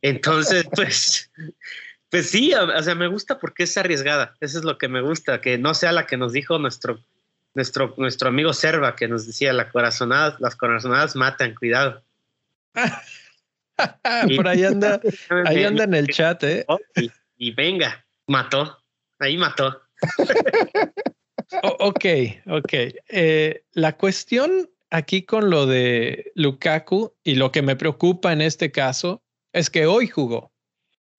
Entonces, 0.09 0.67
pues, 0.75 1.31
pues 2.11 2.31
sí, 2.31 2.53
o 2.55 2.83
sea, 2.83 2.95
me 2.95 3.07
gusta 3.07 3.39
porque 3.39 3.65
es 3.65 3.77
arriesgada. 3.77 4.35
Eso 4.41 4.59
es 4.59 4.65
lo 4.65 4.79
que 4.79 4.89
me 4.89 5.01
gusta, 5.01 5.41
que 5.41 5.59
no 5.59 5.75
sea 5.75 5.93
la 5.93 6.07
que 6.07 6.17
nos 6.17 6.33
dijo 6.33 6.59
nuestro, 6.59 6.99
nuestro, 7.55 7.95
nuestro 7.97 8.29
amigo 8.29 8.53
Serva, 8.53 8.97
que 8.97 9.09
nos 9.09 9.27
decía 9.27 9.53
la 9.53 9.71
corazonada, 9.71 10.37
las 10.41 10.57
corazonadas 10.57 11.17
matan, 11.17 11.55
cuidado. 11.55 12.03
por 14.37 14.49
ahí 14.49 14.65
anda, 14.65 15.01
ahí 15.47 15.65
anda 15.65 15.85
en 15.85 15.95
el 15.95 16.09
chat, 16.09 16.43
¿eh? 16.45 16.67
y 17.37 17.53
venga, 17.53 18.05
mató. 18.27 18.79
Ahí 19.21 19.37
mató. 19.37 19.83
ok, 21.81 22.05
ok. 22.47 22.73
Eh, 23.09 23.65
la 23.73 23.97
cuestión 23.97 24.71
aquí 24.91 25.23
con 25.23 25.51
lo 25.51 25.67
de 25.67 26.31
Lukaku 26.35 27.15
y 27.25 27.35
lo 27.35 27.51
que 27.51 27.63
me 27.63 27.75
preocupa 27.75 28.33
en 28.33 28.41
este 28.41 28.71
caso 28.71 29.23
es 29.59 29.71
que 29.71 29.87
hoy 29.87 30.07
jugó. 30.07 30.53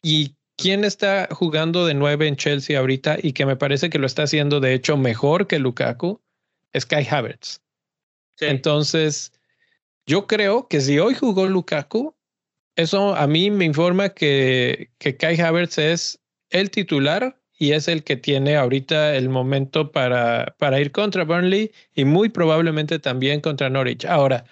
¿Y 0.02 0.36
quién 0.58 0.84
está 0.86 1.28
jugando 1.32 1.86
de 1.86 1.94
nueve 1.94 2.28
en 2.28 2.36
Chelsea 2.36 2.80
ahorita 2.80 3.18
y 3.22 3.34
que 3.34 3.46
me 3.46 3.56
parece 3.56 3.90
que 3.90 4.00
lo 4.00 4.08
está 4.08 4.24
haciendo 4.24 4.60
de 4.60 4.74
hecho 4.74 4.98
mejor 4.98 5.48
que 5.48 5.60
Lukaku? 5.60 6.22
Es 6.74 6.86
Kai 6.86 7.08
Havertz. 7.10 7.62
Entonces, 8.40 9.34
Yo 10.06 10.26
creo 10.26 10.68
que 10.68 10.82
si 10.82 10.98
hoy 10.98 11.14
jugó 11.14 11.46
Lukaku, 11.48 12.16
eso 12.76 13.16
a 13.16 13.28
mí 13.28 13.52
me 13.52 13.66
informa 13.66 14.10
que, 14.10 14.90
que 14.98 15.18
Kai 15.18 15.40
Havertz 15.40 15.78
es 15.78 16.20
el 16.50 16.72
titular 16.72 17.40
y 17.60 17.74
es 17.74 17.88
el 17.88 18.04
que 18.04 18.16
tiene 18.16 18.56
ahorita 18.56 19.16
el 19.16 19.30
momento 19.30 19.92
para, 19.92 20.56
para 20.58 20.80
ir 20.80 20.92
contra 20.92 21.26
Burnley 21.26 21.72
y 21.94 22.06
muy 22.06 22.30
probablemente 22.30 23.00
también 23.00 23.42
contra 23.42 23.70
Norwich. 23.70 24.06
Ahora, 24.06 24.46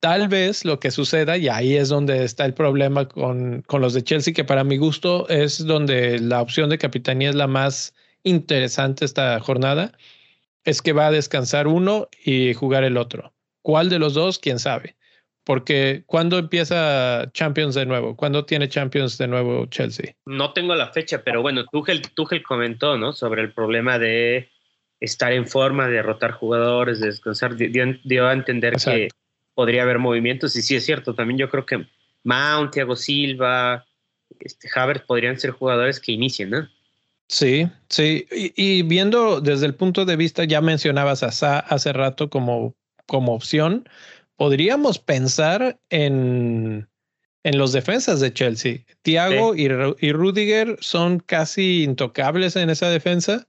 tal 0.00 0.28
vez 0.28 0.64
lo 0.64 0.78
que 0.78 0.90
suceda, 0.90 1.36
y 1.36 1.48
ahí 1.48 1.76
es 1.76 1.88
donde 1.88 2.24
está 2.24 2.44
el 2.44 2.54
problema 2.54 3.08
con, 3.08 3.62
con 3.62 3.80
los 3.80 3.94
de 3.94 4.04
Chelsea, 4.04 4.34
que 4.34 4.44
para 4.44 4.64
mi 4.64 4.76
gusto 4.76 5.28
es 5.28 5.64
donde 5.66 6.18
la 6.18 6.42
opción 6.42 6.70
de 6.70 6.78
capitanía 6.78 7.30
es 7.30 7.34
la 7.34 7.46
más 7.46 7.94
interesante 8.22 9.04
esta 9.04 9.38
jornada, 9.40 9.92
es 10.64 10.82
que 10.82 10.92
va 10.92 11.06
a 11.06 11.12
descansar 11.12 11.68
uno 11.68 12.08
y 12.24 12.52
jugar 12.54 12.84
el 12.84 12.96
otro. 12.96 13.32
¿Cuál 13.62 13.88
de 13.88 13.98
los 13.98 14.14
dos? 14.14 14.38
¿Quién 14.38 14.58
sabe? 14.58 14.96
Porque 15.44 16.02
¿cuándo 16.06 16.38
empieza 16.38 17.30
Champions 17.32 17.76
de 17.76 17.86
nuevo? 17.86 18.16
¿Cuándo 18.16 18.44
tiene 18.44 18.68
Champions 18.68 19.16
de 19.16 19.28
nuevo 19.28 19.66
Chelsea? 19.66 20.16
No 20.26 20.52
tengo 20.52 20.74
la 20.74 20.92
fecha, 20.92 21.22
pero 21.22 21.40
bueno, 21.40 21.64
Tuchel, 21.66 22.02
Tuchel 22.02 22.42
comentó, 22.42 22.98
¿no? 22.98 23.12
Sobre 23.12 23.42
el 23.42 23.52
problema 23.52 23.98
de 24.00 24.50
estar 24.98 25.32
en 25.32 25.46
forma, 25.46 25.86
de 25.86 26.02
rotar 26.02 26.32
jugadores, 26.32 26.98
de 26.98 27.06
descansar. 27.06 27.54
Dio, 27.56 28.26
a 28.26 28.32
entender 28.32 28.74
que 28.74 29.08
podría 29.56 29.82
haber 29.82 29.98
movimientos 29.98 30.54
y 30.54 30.62
sí 30.62 30.76
es 30.76 30.84
cierto. 30.84 31.14
También 31.14 31.38
yo 31.38 31.48
creo 31.48 31.66
que 31.66 31.86
Mount, 32.22 32.72
Thiago 32.72 32.94
Silva, 32.94 33.84
este, 34.38 34.68
Havertz 34.72 35.04
podrían 35.06 35.40
ser 35.40 35.50
jugadores 35.50 35.98
que 35.98 36.12
inicien, 36.12 36.50
¿no? 36.50 36.68
Sí, 37.28 37.66
sí. 37.88 38.26
Y, 38.30 38.82
viendo 38.82 39.40
desde 39.40 39.66
el 39.66 39.74
punto 39.74 40.04
de 40.04 40.14
vista, 40.14 40.44
ya 40.44 40.60
mencionabas 40.60 41.24
a 41.24 41.32
Sa 41.32 41.58
hace 41.58 41.92
rato 41.92 42.30
como, 42.30 42.76
como 43.06 43.34
opción 43.34 43.88
podríamos 44.36 44.98
pensar 44.98 45.80
en, 45.90 46.88
en 47.42 47.58
los 47.58 47.72
defensas 47.72 48.20
de 48.20 48.32
Chelsea. 48.32 48.84
Thiago 49.02 49.54
y, 49.54 49.64
y, 49.64 50.12
Rudiger 50.12 50.76
son 50.80 51.20
casi 51.20 51.82
intocables 51.82 52.54
en 52.56 52.70
esa 52.70 52.90
defensa. 52.90 53.48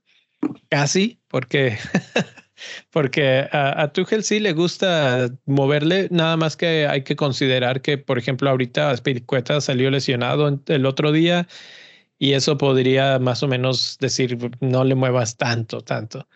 Casi, 0.70 1.20
porque, 1.28 1.76
porque 2.90 3.48
a, 3.50 3.82
a, 3.82 3.92
Tuchel 3.92 4.24
sí 4.24 4.40
le 4.40 4.52
gusta 4.52 5.28
moverle, 5.46 6.08
nada 6.10 6.36
más 6.36 6.56
que 6.56 6.86
hay 6.86 7.02
que 7.04 7.16
considerar 7.16 7.82
que, 7.82 7.98
por 7.98 8.18
ejemplo, 8.18 8.50
ahorita 8.50 8.96
Spiricueta 8.96 9.60
salió 9.60 9.90
lesionado 9.90 10.60
el 10.66 10.86
otro 10.86 11.12
día 11.12 11.46
y 12.18 12.32
eso 12.32 12.58
podría 12.58 13.18
más 13.18 13.42
o 13.42 13.48
menos 13.48 13.96
decir, 14.00 14.38
no 14.60 14.84
le 14.84 14.94
muevas 14.94 15.36
tanto, 15.36 15.80
tanto. 15.80 16.26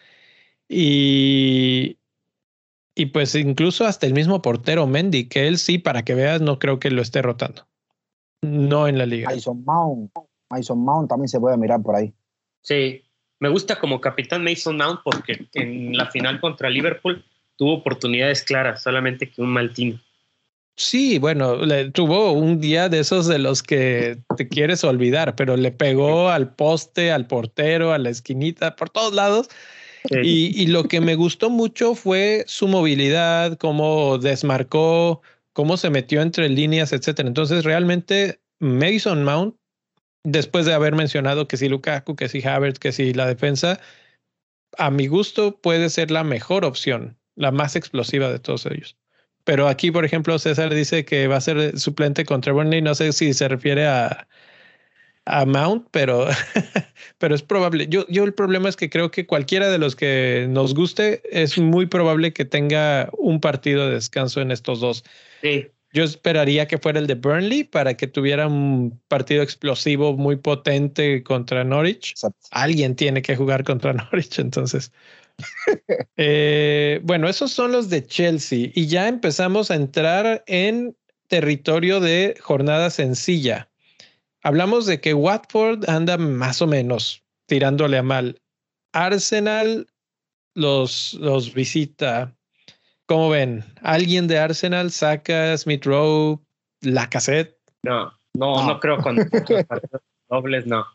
Y, 0.69 1.99
y 2.95 3.07
pues 3.07 3.35
incluso 3.35 3.85
hasta 3.85 4.07
el 4.07 4.15
mismo 4.15 4.43
portero 4.43 4.87
Mendy, 4.87 5.29
que 5.29 5.49
él 5.49 5.59
sí, 5.59 5.79
para 5.79 6.03
que 6.03 6.15
veas, 6.15 6.41
no 6.41 6.59
creo 6.59 6.79
que 6.79 6.91
lo 6.91 7.03
esté 7.03 7.21
rotando. 7.21 7.67
No 8.43 8.89
en 8.89 8.99
la 8.99 9.07
liga. 9.07 9.31
Mason 9.31 9.65
Mount, 9.65 10.13
Mason 10.51 10.79
Mount 10.79 11.09
también 11.09 11.29
se 11.29 11.41
puede 11.41 11.57
mirar 11.57 11.83
por 11.83 11.97
ahí. 11.97 12.15
Sí, 12.63 13.03
me 13.43 13.49
gusta 13.49 13.79
como 13.79 14.01
capitán 14.01 14.45
Mason 14.45 14.77
Mount 14.77 15.01
porque 15.03 15.47
en 15.55 15.97
la 15.97 16.11
final 16.11 16.41
contra 16.41 16.71
Liverpool 16.71 17.25
tuvo 17.57 17.75
oportunidades 17.75 18.43
claras, 18.45 18.83
solamente 18.83 19.29
que 19.29 19.43
un 19.43 19.49
mal 19.49 19.75
team. 19.75 19.99
Sí, 20.77 21.19
bueno, 21.19 21.57
le, 21.67 21.91
tuvo 21.91 22.33
un 22.33 22.61
día 22.61 22.89
de 22.89 23.01
esos 23.01 23.27
de 23.27 23.41
los 23.41 23.63
que 23.63 24.19
te 24.37 24.49
quieres 24.49 24.85
olvidar, 24.85 25.35
pero 25.35 25.57
le 25.57 25.73
pegó 25.73 26.31
al 26.31 26.55
poste, 26.55 27.11
al 27.11 27.27
portero, 27.27 27.93
a 27.93 27.99
la 27.99 28.11
esquinita, 28.11 28.77
por 28.77 28.91
todos 28.91 29.13
lados 29.13 29.49
y, 30.11 30.67
lo 30.67 30.85
que 30.85 31.01
me 31.01 31.15
gustó 31.15 31.51
mucho 31.51 31.97
fue 31.97 32.45
su 32.47 32.69
movilidad, 32.69 33.57
cómo 33.59 34.19
desmarcó, 34.19 35.23
cómo 35.53 35.77
se 35.77 35.91
metió 35.91 36.23
entre 36.23 36.49
líneas, 36.49 36.93
etcétera. 36.93 37.29
Entonces, 37.29 37.65
realmente, 37.65 38.41
Mason 38.59 39.25
Mount, 39.25 39.57
después 40.25 40.67
de 40.67 40.75
haber 40.75 40.95
mencionado 40.95 41.49
que 41.49 41.57
si 41.57 41.69
Lukaku, 41.69 42.17
que 42.17 42.29
si 42.29 42.47
Havertz, 42.47 42.79
que 42.79 42.93
si 42.93 43.13
la 43.13 43.27
defensa, 43.27 43.81
a 44.79 44.91
mi 44.91 45.07
gusto 45.07 45.61
puede 45.61 45.91
ser 45.91 46.11
la 46.11 46.25
mejor 46.25 46.65
opción, 46.65 47.19
la 47.37 47.51
más 47.51 47.77
explosiva 47.77 48.31
de 48.31 48.39
todos 48.39 48.67
ellos. 48.67 48.97
Pero 49.45 49.69
aquí, 49.69 49.91
por 49.91 50.05
ejemplo, 50.05 50.39
César 50.39 50.73
dice 50.73 51.05
que 51.05 51.27
va 51.27 51.37
a 51.37 51.41
ser 51.41 51.79
suplente 51.79 52.25
contra 52.25 52.53
Burnley. 52.53 52.81
No 52.81 52.95
sé 52.95 53.13
si 53.13 53.35
se 53.35 53.49
refiere 53.49 53.87
a, 53.87 54.29
a 55.25 55.45
Mount, 55.47 55.89
pero, 55.91 56.29
pero 57.19 57.35
es 57.35 57.43
probable. 57.43 57.89
Yo, 57.89 58.07
yo 58.09 58.25
el 58.25 58.35
problema 58.35 58.69
es 58.69 58.77
que 58.77 58.89
creo 58.89 59.11
que 59.11 59.27
cualquiera 59.27 59.69
de 59.69 59.79
los 59.79 59.97
que 59.97 60.47
nos 60.49 60.75
guste 60.75 61.23
es 61.31 61.59
muy 61.59 61.87
probable 61.87 62.33
que 62.33 62.45
tenga 62.45 63.11
un 63.19 63.41
partido 63.41 63.87
de 63.87 63.95
descanso 63.95 64.41
en 64.41 64.53
estos 64.53 64.81
dos. 64.81 65.05
Sí. 65.43 65.69
Yo 65.93 66.05
esperaría 66.05 66.67
que 66.67 66.79
fuera 66.79 66.99
el 66.99 67.07
de 67.07 67.15
Burnley 67.15 67.65
para 67.65 67.95
que 67.97 68.07
tuviera 68.07 68.47
un 68.47 68.99
partido 69.09 69.43
explosivo 69.43 70.17
muy 70.17 70.37
potente 70.37 71.23
contra 71.23 71.65
Norwich. 71.65 72.15
Alguien 72.51 72.97
tiene 72.97 73.21
que 73.21 73.37
jugar 73.37 73.63
contra 73.63 73.93
Norwich, 73.93 74.39
entonces. 74.39 74.91
eh, 76.17 77.01
bueno, 77.03 77.29
esos 77.29 77.53
son 77.53 77.73
los 77.73 77.91
de 77.91 78.07
Chelsea 78.07 78.71
y 78.75 78.87
ya 78.87 79.09
empezamos 79.09 79.71
a 79.71 79.75
entrar 79.75 80.43
en 80.47 80.97
territorio 81.29 82.01
de 82.01 82.37
jornada 82.41 82.89
sencilla. 82.91 83.71
Hablamos 84.43 84.87
de 84.87 85.01
que 85.01 85.15
Watford 85.15 85.89
anda 85.89 86.17
más 86.17 86.63
o 86.63 86.67
menos 86.67 87.23
tirándole 87.47 87.99
a 87.99 88.03
mal. 88.03 88.41
Arsenal 88.93 89.87
los, 90.55 91.15
los 91.15 91.53
visita. 91.55 92.35
¿Cómo 93.07 93.31
ven? 93.31 93.65
¿Alguien 93.83 94.29
de 94.29 94.39
Arsenal 94.39 94.91
saca 94.91 95.57
Smith 95.57 95.85
Rowe, 95.85 96.41
la 96.81 97.09
cassette? 97.09 97.57
No, 97.83 98.13
no, 98.35 98.67
no, 98.67 98.81
creo 98.81 98.99
con 98.99 99.17
dobles, 100.29 100.67
no. 100.67 100.87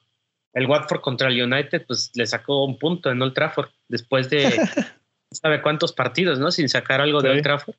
El 0.54 0.66
Watford 0.68 1.02
contra 1.02 1.28
el 1.28 1.42
United, 1.42 1.86
pues 1.86 2.12
le 2.16 2.26
sacó 2.26 2.66
un 2.66 2.80
punto 2.80 3.12
en 3.12 3.22
Old 3.22 3.34
Trafford 3.34 3.70
después 3.88 4.30
de 4.30 4.50
sabe 5.32 5.62
cuántos 5.62 5.94
partidos, 5.94 6.40
¿no? 6.40 6.52
Sin 6.52 6.70
sacar 6.70 7.02
algo 7.02 7.22
de 7.22 7.30
Old 7.30 7.44
Trafford. 7.44 7.76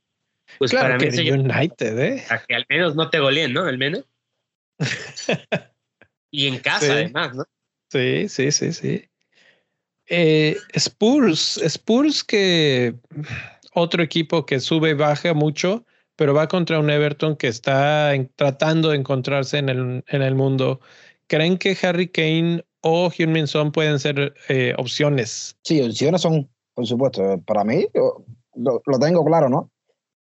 Pues 0.59 0.73
para 0.73 0.97
mí 0.97 1.07
United, 1.07 1.99
¿eh? 1.99 2.25
A 2.31 2.39
que 2.39 2.55
al 2.55 2.67
menos 2.69 2.95
no 2.95 3.11
te 3.11 3.19
goleen, 3.19 3.53
¿no? 3.53 3.65
Al 3.65 3.79
menos. 3.79 4.05
y 6.31 6.47
en 6.47 6.59
casa, 6.59 6.93
además, 6.93 7.35
¿no? 7.35 7.45
Sí, 7.91 8.29
sí, 8.29 8.53
sí, 8.53 8.73
sí. 8.73 9.09
Eh, 10.07 10.57
Spurs, 10.73 11.59
Spurs 11.59 12.25
que 12.25 12.95
otro 13.75 14.03
equipo 14.03 14.47
que 14.47 14.61
sube 14.61 14.91
y 14.91 14.95
baja 14.95 15.35
mucho, 15.35 15.85
pero 16.17 16.35
va 16.35 16.49
contra 16.49 16.81
un 16.81 16.91
Everton 16.91 17.37
que 17.37 17.49
está 17.49 18.13
tratando 18.37 18.91
de 18.91 18.97
encontrarse 18.97 19.59
en 19.59 19.69
el, 19.69 20.05
en 20.09 20.23
el 20.23 20.35
mundo. 20.35 20.81
¿Creen 21.29 21.59
que 21.59 21.77
Harry 21.83 22.09
Kane 22.09 22.65
o 22.81 23.11
Hyun 23.11 23.47
Son 23.47 23.71
pueden 23.71 23.99
ser 23.99 24.35
eh, 24.49 24.75
opciones? 24.79 25.57
Sí, 25.65 25.81
opciones 25.81 26.23
son, 26.23 26.49
por 26.75 26.87
supuesto. 26.87 27.41
Para 27.47 27.65
mí, 27.65 27.87
lo, 28.55 28.83
lo 28.85 28.99
tengo 28.99 29.25
claro, 29.25 29.49
¿no? 29.49 29.71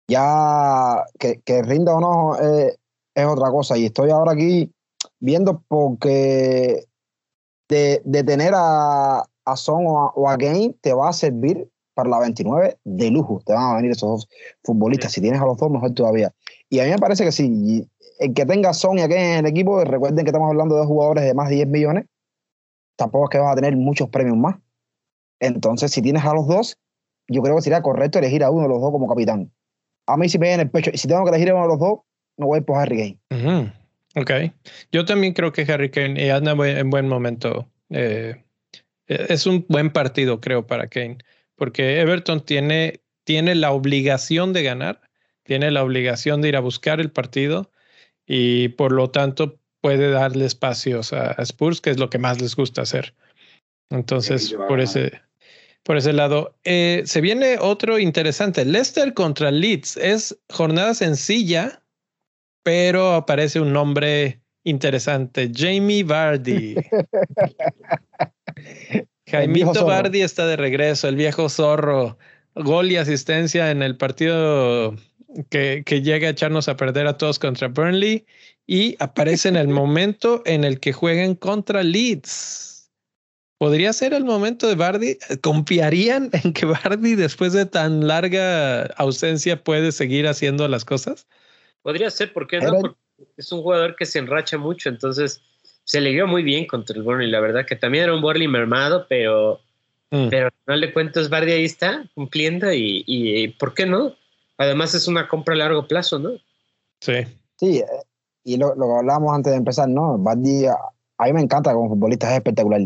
Ya 0.07 1.03
que, 1.19 1.41
que 1.41 1.63
rinda 1.63 1.95
o 1.95 1.99
no 1.99 2.39
eh, 2.39 2.75
es 3.15 3.25
otra 3.25 3.49
cosa. 3.49 3.77
Y 3.77 3.85
estoy 3.85 4.09
ahora 4.11 4.33
aquí 4.33 4.71
viendo 5.19 5.63
porque 5.67 6.85
de, 7.69 8.01
de 8.05 8.23
tener 8.23 8.53
a, 8.55 9.25
a 9.45 9.55
Son 9.55 9.85
o 9.87 9.99
a, 9.99 10.07
o 10.15 10.29
a, 10.29 10.37
Game 10.37 10.75
te 10.81 10.93
va 10.93 11.09
a 11.09 11.13
servir 11.13 11.69
para 11.93 12.09
la 12.09 12.19
29 12.19 12.77
de 12.83 13.11
lujo. 13.11 13.41
Te 13.45 13.53
van 13.53 13.73
a 13.73 13.75
venir 13.75 13.91
esos 13.91 14.09
dos 14.09 14.29
futbolistas. 14.63 15.11
Si 15.11 15.21
tienes 15.21 15.41
a 15.41 15.45
los 15.45 15.57
dos, 15.57 15.71
mejor 15.71 15.93
todavía. 15.93 16.33
Y 16.69 16.79
a 16.79 16.85
mí 16.85 16.91
me 16.91 16.97
parece 16.97 17.23
que 17.23 17.31
sí. 17.31 17.87
El 18.19 18.33
que 18.33 18.45
tenga 18.45 18.73
Son 18.73 18.97
y 18.97 19.01
a 19.01 19.07
Game 19.07 19.39
en 19.39 19.45
el 19.45 19.51
equipo, 19.51 19.83
recuerden 19.83 20.23
que 20.23 20.29
estamos 20.29 20.49
hablando 20.49 20.75
de 20.77 20.85
jugadores 20.85 21.23
de 21.23 21.33
más 21.33 21.49
de 21.49 21.55
10 21.55 21.67
millones. 21.67 22.05
Tampoco 22.95 23.25
es 23.25 23.29
que 23.31 23.37
vas 23.39 23.53
a 23.53 23.55
tener 23.55 23.75
muchos 23.75 24.09
premios 24.09 24.37
más. 24.37 24.57
Entonces, 25.39 25.91
si 25.91 26.01
tienes 26.01 26.23
a 26.23 26.33
los 26.33 26.47
dos, 26.47 26.77
yo 27.27 27.41
creo 27.41 27.55
que 27.55 27.61
sería 27.61 27.81
correcto 27.81 28.19
elegir 28.19 28.43
a 28.43 28.51
uno 28.51 28.63
de 28.63 28.69
los 28.69 28.81
dos 28.81 28.91
como 28.91 29.07
capitán. 29.07 29.51
A 30.05 30.17
mí 30.17 30.29
si 30.29 30.37
me 30.37 30.53
en 30.53 30.61
el 30.61 30.69
pecho, 30.69 30.91
y 30.93 30.97
si 30.97 31.07
tengo 31.07 31.23
que 31.23 31.29
elegir 31.29 31.49
a 31.49 31.55
uno 31.55 31.63
de 31.63 31.69
los 31.69 31.79
dos, 31.79 31.99
no 32.37 32.47
voy 32.47 32.61
por 32.61 32.77
Harry 32.77 33.17
Kane. 33.29 33.73
Ok. 34.15 34.31
Yo 34.91 35.05
también 35.05 35.33
creo 35.33 35.51
que 35.51 35.61
Harry 35.63 35.89
Kane 35.89 36.31
anda 36.31 36.51
en 36.51 36.89
buen 36.89 37.07
momento. 37.07 37.67
Eh, 37.89 38.43
es 39.07 39.45
un 39.45 39.65
buen 39.67 39.91
partido, 39.91 40.39
creo, 40.39 40.65
para 40.65 40.87
Kane, 40.87 41.17
porque 41.63 42.01
Everton 42.01 42.41
tiene, 42.41 42.99
tiene 43.23 43.55
la 43.55 43.71
obligación 43.71 44.51
de 44.51 44.63
ganar, 44.63 44.99
tiene 45.43 45.71
la 45.71 45.81
obligación 45.81 46.41
de 46.41 46.49
ir 46.49 46.57
a 46.57 46.59
buscar 46.59 46.99
el 46.99 47.09
partido 47.09 47.71
y 48.27 48.67
por 48.67 48.91
lo 48.91 49.11
tanto 49.11 49.61
puede 49.79 50.11
darle 50.11 50.43
espacios 50.43 51.13
a, 51.13 51.41
Spurs, 51.41 51.79
que 51.79 51.91
es 51.91 51.99
lo 51.99 52.09
que 52.09 52.17
más 52.17 52.41
les 52.41 52.57
gusta 52.57 52.81
hacer. 52.81 53.15
Entonces, 53.89 54.53
por 54.67 54.81
ese, 54.81 55.21
por 55.83 55.95
ese 55.95 56.11
lado. 56.11 56.57
Eh, 56.65 57.03
se 57.05 57.21
viene 57.21 57.55
otro 57.57 57.97
interesante. 57.97 58.65
Leicester 58.65 59.13
contra 59.13 59.49
Leeds. 59.49 59.95
Es 59.95 60.37
jornada 60.49 60.93
sencilla, 60.93 61.81
pero 62.63 63.13
aparece 63.13 63.61
un 63.61 63.71
nombre 63.71 64.41
interesante, 64.65 65.49
Jamie 65.55 66.03
Vardy. 66.03 66.75
Jaimito 69.27 69.85
Vardy 69.85 70.21
está 70.21 70.45
de 70.47 70.57
regreso, 70.57 71.07
el 71.07 71.15
viejo 71.15 71.49
zorro. 71.49 72.17
Gol 72.55 72.91
y 72.91 72.97
asistencia 72.97 73.71
en 73.71 73.81
el 73.81 73.97
partido 73.97 74.95
que, 75.49 75.83
que 75.85 76.01
llega 76.01 76.27
a 76.27 76.31
echarnos 76.31 76.67
a 76.67 76.77
perder 76.77 77.07
a 77.07 77.17
todos 77.17 77.39
contra 77.39 77.67
Burnley 77.67 78.25
y 78.67 78.95
aparece 78.99 79.49
en 79.49 79.55
el 79.55 79.67
momento 79.69 80.43
en 80.45 80.63
el 80.63 80.79
que 80.79 80.93
jueguen 80.93 81.35
contra 81.35 81.83
Leeds. 81.83 82.91
¿Podría 83.57 83.93
ser 83.93 84.13
el 84.13 84.25
momento 84.25 84.67
de 84.67 84.75
Bardi? 84.75 85.17
¿Confiarían 85.41 86.29
en 86.33 86.51
que 86.51 86.65
Bardi 86.65 87.15
después 87.15 87.53
de 87.53 87.65
tan 87.65 88.07
larga 88.07 88.87
ausencia 88.97 89.63
puede 89.63 89.93
seguir 89.93 90.27
haciendo 90.27 90.67
las 90.67 90.83
cosas? 90.83 91.27
Podría 91.81 92.11
ser, 92.11 92.33
¿por 92.33 92.47
qué 92.47 92.59
no? 92.59 92.71
Porque 92.81 92.97
es 93.37 93.51
un 93.53 93.61
jugador 93.61 93.95
que 93.95 94.05
se 94.05 94.19
enracha 94.19 94.57
mucho, 94.57 94.89
entonces 94.89 95.41
se 95.83 96.01
le 96.01 96.11
dio 96.11 96.27
muy 96.27 96.43
bien 96.43 96.65
contra 96.65 96.95
el 96.95 97.03
Burnley, 97.03 97.29
la 97.29 97.39
verdad 97.39 97.65
que 97.65 97.75
también 97.75 98.05
era 98.05 98.13
un 98.13 98.21
Burnley 98.21 98.47
mermado, 98.47 99.05
pero, 99.09 99.59
mm. 100.11 100.29
pero 100.29 100.49
final 100.65 100.81
de 100.81 100.93
cuentas 100.93 101.29
Bardi 101.29 101.51
ahí 101.51 101.65
está 101.65 102.09
cumpliendo 102.15 102.71
y, 102.71 103.03
y, 103.05 103.49
¿por 103.49 103.73
qué 103.73 103.85
no? 103.85 104.15
Además 104.57 104.93
es 104.93 105.07
una 105.07 105.27
compra 105.27 105.55
a 105.55 105.57
largo 105.57 105.87
plazo, 105.87 106.19
¿no? 106.19 106.31
Sí. 107.01 107.13
Sí, 107.57 107.79
eh, 107.79 107.85
y 108.43 108.57
lo, 108.57 108.75
lo 108.75 108.87
que 108.87 108.99
hablábamos 108.99 109.33
antes 109.33 109.51
de 109.51 109.57
empezar, 109.57 109.89
¿no? 109.89 110.17
Bardi 110.17 110.65
a, 110.65 110.75
mí 111.25 111.33
me 111.33 111.41
encanta 111.41 111.73
como 111.73 111.89
futbolista, 111.89 112.29
es 112.29 112.37
espectacular. 112.37 112.81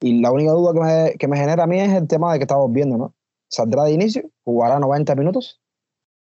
Y 0.00 0.20
la 0.20 0.30
única 0.30 0.52
duda 0.52 0.72
que 0.74 0.80
me, 0.80 1.18
que 1.18 1.28
me 1.28 1.38
genera 1.38 1.64
a 1.64 1.66
mí 1.66 1.80
es 1.80 1.92
el 1.92 2.06
tema 2.06 2.32
de 2.32 2.38
que 2.38 2.44
estamos 2.44 2.70
viendo, 2.72 2.96
¿no? 2.98 3.14
Saldrá 3.48 3.84
de 3.84 3.92
inicio, 3.92 4.28
jugará 4.44 4.78
90 4.78 5.14
minutos. 5.14 5.60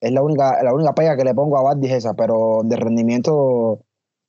Es 0.01 0.13
la 0.13 0.23
única, 0.23 0.63
la 0.63 0.75
única 0.75 0.95
pega 0.95 1.17
que 1.17 1.25
le 1.25 1.35
pongo 1.35 1.57
a 1.57 1.63
Bardi 1.63 1.87
es 1.87 1.95
esa, 1.95 2.15
pero 2.15 2.61
de 2.65 2.77
rendimiento 2.77 3.81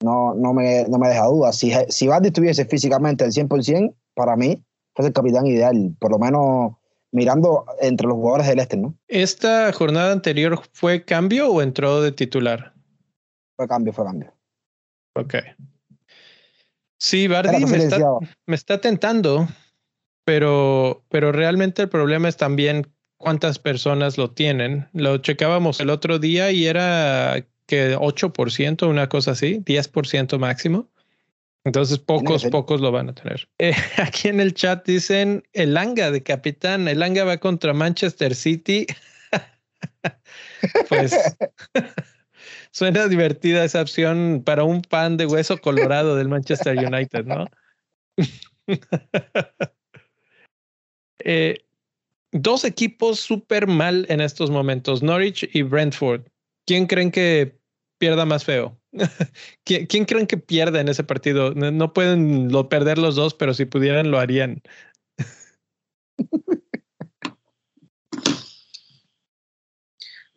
no, 0.04 0.34
no, 0.36 0.54
me, 0.54 0.86
no 0.88 0.98
me 0.98 1.10
deja 1.10 1.26
duda. 1.26 1.52
Si, 1.52 1.72
si 1.90 2.08
Bardi 2.08 2.28
estuviese 2.28 2.66
físicamente 2.66 3.24
al 3.24 3.32
100%, 3.32 3.94
para 4.14 4.36
mí, 4.36 4.64
es 4.96 5.06
el 5.06 5.14
capitán 5.14 5.46
ideal, 5.46 5.96
por 6.00 6.12
lo 6.12 6.20
menos 6.20 6.74
mirando 7.12 7.66
entre 7.80 8.08
los 8.08 8.16
jugadores 8.16 8.48
del 8.48 8.60
este, 8.60 8.78
¿no? 8.78 8.96
¿Esta 9.08 9.72
jornada 9.72 10.12
anterior 10.12 10.62
fue 10.74 11.06
cambio 11.06 11.52
o 11.52 11.62
entró 11.62 12.02
de 12.02 12.12
titular? 12.12 12.74
Fue 13.56 13.68
cambio, 13.68 13.94
fue 13.94 14.06
cambio. 14.06 14.34
Ok. 15.16 15.36
Sí, 17.00 17.28
Bardi 17.28 17.66
me 17.66 17.78
está, 17.78 18.00
me 18.46 18.56
está, 18.56 18.82
tentando, 18.82 19.48
pero, 20.26 21.04
pero 21.10 21.32
realmente 21.32 21.84
el 21.84 21.90
problema 21.90 22.28
es 22.28 22.38
también 22.38 22.92
cuántas 23.18 23.60
personas 23.60 24.18
lo 24.18 24.32
tienen. 24.32 24.90
Lo 24.94 25.18
checábamos 25.20 25.80
el 25.80 25.92
otro 25.92 26.18
día 26.18 26.52
y 26.52 26.66
era 26.66 27.46
que 27.68 27.96
8%, 27.96 28.88
una 28.88 29.08
cosa 29.10 29.32
así, 29.32 29.60
10% 29.60 30.40
máximo. 30.40 30.90
Entonces 31.68 32.00
pocos, 32.00 32.46
pocos 32.46 32.80
lo 32.80 32.94
van 32.94 33.10
a 33.10 33.14
tener. 33.14 33.50
Eh, 33.60 33.74
aquí 33.98 34.30
en 34.30 34.40
el 34.40 34.54
chat 34.54 34.86
dicen 34.88 35.44
el 35.52 35.76
Anga 35.76 36.12
de 36.12 36.24
capitán. 36.24 36.88
El 36.88 37.04
Anga 37.04 37.26
va 37.26 37.38
contra 37.38 37.74
Manchester 37.74 38.34
City. 38.36 38.88
pues 40.90 41.14
suena 42.72 43.08
divertida 43.10 43.66
esa 43.66 43.82
opción 43.82 44.44
para 44.46 44.64
un 44.64 44.82
pan 44.82 45.18
de 45.18 45.26
hueso 45.26 45.58
colorado 45.58 46.16
del 46.16 46.30
Manchester 46.30 46.78
United, 46.78 47.26
¿no? 47.26 47.48
eh, 51.20 51.66
dos 52.32 52.64
equipos 52.64 53.20
súper 53.20 53.68
mal 53.68 54.06
en 54.08 54.22
estos 54.22 54.50
momentos, 54.50 55.04
Norwich 55.04 55.50
y 55.52 55.64
Brentford. 55.64 56.22
¿Quién 56.66 56.86
creen 56.86 57.12
que 57.12 57.57
pierda 57.98 58.26
más 58.26 58.46
feo? 58.46 58.80
¿Quién, 59.64 60.06
creen 60.06 60.28
que 60.28 60.38
pierda 60.38 60.82
en 60.82 60.90
ese 60.90 61.04
partido? 61.04 61.54
No, 61.54 61.94
pueden 61.94 62.52
lo 62.52 62.70
perder 62.70 62.98
los 62.98 63.16
dos, 63.16 63.34
pero 63.34 63.54
si 63.54 63.66
pudieran 63.66 64.12
lo 64.12 64.20
harían. 64.20 64.62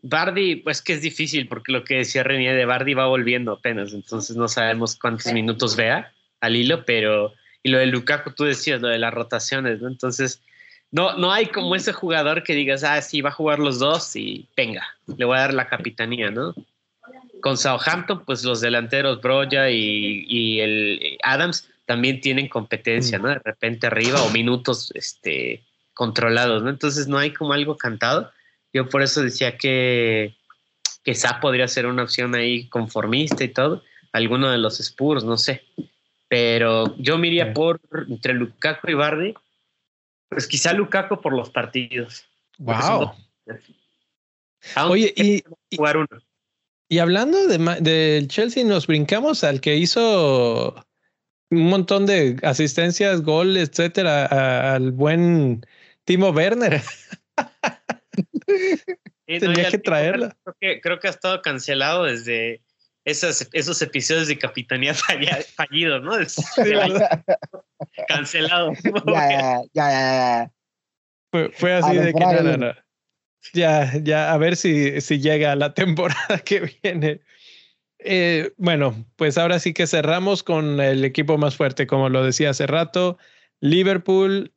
Bardi, 0.03 0.57
pues 0.57 0.81
que 0.81 0.95
es 0.95 1.03
difícil, 1.03 1.47
porque 1.47 1.73
lo 1.73 1.85
que 1.85 1.97
decía 1.97 2.23
René 2.23 2.55
de 2.55 2.65
Bardi 2.65 2.95
va 2.95 3.07
volviendo 3.07 3.53
apenas, 3.53 3.93
entonces 3.93 4.35
no 4.35 4.49
sabemos 4.49 4.97
cuántos 4.97 5.33
minutos 5.33 5.77
vea 5.77 6.13
al 6.41 6.57
hilo, 6.57 6.87
pero 6.87 7.35
y 7.63 7.71
lo 7.71 7.79
de 7.79 7.87
Lukaku, 7.87 8.33
tú 8.33 8.45
decías, 8.45 8.81
lo 8.81 8.89
de 8.89 8.99
las 8.99 9.13
rotaciones, 9.13 9.81
¿no? 9.81 9.89
Entonces, 9.89 10.43
no, 10.91 11.17
no 11.17 11.33
hay 11.33 11.47
como 11.47 11.75
ese 11.75 11.93
jugador 11.93 12.43
que 12.43 12.55
digas, 12.55 12.83
ah, 12.85 13.01
sí, 13.03 13.21
va 13.21 13.31
a 13.31 13.35
jugar 13.35 13.59
los 13.59 13.79
dos 13.79 14.17
y 14.17 14.49
venga, 14.57 14.87
le 15.07 15.25
voy 15.25 15.37
a 15.37 15.43
dar 15.43 15.55
la 15.55 15.69
capitanía, 15.69 16.31
¿no? 16.31 16.55
Con 17.41 17.57
Southampton, 17.57 18.25
pues 18.25 18.45
los 18.45 18.61
delanteros 18.61 19.21
Broya 19.21 19.71
y, 19.71 20.61
el 20.61 21.19
Adams 21.23 21.69
también 21.87 22.21
tienen 22.21 22.49
competencia, 22.49 23.19
¿no? 23.19 23.29
De 23.29 23.41
repente 23.45 23.87
arriba 23.87 24.23
o 24.23 24.31
minutos 24.31 24.93
este, 24.95 25.65
controlados, 25.95 26.63
¿no? 26.63 26.71
Entonces 26.71 27.09
no 27.09 27.19
hay 27.19 27.33
como 27.33 27.53
algo 27.53 27.77
cantado. 27.77 28.31
Yo 28.73 28.89
por 28.89 29.03
eso 29.03 29.23
decía 29.23 29.57
que, 29.57 30.37
que 31.03 31.15
podría 31.41 31.67
ser 31.67 31.87
una 31.87 32.05
opción 32.05 32.35
ahí 32.35 32.69
conformista 32.69 33.43
y 33.43 33.49
todo. 33.49 33.83
Alguno 34.13 34.51
de 34.51 34.59
los 34.59 34.81
Spurs, 34.81 35.25
no 35.25 35.37
sé. 35.37 35.65
Pero 36.29 36.97
yo 36.99 37.19
me 37.19 37.27
iría 37.27 37.53
por 37.53 37.81
entre 38.09 38.35
Lukaku 38.35 38.91
y 38.91 38.95
Bardi. 38.95 39.35
Pues 40.29 40.47
quizá 40.47 40.73
Lukaku 40.73 41.21
por 41.21 41.33
los 41.33 41.51
partidos. 41.51 42.25
Wow. 42.59 43.13
Oye, 44.89 45.13
y, 45.17 45.43
jugar 45.77 45.97
uno. 45.97 46.09
Y 46.93 46.99
hablando 46.99 47.47
del 47.47 47.65
de 47.85 48.25
Chelsea, 48.27 48.65
nos 48.65 48.89
brincamos 48.89 49.45
al 49.45 49.61
que 49.61 49.77
hizo 49.77 50.75
un 51.49 51.69
montón 51.69 52.05
de 52.05 52.37
asistencias, 52.43 53.23
gol, 53.23 53.57
etcétera, 53.57 54.75
al 54.75 54.91
buen 54.91 55.65
Timo 56.05 56.31
Werner. 56.31 56.83
Tenía 59.25 59.71
que 59.71 59.79
traerla. 59.79 60.37
Creo 60.43 60.57
que, 60.61 60.81
creo 60.81 60.99
que, 60.99 61.07
ha 61.07 61.11
estado 61.11 61.41
cancelado 61.43 62.07
desde 62.07 62.61
esos, 63.05 63.49
esos 63.53 63.81
episodios 63.83 64.27
de 64.27 64.37
Capitanía 64.37 64.93
fallidos, 65.55 66.03
¿no? 66.03 66.15
cancelado. 68.09 68.73
Ya, 69.07 69.63
ya, 69.73 69.91
ya, 69.91 70.53
Fue, 71.31 71.51
fue 71.53 71.73
así 71.73 71.97
de 71.99 72.13
que 72.13 72.19
nada, 72.19 72.85
ya, 73.53 73.93
ya, 74.03 74.33
a 74.33 74.39
ver 74.39 74.57
si, 74.57 75.01
si 75.01 75.21
llega 75.21 75.57
la 75.57 75.75
temporada 75.75 76.39
que 76.45 76.73
viene. 76.83 77.21
Eh, 77.99 78.53
bueno, 78.57 79.07
pues 79.17 79.37
ahora 79.39 79.59
sí 79.59 79.75
que 79.75 79.87
cerramos 79.87 80.43
con 80.43 80.81
el 80.81 81.05
equipo 81.05 81.37
más 81.39 81.57
fuerte, 81.57 81.87
como 81.87 82.09
lo 82.09 82.25
decía 82.25 82.51
hace 82.51 82.67
rato. 82.67 83.19
Liverpool 83.61 84.53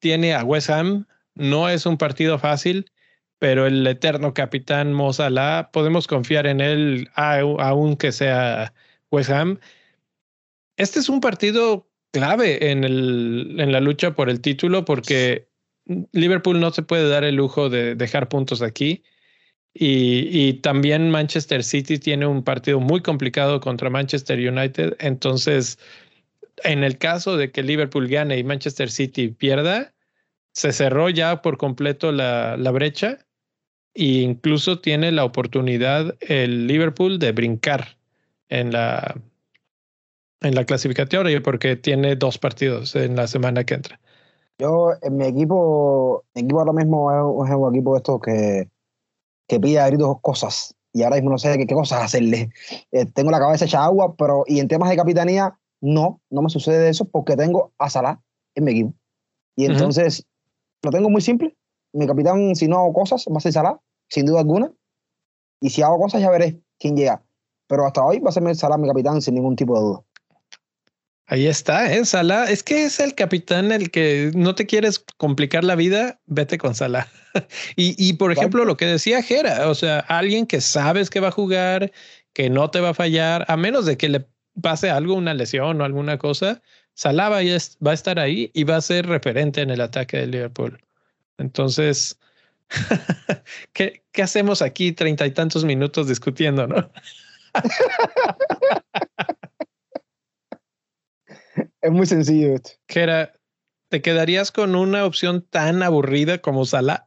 tiene 0.00 0.34
a 0.34 0.44
West 0.44 0.70
Ham. 0.70 1.06
No 1.34 1.68
es 1.68 1.86
un 1.86 1.98
partido 1.98 2.38
fácil, 2.38 2.90
pero 3.38 3.66
el 3.66 3.86
eterno 3.86 4.34
capitán 4.34 4.92
Mo 4.92 5.12
Salah, 5.12 5.70
podemos 5.72 6.06
confiar 6.06 6.46
en 6.46 6.60
él, 6.60 7.10
aunque 7.14 8.12
sea 8.12 8.72
West 9.10 9.30
Ham. 9.30 9.60
Este 10.76 10.98
es 11.00 11.08
un 11.08 11.20
partido 11.20 11.88
clave 12.12 12.70
en, 12.70 12.84
el, 12.84 13.56
en 13.58 13.72
la 13.72 13.80
lucha 13.80 14.14
por 14.14 14.30
el 14.30 14.40
título 14.40 14.84
porque 14.84 15.47
Liverpool 16.12 16.60
no 16.60 16.70
se 16.70 16.82
puede 16.82 17.08
dar 17.08 17.24
el 17.24 17.36
lujo 17.36 17.70
de 17.70 17.94
dejar 17.94 18.28
puntos 18.28 18.62
aquí. 18.62 19.02
Y, 19.74 20.54
también 20.54 21.10
Manchester 21.10 21.62
City 21.62 21.98
tiene 21.98 22.26
un 22.26 22.42
partido 22.42 22.80
muy 22.80 23.00
complicado 23.00 23.60
contra 23.60 23.90
Manchester 23.90 24.38
United. 24.38 24.96
Entonces, 24.98 25.78
en 26.64 26.82
el 26.82 26.98
caso 26.98 27.36
de 27.36 27.52
que 27.52 27.62
Liverpool 27.62 28.08
gane 28.08 28.38
y 28.38 28.44
Manchester 28.44 28.90
City 28.90 29.28
pierda, 29.28 29.94
se 30.52 30.72
cerró 30.72 31.08
ya 31.10 31.42
por 31.42 31.58
completo 31.58 32.10
la, 32.10 32.56
brecha 32.72 33.18
e 33.94 34.04
incluso 34.04 34.80
tiene 34.80 35.12
la 35.12 35.24
oportunidad 35.24 36.16
el 36.20 36.66
Liverpool 36.66 37.18
de 37.20 37.32
brincar 37.32 37.96
en 38.48 38.72
la, 38.72 39.20
en 40.40 40.54
la 40.56 40.64
clasificatoria 40.64 41.40
porque 41.40 41.76
tiene 41.76 42.16
dos 42.16 42.38
partidos 42.38 42.96
en 42.96 43.14
la 43.14 43.28
semana 43.28 43.64
que 43.64 43.74
entra. 43.74 44.00
Yo, 44.58 44.90
en 45.02 45.16
mi 45.16 45.24
equipo, 45.24 46.24
mi 46.34 46.42
equipo 46.42 46.58
ahora 46.58 46.72
mismo 46.72 47.12
es, 47.12 47.54
un 47.54 47.74
equipo 47.74 47.92
de 47.92 47.98
estos 47.98 48.20
que, 48.20 48.68
que 49.46 49.60
pide 49.60 49.78
a 49.78 49.86
gritos 49.86 50.20
cosas 50.20 50.74
y 50.92 51.02
ahora 51.02 51.16
mismo 51.16 51.30
no 51.30 51.38
sé 51.38 51.56
qué, 51.58 51.66
qué 51.66 51.74
cosas 51.74 52.02
hacerle. 52.02 52.50
Eh, 52.90 53.06
tengo 53.06 53.30
la 53.30 53.38
cabeza 53.38 53.66
hecha 53.66 53.84
agua, 53.84 54.14
pero 54.16 54.44
y 54.46 54.58
en 54.58 54.66
temas 54.66 54.90
de 54.90 54.96
capitanía, 54.96 55.56
no, 55.80 56.20
no 56.30 56.42
me 56.42 56.50
sucede 56.50 56.88
eso 56.88 57.04
porque 57.04 57.36
tengo 57.36 57.72
a 57.78 57.88
Salah 57.88 58.20
en 58.56 58.64
mi 58.64 58.72
equipo. 58.72 58.94
Y 59.54 59.66
entonces 59.66 60.26
lo 60.82 60.90
tengo 60.90 61.10
muy 61.10 61.20
simple. 61.20 61.56
Mi 61.92 62.06
capitán, 62.06 62.54
si 62.56 62.68
no 62.68 62.78
hago 62.78 62.92
cosas, 62.92 63.26
va 63.32 63.38
a 63.38 63.40
ser 63.40 63.52
Salah, 63.52 63.80
sin 64.08 64.26
duda 64.26 64.40
alguna. 64.40 64.72
Y 65.60 65.70
si 65.70 65.82
hago 65.82 65.98
cosas, 65.98 66.20
ya 66.20 66.30
veré 66.30 66.60
quién 66.78 66.96
llega. 66.96 67.22
Pero 67.68 67.86
hasta 67.86 68.04
hoy 68.04 68.18
va 68.20 68.30
a 68.30 68.32
ser 68.32 68.56
Salah 68.56 68.78
mi 68.78 68.88
capitán 68.88 69.22
sin 69.22 69.34
ningún 69.34 69.56
tipo 69.56 69.74
de 69.74 69.80
duda. 69.80 70.02
Ahí 71.30 71.46
está, 71.46 71.92
¿eh? 71.92 72.06
Salah. 72.06 72.50
Es 72.50 72.62
que 72.62 72.84
es 72.84 73.00
el 73.00 73.14
capitán 73.14 73.70
el 73.70 73.90
que 73.90 74.30
no 74.34 74.54
te 74.54 74.64
quieres 74.64 75.04
complicar 75.18 75.62
la 75.62 75.76
vida, 75.76 76.18
vete 76.24 76.56
con 76.56 76.74
Salah. 76.74 77.06
y, 77.76 77.94
y, 77.98 78.14
por 78.14 78.32
ejemplo, 78.32 78.64
lo 78.64 78.78
que 78.78 78.86
decía 78.86 79.22
Jera, 79.22 79.68
o 79.68 79.74
sea, 79.74 80.00
alguien 80.00 80.46
que 80.46 80.62
sabes 80.62 81.10
que 81.10 81.20
va 81.20 81.28
a 81.28 81.32
jugar, 81.32 81.92
que 82.32 82.48
no 82.48 82.70
te 82.70 82.80
va 82.80 82.90
a 82.90 82.94
fallar, 82.94 83.44
a 83.48 83.58
menos 83.58 83.84
de 83.84 83.98
que 83.98 84.08
le 84.08 84.26
pase 84.62 84.88
algo, 84.88 85.14
una 85.14 85.34
lesión 85.34 85.78
o 85.80 85.84
alguna 85.84 86.16
cosa, 86.16 86.62
Salah 86.94 87.28
va 87.28 87.38
a, 87.38 87.92
estar 87.92 88.18
ahí 88.18 88.50
y 88.54 88.64
va 88.64 88.76
a 88.76 88.80
ser 88.80 89.06
referente 89.06 89.60
en 89.60 89.68
el 89.70 89.82
ataque 89.82 90.16
del 90.16 90.30
Liverpool. 90.30 90.80
Entonces, 91.36 92.18
¿Qué, 93.74 94.02
¿Qué, 94.12 94.22
hacemos 94.22 94.62
aquí 94.62 94.92
treinta 94.92 95.26
y 95.26 95.30
tantos 95.32 95.64
minutos 95.64 96.08
discutiendo, 96.08 96.66
no? 96.66 96.90
es 101.88 101.94
muy 101.94 102.06
sencillo 102.06 102.54
esto. 102.54 102.70
¿Qué 102.86 103.00
era? 103.00 103.32
¿Te 103.88 104.02
quedarías 104.02 104.52
con 104.52 104.76
una 104.76 105.04
opción 105.04 105.42
tan 105.42 105.82
aburrida 105.82 106.38
como 106.38 106.64
Salah? 106.64 107.06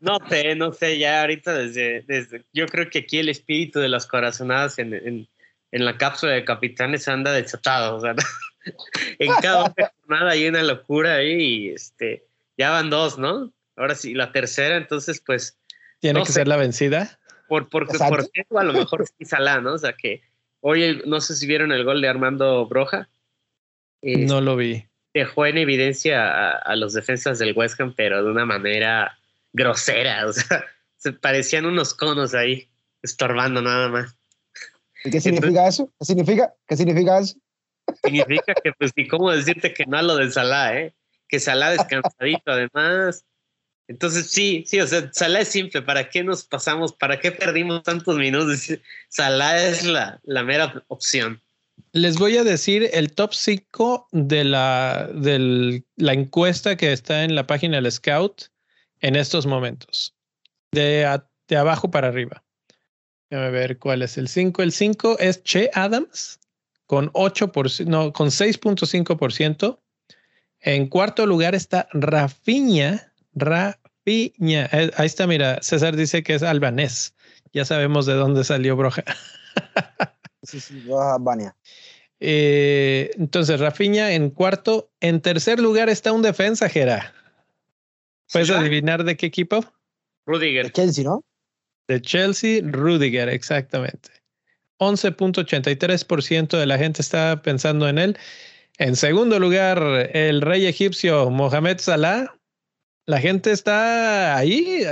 no 0.00 0.18
sé, 0.28 0.54
no 0.54 0.72
sé, 0.72 0.98
ya 0.98 1.20
ahorita 1.20 1.52
desde, 1.52 2.02
desde, 2.02 2.44
yo 2.52 2.66
creo 2.66 2.88
que 2.88 3.00
aquí 3.00 3.18
el 3.18 3.28
espíritu 3.28 3.80
de 3.80 3.88
las 3.88 4.06
corazonadas 4.06 4.78
en, 4.78 4.94
en, 4.94 5.28
en 5.70 5.84
la 5.84 5.98
cápsula 5.98 6.32
de 6.32 6.44
capitanes 6.44 7.08
anda 7.08 7.32
desatado, 7.32 7.96
o 7.96 8.00
sea, 8.00 8.14
en 9.18 9.32
cada 9.42 9.74
jornada 10.00 10.30
hay 10.30 10.46
una 10.46 10.62
locura 10.62 11.16
ahí 11.16 11.32
y 11.32 11.68
este, 11.70 12.26
ya 12.56 12.70
van 12.70 12.90
dos, 12.90 13.18
¿no? 13.18 13.52
Ahora 13.76 13.94
sí, 13.94 14.14
la 14.14 14.32
tercera, 14.32 14.76
entonces 14.76 15.22
pues... 15.24 15.58
¿Tiene 16.00 16.22
que 16.22 16.32
ser 16.32 16.48
la 16.48 16.56
vencida? 16.56 17.18
Por, 17.48 17.68
por, 17.68 17.86
por 17.86 18.20
eso 18.32 18.58
a 18.58 18.64
lo 18.64 18.72
mejor 18.72 19.06
sí 19.06 19.24
Salah, 19.24 19.60
¿no? 19.60 19.74
O 19.74 19.78
sea 19.78 19.92
que 19.92 20.22
hoy 20.60 21.02
no 21.06 21.20
sé 21.20 21.34
si 21.34 21.46
vieron 21.46 21.72
el 21.72 21.84
gol 21.84 22.00
de 22.00 22.08
Armando 22.08 22.66
Broja. 22.66 23.08
No 24.04 24.40
lo 24.40 24.56
vi 24.56 24.86
dejó 25.14 25.46
en 25.46 25.58
evidencia 25.58 26.50
a, 26.50 26.76
los 26.76 26.92
defensas 26.92 27.38
del 27.38 27.56
West 27.56 27.80
Ham, 27.80 27.94
pero 27.96 28.22
de 28.22 28.30
una 28.30 28.44
manera 28.44 29.16
grosera. 29.52 30.26
O 30.28 30.32
sea, 30.32 30.66
se 30.96 31.12
parecían 31.12 31.64
unos 31.64 31.94
conos 31.94 32.34
ahí, 32.34 32.68
estorbando 33.02 33.62
nada 33.62 33.88
más. 33.88 34.16
¿Y 35.04 35.10
qué 35.10 35.20
significa 35.20 35.68
eso? 35.68 35.90
¿Qué 35.98 36.04
significa? 36.04 36.54
¿Qué 36.66 36.76
significa 36.76 37.18
eso? 37.18 37.36
Significa 38.02 38.54
que, 38.62 38.72
pues, 38.72 38.90
ni 38.96 39.06
cómo 39.06 39.30
decirte 39.30 39.72
que 39.72 39.84
no 39.86 39.98
a 39.98 40.02
lo 40.02 40.16
de 40.16 40.30
Salah, 40.30 40.78
¿eh? 40.78 40.94
Que 41.28 41.38
Salah 41.38 41.70
descansadito, 41.70 42.50
además. 42.50 43.24
Entonces, 43.86 44.30
sí, 44.30 44.64
sí, 44.66 44.80
o 44.80 44.86
sea, 44.86 45.12
Salah 45.12 45.40
es 45.40 45.48
simple. 45.48 45.82
¿Para 45.82 46.08
qué 46.08 46.24
nos 46.24 46.44
pasamos? 46.44 46.94
¿Para 46.94 47.20
qué 47.20 47.30
perdimos 47.30 47.82
tantos 47.82 48.16
minutos? 48.16 48.70
Salah 49.10 49.62
es 49.62 49.84
la, 49.84 50.20
la 50.24 50.42
mera 50.42 50.82
opción. 50.88 51.42
Les 51.92 52.16
voy 52.16 52.36
a 52.36 52.44
decir 52.44 52.90
el 52.92 53.12
top 53.12 53.34
5 53.34 54.08
de 54.12 54.44
la, 54.44 55.08
de 55.14 55.84
la 55.96 56.12
encuesta 56.12 56.76
que 56.76 56.92
está 56.92 57.24
en 57.24 57.34
la 57.34 57.46
página 57.46 57.76
del 57.76 57.90
Scout 57.90 58.46
en 59.00 59.16
estos 59.16 59.46
momentos. 59.46 60.14
De, 60.72 61.08
de 61.48 61.56
abajo 61.56 61.90
para 61.90 62.08
arriba. 62.08 62.42
Déjame 63.30 63.50
ver 63.50 63.78
cuál 63.78 64.02
es 64.02 64.18
el 64.18 64.28
5. 64.28 64.62
El 64.62 64.72
5 64.72 65.18
es 65.18 65.42
Che 65.44 65.70
Adams 65.74 66.40
con 66.86 67.12
8%, 67.12 67.86
no, 67.86 68.12
con 68.12 68.28
6.5%. 68.28 69.78
En 70.60 70.88
cuarto 70.88 71.26
lugar 71.26 71.54
está 71.54 71.88
Rafiña. 71.92 73.12
Rafiña. 73.34 74.68
Eh, 74.72 74.90
ahí 74.96 75.06
está, 75.06 75.26
mira, 75.26 75.58
César 75.62 75.96
dice 75.96 76.22
que 76.22 76.34
es 76.34 76.42
albanés. 76.42 77.14
Ya 77.52 77.64
sabemos 77.64 78.06
de 78.06 78.14
dónde 78.14 78.44
salió 78.44 78.76
Broja. 78.76 79.04
Sí, 80.44 80.60
sí, 80.60 80.82
yo 80.86 81.00
a 81.00 81.14
Albania. 81.14 81.56
Eh, 82.20 83.10
entonces, 83.16 83.60
Rafiña 83.60 84.12
en 84.12 84.30
cuarto. 84.30 84.90
En 85.00 85.20
tercer 85.20 85.60
lugar 85.60 85.88
está 85.88 86.12
un 86.12 86.22
defensa, 86.22 86.68
Jera. 86.68 87.12
¿Puedes 88.32 88.50
adivinar 88.50 89.04
de 89.04 89.16
qué 89.16 89.26
equipo? 89.26 89.64
Rudiger. 90.26 90.66
De 90.66 90.72
Chelsea, 90.72 91.04
¿no? 91.04 91.22
De 91.86 92.00
Chelsea, 92.00 92.60
Rudiger, 92.64 93.28
exactamente. 93.28 94.10
11.83% 94.78 96.58
de 96.58 96.66
la 96.66 96.78
gente 96.78 97.02
está 97.02 97.42
pensando 97.42 97.88
en 97.88 97.98
él. 97.98 98.18
En 98.78 98.96
segundo 98.96 99.38
lugar, 99.38 100.10
el 100.14 100.40
rey 100.40 100.66
egipcio 100.66 101.30
Mohamed 101.30 101.78
Salah. 101.78 102.34
La 103.06 103.20
gente 103.20 103.52
está 103.52 104.36
ahí, 104.36 104.82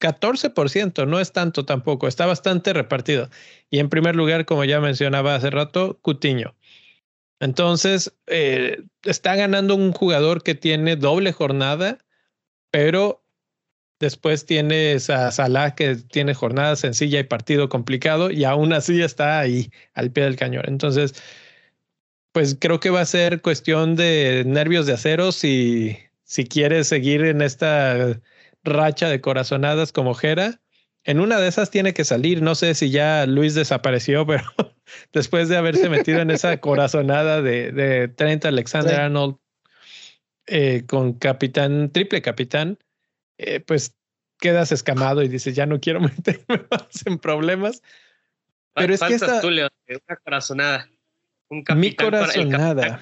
14%, 0.00 1.02
eh, 1.02 1.06
no 1.06 1.20
es 1.20 1.32
tanto 1.32 1.64
tampoco, 1.64 2.08
está 2.08 2.26
bastante 2.26 2.72
repartido. 2.72 3.30
Y 3.70 3.78
en 3.78 3.88
primer 3.88 4.16
lugar, 4.16 4.44
como 4.46 4.64
ya 4.64 4.80
mencionaba 4.80 5.34
hace 5.34 5.50
rato, 5.50 5.98
Cutiño. 6.02 6.54
Entonces, 7.40 8.14
eh, 8.26 8.82
está 9.02 9.36
ganando 9.36 9.74
un 9.74 9.92
jugador 9.92 10.42
que 10.42 10.54
tiene 10.54 10.96
doble 10.96 11.32
jornada, 11.32 11.98
pero 12.70 13.24
después 14.00 14.46
tienes 14.46 15.10
a 15.10 15.30
Salah 15.32 15.74
que 15.74 15.96
tiene 15.96 16.34
jornada 16.34 16.76
sencilla 16.76 17.20
y 17.20 17.24
partido 17.24 17.68
complicado 17.68 18.30
y 18.30 18.44
aún 18.44 18.72
así 18.72 19.02
está 19.02 19.40
ahí 19.40 19.70
al 19.94 20.10
pie 20.12 20.24
del 20.24 20.36
cañón. 20.36 20.64
Entonces, 20.66 21.14
pues 22.32 22.56
creo 22.60 22.80
que 22.80 22.90
va 22.90 23.00
a 23.00 23.06
ser 23.06 23.40
cuestión 23.42 23.96
de 23.96 24.44
nervios 24.46 24.86
de 24.86 24.94
acero 24.94 25.32
si, 25.32 25.98
si 26.24 26.44
quieres 26.46 26.88
seguir 26.88 27.24
en 27.24 27.42
esta 27.42 28.20
racha 28.66 29.08
de 29.08 29.20
corazonadas 29.20 29.92
como 29.92 30.14
Jera 30.14 30.60
en 31.06 31.20
una 31.20 31.38
de 31.38 31.48
esas 31.48 31.70
tiene 31.70 31.94
que 31.94 32.04
salir. 32.04 32.42
No 32.42 32.54
sé 32.54 32.74
si 32.74 32.90
ya 32.90 33.26
Luis 33.26 33.54
desapareció, 33.54 34.26
pero 34.26 34.44
después 35.12 35.48
de 35.48 35.56
haberse 35.56 35.88
metido 35.88 36.20
en 36.20 36.30
esa 36.30 36.60
corazonada 36.60 37.40
de, 37.40 37.72
de 37.72 38.08
Trent 38.08 38.44
Alexander 38.44 39.00
Arnold 39.00 39.36
eh, 40.48 40.84
con 40.86 41.14
capitán, 41.14 41.90
triple 41.90 42.22
capitán, 42.22 42.78
eh, 43.38 43.60
pues 43.60 43.96
quedas 44.38 44.72
escamado 44.72 45.22
y 45.22 45.28
dices, 45.28 45.54
ya 45.54 45.64
no 45.64 45.80
quiero 45.80 46.00
meterme 46.00 46.66
más 46.70 47.06
en 47.06 47.18
problemas. 47.18 47.82
Pero 48.74 48.92
es 48.92 49.00
que 49.00 49.14
esta... 49.14 49.40
Tú, 49.40 49.48
una 49.48 50.16
corazonada. 50.22 50.90
Un 51.48 51.64
mi 51.76 51.94
corazonada. 51.94 53.00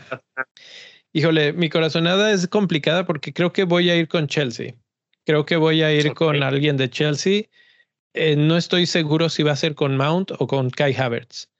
Híjole, 1.12 1.52
mi 1.52 1.70
corazonada 1.70 2.30
es 2.32 2.46
complicada 2.48 3.06
porque 3.06 3.32
creo 3.32 3.52
que 3.52 3.64
voy 3.64 3.88
a 3.88 3.96
ir 3.96 4.08
con 4.08 4.26
Chelsea. 4.26 4.74
Creo 5.24 5.46
que 5.46 5.56
voy 5.56 5.82
a 5.82 5.92
ir 5.92 6.14
con 6.14 6.42
alguien 6.42 6.76
de 6.76 6.90
Chelsea 6.90 7.44
eh, 8.14 8.36
no 8.36 8.56
estoy 8.56 8.86
seguro 8.86 9.28
si 9.28 9.42
va 9.42 9.52
a 9.52 9.56
ser 9.56 9.74
con 9.74 9.96
Mount 9.96 10.30
o 10.38 10.46
con 10.46 10.70
Kai 10.70 10.94
Havertz. 10.94 11.50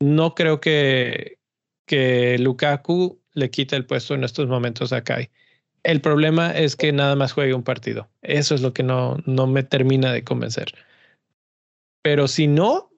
No 0.00 0.34
creo 0.34 0.60
que, 0.60 1.38
que 1.86 2.36
Lukaku 2.38 3.20
le 3.32 3.50
quite 3.50 3.76
el 3.76 3.86
puesto 3.86 4.14
en 4.14 4.24
estos 4.24 4.48
momentos 4.48 4.92
a 4.92 5.04
Kai. 5.04 5.30
El 5.84 6.00
problema 6.00 6.50
es 6.50 6.74
que 6.74 6.92
nada 6.92 7.14
más 7.14 7.32
juegue 7.32 7.54
un 7.54 7.62
partido. 7.62 8.10
Eso 8.22 8.56
es 8.56 8.60
lo 8.60 8.72
que 8.72 8.82
no, 8.82 9.18
no 9.24 9.46
me 9.46 9.62
termina 9.62 10.12
de 10.12 10.24
convencer. 10.24 10.74
Pero 12.02 12.26
si 12.26 12.48
no, 12.48 12.90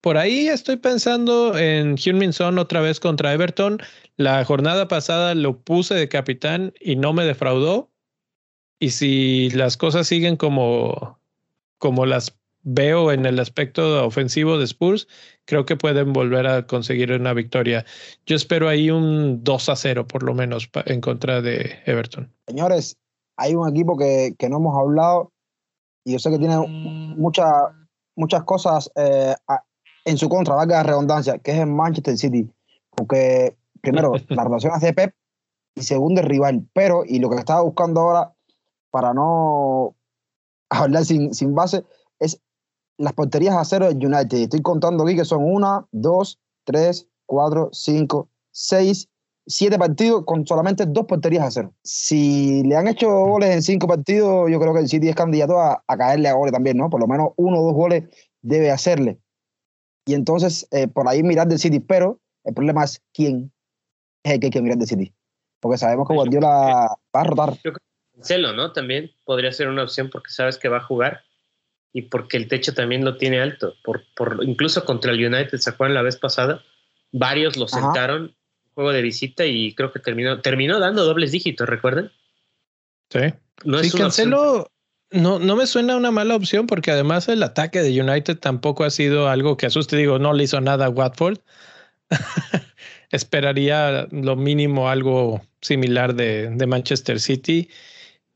por 0.00 0.16
ahí 0.16 0.48
estoy 0.48 0.76
pensando 0.76 1.56
en 1.56 1.96
Hyun 1.96 2.32
Son 2.32 2.58
otra 2.58 2.80
vez 2.80 2.98
contra 2.98 3.32
Everton. 3.32 3.78
La 4.16 4.44
jornada 4.44 4.88
pasada 4.88 5.34
lo 5.36 5.60
puse 5.60 5.94
de 5.94 6.08
capitán 6.08 6.74
y 6.80 6.96
no 6.96 7.12
me 7.12 7.24
defraudó. 7.24 7.90
Y 8.78 8.90
si 8.90 9.50
las 9.50 9.76
cosas 9.76 10.06
siguen 10.06 10.36
como, 10.36 11.18
como 11.78 12.06
las 12.06 12.36
veo 12.62 13.12
en 13.12 13.26
el 13.26 13.40
aspecto 13.40 14.06
ofensivo 14.06 14.58
de 14.58 14.64
Spurs, 14.64 15.08
creo 15.44 15.64
que 15.64 15.76
pueden 15.76 16.12
volver 16.12 16.46
a 16.46 16.66
conseguir 16.66 17.12
una 17.12 17.32
victoria. 17.32 17.84
Yo 18.26 18.36
espero 18.36 18.68
ahí 18.68 18.90
un 18.90 19.42
2 19.42 19.68
a 19.68 19.76
0 19.76 20.06
por 20.06 20.22
lo 20.22 20.34
menos 20.34 20.68
en 20.86 21.00
contra 21.00 21.40
de 21.40 21.78
Everton. 21.86 22.32
Señores, 22.46 22.96
hay 23.36 23.54
un 23.54 23.68
equipo 23.68 23.96
que, 23.96 24.34
que 24.38 24.48
no 24.48 24.58
hemos 24.58 24.76
hablado 24.76 25.32
y 26.04 26.12
yo 26.12 26.18
sé 26.18 26.30
que 26.30 26.38
tiene 26.38 26.56
mm. 26.56 27.20
muchas 27.20 27.46
muchas 28.18 28.42
cosas 28.42 28.90
eh, 28.96 29.34
en 30.04 30.18
su 30.18 30.28
contra, 30.28 30.56
valga 30.56 30.78
la 30.78 30.82
redundancia, 30.82 31.38
que 31.38 31.52
es 31.52 31.58
el 31.58 31.68
Manchester 31.68 32.18
City. 32.18 32.50
Porque, 32.90 33.56
primero, 33.80 34.12
la 34.28 34.44
relación 34.44 34.72
hacia 34.72 34.92
Pep 34.92 35.14
y 35.74 35.82
segundo, 35.82 36.20
el 36.20 36.26
rival. 36.26 36.68
Pero, 36.74 37.04
y 37.06 37.20
lo 37.20 37.30
que 37.30 37.36
estaba 37.36 37.62
buscando 37.62 38.00
ahora, 38.00 38.32
para 38.90 39.14
no 39.14 39.94
hablar 40.70 41.04
sin, 41.04 41.34
sin 41.34 41.54
base, 41.54 41.84
es 42.18 42.40
las 42.98 43.12
porterías 43.12 43.56
a 43.56 43.64
cero 43.64 43.86
del 43.86 44.04
United. 44.04 44.38
Estoy 44.38 44.60
contando 44.62 45.04
aquí 45.04 45.16
que 45.16 45.24
son 45.24 45.44
una, 45.44 45.86
dos, 45.92 46.38
tres, 46.64 47.08
cuatro, 47.26 47.70
cinco, 47.72 48.28
seis, 48.50 49.08
siete 49.46 49.78
partidos 49.78 50.24
con 50.24 50.46
solamente 50.46 50.84
dos 50.86 51.06
porterías 51.06 51.44
a 51.44 51.50
cero. 51.50 51.74
Si 51.82 52.62
le 52.64 52.76
han 52.76 52.88
hecho 52.88 53.08
goles 53.08 53.54
en 53.54 53.62
cinco 53.62 53.86
partidos, 53.86 54.50
yo 54.50 54.60
creo 54.60 54.74
que 54.74 54.80
el 54.80 54.88
City 54.88 55.08
es 55.08 55.16
candidato 55.16 55.60
a, 55.60 55.82
caerle 55.86 56.28
a 56.28 56.34
goles 56.34 56.52
también, 56.52 56.76
¿no? 56.76 56.90
Por 56.90 57.00
lo 57.00 57.06
menos 57.06 57.30
uno 57.36 57.60
o 57.60 57.64
dos 57.64 57.74
goles 57.74 58.04
debe 58.42 58.70
hacerle. 58.70 59.18
Y 60.04 60.14
entonces, 60.14 60.66
eh, 60.70 60.88
por 60.88 61.08
ahí 61.08 61.22
mirar 61.22 61.48
del 61.48 61.58
City, 61.58 61.80
pero 61.80 62.20
el 62.44 62.54
problema 62.54 62.84
es 62.84 63.02
quién 63.12 63.52
es 64.22 64.32
el 64.32 64.40
que 64.40 64.46
hay 64.46 64.50
que 64.50 64.62
mirar 64.62 64.78
del 64.78 64.88
City. 64.88 65.14
Porque 65.60 65.78
sabemos 65.78 66.06
que 66.08 66.14
Guardiola 66.14 66.96
va 67.14 67.20
a 67.20 67.24
rotar. 67.24 67.58
Yo 67.64 67.72
que 68.26 68.38
¿no? 68.38 68.72
También 68.72 69.12
podría 69.24 69.52
ser 69.52 69.68
una 69.68 69.82
opción 69.82 70.10
porque 70.10 70.30
sabes 70.30 70.58
que 70.58 70.68
va 70.68 70.78
a 70.78 70.84
jugar 70.84 71.24
y 71.92 72.02
porque 72.02 72.36
el 72.36 72.48
techo 72.48 72.74
también 72.74 73.04
lo 73.04 73.16
tiene 73.16 73.40
alto. 73.40 73.74
Por, 73.82 74.04
por, 74.14 74.38
incluso 74.42 74.84
contra 74.84 75.12
el 75.12 75.24
United, 75.24 75.58
¿se 75.58 75.70
acuerdan 75.70 75.94
la 75.94 76.02
vez 76.02 76.16
pasada? 76.16 76.62
Varios 77.12 77.56
lo 77.56 77.68
sentaron, 77.68 78.34
juego 78.74 78.92
de 78.92 79.02
visita, 79.02 79.46
y 79.46 79.74
creo 79.74 79.92
que 79.92 79.98
terminó, 79.98 80.40
terminó 80.40 80.78
dando 80.78 81.04
dobles 81.04 81.32
dígitos, 81.32 81.68
¿recuerdan? 81.68 82.12
Sí. 83.10 83.20
No 83.64 83.78
sí, 83.82 83.90
Cancelo 83.90 84.70
no, 85.10 85.38
no 85.38 85.56
me 85.56 85.66
suena 85.66 85.96
una 85.96 86.10
mala 86.10 86.36
opción 86.36 86.66
porque 86.66 86.90
además 86.90 87.28
el 87.28 87.42
ataque 87.42 87.80
de 87.80 88.00
United 88.00 88.38
tampoco 88.38 88.84
ha 88.84 88.90
sido 88.90 89.28
algo 89.28 89.56
que 89.56 89.66
asuste. 89.66 89.96
Digo, 89.96 90.18
no 90.18 90.32
le 90.34 90.44
hizo 90.44 90.60
nada 90.60 90.86
a 90.86 90.90
Watford. 90.90 91.38
Esperaría 93.10 94.06
lo 94.10 94.36
mínimo 94.36 94.90
algo 94.90 95.40
similar 95.62 96.14
de, 96.14 96.50
de 96.50 96.66
Manchester 96.66 97.20
City. 97.20 97.70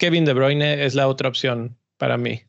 Kevin 0.02 0.24
De 0.24 0.34
Bruyne 0.34 0.84
es 0.84 0.96
la 0.96 1.06
otra 1.06 1.28
opción 1.28 1.78
para 1.96 2.18
mí. 2.18 2.40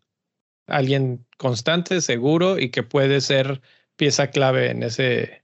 Alguien 0.66 1.24
constante, 1.38 2.02
seguro 2.02 2.58
y 2.58 2.72
que 2.72 2.82
puede 2.82 3.22
ser 3.22 3.62
pieza 3.96 4.32
clave 4.32 4.72
en 4.72 4.82
ese, 4.82 5.44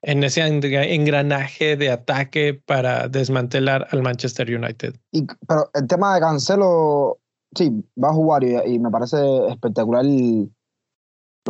en 0.00 0.22
ese 0.22 0.46
engranaje 0.46 1.76
de 1.76 1.90
ataque 1.90 2.54
para 2.54 3.08
desmantelar 3.08 3.88
al 3.90 4.04
Manchester 4.04 4.46
United. 4.46 4.94
Y, 5.10 5.26
pero 5.48 5.68
el 5.74 5.88
tema 5.88 6.14
de 6.14 6.20
Cancelo, 6.20 7.18
sí, 7.52 7.84
va 8.00 8.10
a 8.10 8.14
jugar 8.14 8.44
y, 8.44 8.78
me 8.78 8.90
parece 8.92 9.18
espectacular 9.48 10.04
lo 10.04 10.48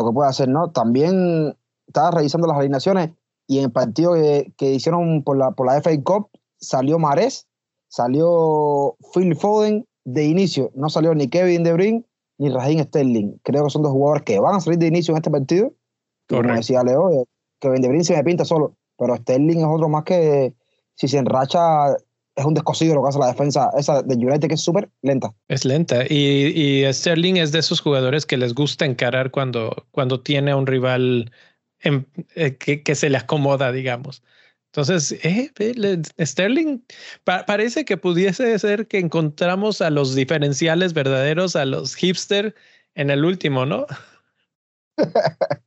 que 0.06 0.14
puede 0.14 0.30
hacer, 0.30 0.48
¿no? 0.48 0.70
También 0.70 1.54
estaba 1.86 2.12
revisando 2.12 2.46
las 2.46 2.56
alineaciones 2.56 3.10
y 3.46 3.58
en 3.58 3.64
el 3.64 3.72
partido 3.72 4.14
que, 4.14 4.50
que 4.56 4.72
hicieron 4.72 5.22
por 5.24 5.36
la, 5.36 5.50
por 5.50 5.66
la 5.66 5.78
FA 5.82 5.90
Cup 6.02 6.30
salió 6.56 6.98
Mares, 6.98 7.46
salió 7.88 8.96
Phil 9.12 9.34
Foden 9.36 9.86
de 10.04 10.24
inicio, 10.24 10.70
no 10.74 10.88
salió 10.88 11.14
ni 11.14 11.28
Kevin 11.28 11.64
De 11.64 11.72
Bruyne 11.72 12.04
ni 12.38 12.50
Raheem 12.50 12.84
Sterling. 12.84 13.38
Creo 13.42 13.64
que 13.64 13.70
son 13.70 13.82
dos 13.82 13.92
jugadores 13.92 14.22
que 14.22 14.38
van 14.38 14.54
a 14.54 14.60
salir 14.60 14.78
de 14.78 14.86
inicio 14.86 15.12
en 15.12 15.18
este 15.18 15.30
partido. 15.30 15.74
Como 16.28 16.54
decía 16.54 16.82
Leo, 16.82 17.10
eh, 17.10 17.24
Kevin 17.60 17.82
De 17.82 17.88
Bruyne 17.88 18.04
se 18.04 18.16
me 18.16 18.24
pinta 18.24 18.44
solo, 18.44 18.76
pero 18.96 19.16
Sterling 19.16 19.58
es 19.58 19.66
otro 19.66 19.88
más 19.88 20.04
que 20.04 20.54
si 20.94 21.08
se 21.08 21.18
enracha 21.18 21.96
es 22.38 22.44
un 22.44 22.54
descosido 22.54 22.94
lo 22.94 23.02
que 23.02 23.08
hace 23.08 23.18
la 23.18 23.26
defensa 23.26 23.70
esa 23.76 24.02
de 24.02 24.14
United 24.14 24.48
que 24.48 24.54
es 24.54 24.60
súper 24.60 24.88
lenta. 25.02 25.34
Es 25.48 25.64
lenta 25.64 26.04
y, 26.08 26.84
y, 26.84 26.92
Sterling 26.92 27.36
es 27.36 27.50
de 27.50 27.58
esos 27.58 27.80
jugadores 27.80 28.26
que 28.26 28.36
les 28.36 28.54
gusta 28.54 28.84
encarar 28.84 29.32
cuando, 29.32 29.86
cuando 29.90 30.20
tiene 30.20 30.52
a 30.52 30.56
un 30.56 30.66
rival 30.66 31.32
eh, 31.82 32.56
que, 32.56 32.82
que, 32.82 32.94
se 32.94 33.10
le 33.10 33.18
acomoda, 33.18 33.72
digamos. 33.72 34.22
Entonces, 34.72 35.12
eh, 35.24 35.50
Sterling 36.20 36.80
parece 37.24 37.84
que 37.84 37.96
pudiese 37.96 38.58
ser 38.58 38.86
que 38.86 38.98
encontramos 38.98 39.80
a 39.80 39.88
los 39.88 40.14
diferenciales 40.14 40.92
verdaderos, 40.92 41.56
a 41.56 41.64
los 41.64 41.94
hipster 41.94 42.54
en 42.94 43.10
el 43.10 43.24
último, 43.24 43.64
¿no? 43.64 43.86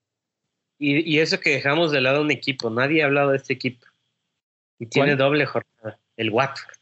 y, 0.78 1.16
y, 1.16 1.20
eso 1.20 1.40
que 1.40 1.52
dejamos 1.52 1.92
de 1.92 2.02
lado 2.02 2.22
un 2.22 2.30
equipo, 2.30 2.70
nadie 2.70 3.02
ha 3.02 3.06
hablado 3.08 3.32
de 3.32 3.38
este 3.38 3.54
equipo. 3.54 3.88
Y 4.78 4.86
tiene 4.86 5.16
doble 5.16 5.46
jornada, 5.46 6.00
el 6.18 6.30
Watford. 6.30 6.76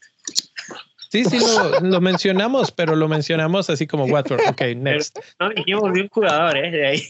Sí, 1.10 1.24
sí, 1.24 1.38
lo, 1.82 2.00
mencionamos, 2.00 2.70
pero 2.70 2.94
lo 2.94 3.08
mencionamos 3.08 3.68
así 3.68 3.86
como 3.86 4.04
Watford. 4.04 4.40
Ok, 4.48 4.60
next. 4.76 5.18
no 5.40 5.50
dijimos 5.50 5.92
de 5.92 6.02
un 6.02 6.08
jugador, 6.08 6.56
¿eh? 6.56 6.70
De 6.70 6.86
ahí. 6.86 7.02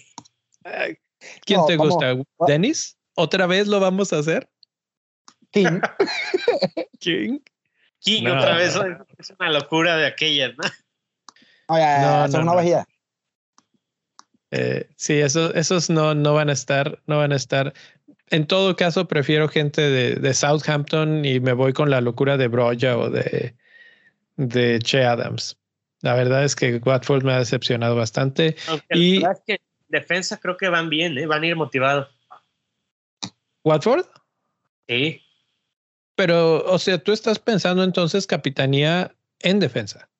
¿Quién 1.44 1.60
te 1.66 1.76
gusta? 1.76 2.16
¿Denis? 2.46 2.96
¿Otra 3.14 3.46
vez 3.46 3.66
lo 3.66 3.78
vamos 3.78 4.12
a 4.12 4.18
hacer? 4.18 4.48
King. 5.52 5.80
King. 6.98 7.38
King, 7.98 8.26
otra 8.26 8.56
vez. 8.56 8.78
Es 9.18 9.32
una 9.38 9.50
locura 9.50 9.96
de 9.96 10.06
aquellas, 10.06 10.52
¿no? 10.56 10.68
no, 12.28 12.44
no, 12.44 12.52
una. 12.52 12.86
Eh, 14.52 14.88
sí, 14.96 15.14
eso, 15.14 15.54
esos 15.54 15.90
no, 15.90 16.14
no 16.14 16.34
van 16.34 16.50
a 16.50 16.52
estar, 16.52 17.00
no 17.06 17.18
van 17.18 17.32
a 17.32 17.36
estar. 17.36 17.72
En 18.30 18.46
todo 18.46 18.76
caso, 18.76 19.06
prefiero 19.06 19.48
gente 19.48 19.80
de, 19.80 20.16
de 20.16 20.34
Southampton 20.34 21.24
y 21.24 21.40
me 21.40 21.52
voy 21.52 21.72
con 21.72 21.90
la 21.90 22.00
locura 22.00 22.36
de 22.36 22.48
Broya 22.48 22.96
o 22.96 23.10
de, 23.10 23.54
de 24.36 24.78
Che 24.80 25.04
Adams. 25.04 25.56
La 26.00 26.14
verdad 26.14 26.44
es 26.44 26.56
que 26.56 26.76
Watford 26.76 27.24
me 27.24 27.32
ha 27.32 27.38
decepcionado 27.38 27.94
bastante. 27.94 28.56
y 28.90 29.20
la 29.20 29.28
verdad 29.28 29.42
es 29.46 29.58
que 29.58 29.62
defensa 29.88 30.38
creo 30.38 30.56
que 30.56 30.68
van 30.68 30.88
bien, 30.88 31.18
¿eh? 31.18 31.26
van 31.26 31.42
a 31.42 31.46
ir 31.46 31.56
motivados. 31.56 32.08
¿Watford? 33.64 34.06
Sí. 34.88 35.22
Pero, 36.20 36.62
o 36.66 36.78
sea, 36.78 36.98
tú 36.98 37.12
estás 37.12 37.38
pensando 37.38 37.82
entonces 37.82 38.26
capitanía 38.26 39.14
en 39.38 39.58
defensa. 39.58 40.10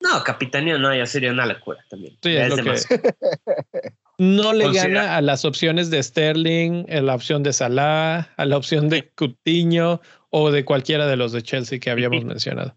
No, 0.00 0.24
capitanía 0.24 0.78
no, 0.78 0.96
ya 0.96 1.04
sería 1.04 1.30
una 1.30 1.44
locura 1.44 1.84
también. 1.90 2.16
Sí, 2.22 2.34
es 2.34 2.48
lo 2.48 2.56
que... 2.56 2.72
no 4.18 4.54
le 4.54 4.72
gana 4.72 5.18
a 5.18 5.20
las 5.20 5.44
opciones 5.44 5.90
de 5.90 6.02
Sterling, 6.02 6.86
a 6.90 7.02
la 7.02 7.14
opción 7.14 7.42
de 7.42 7.52
Salah, 7.52 8.32
a 8.34 8.44
la 8.46 8.56
opción 8.56 8.88
de 8.88 9.10
Cutiño 9.10 10.00
o 10.30 10.50
de 10.50 10.64
cualquiera 10.64 11.06
de 11.06 11.16
los 11.16 11.32
de 11.32 11.42
Chelsea 11.42 11.80
que 11.80 11.90
habíamos 11.90 12.24
mencionado. 12.24 12.74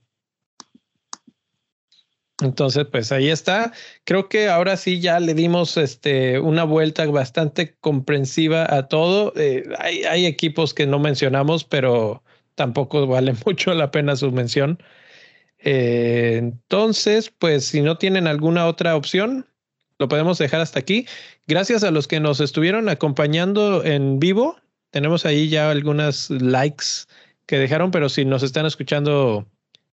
Entonces, 2.42 2.86
pues 2.92 3.14
ahí 3.14 3.30
está. 3.30 3.72
Creo 4.04 4.28
que 4.28 4.50
ahora 4.50 4.76
sí 4.76 5.00
ya 5.00 5.22
le 5.22 5.34
dimos 5.34 5.78
este, 5.78 6.40
una 6.40 6.66
vuelta 6.66 7.06
bastante 7.06 7.78
comprensiva 7.80 8.68
a 8.70 8.90
todo. 8.90 9.32
Eh, 9.38 9.64
hay, 9.80 10.04
hay, 10.04 10.26
equipos 10.26 10.74
que 10.74 10.86
no 10.86 11.00
mencionamos, 11.00 11.64
pero 11.64 12.23
tampoco 12.56 13.08
vale 13.08 13.34
mucho 13.46 13.74
la 13.74 13.92
pena 13.92 14.16
su 14.16 14.32
mención. 14.32 14.82
Eh, 15.60 16.38
entonces, 16.38 17.30
pues 17.30 17.66
si 17.66 17.82
no 17.82 17.98
tienen 17.98 18.28
alguna 18.28 18.68
otra 18.68 18.96
opción, 18.96 19.48
lo 20.00 20.08
podemos 20.08 20.38
dejar 20.38 20.62
hasta 20.62 20.80
aquí. 20.80 21.08
Gracias 21.48 21.84
a 21.84 21.92
los 21.92 22.08
que 22.08 22.20
nos 22.20 22.40
estuvieron 22.40 22.90
acompañando 22.90 23.84
en 23.84 24.20
vivo. 24.20 24.58
Tenemos 24.92 25.26
ahí 25.26 25.50
ya 25.50 25.72
algunas 25.72 26.30
likes 26.30 26.86
que 27.46 27.58
dejaron, 27.58 27.92
pero 27.92 28.10
si 28.10 28.26
nos 28.26 28.44
están 28.44 28.66
escuchando 28.66 29.48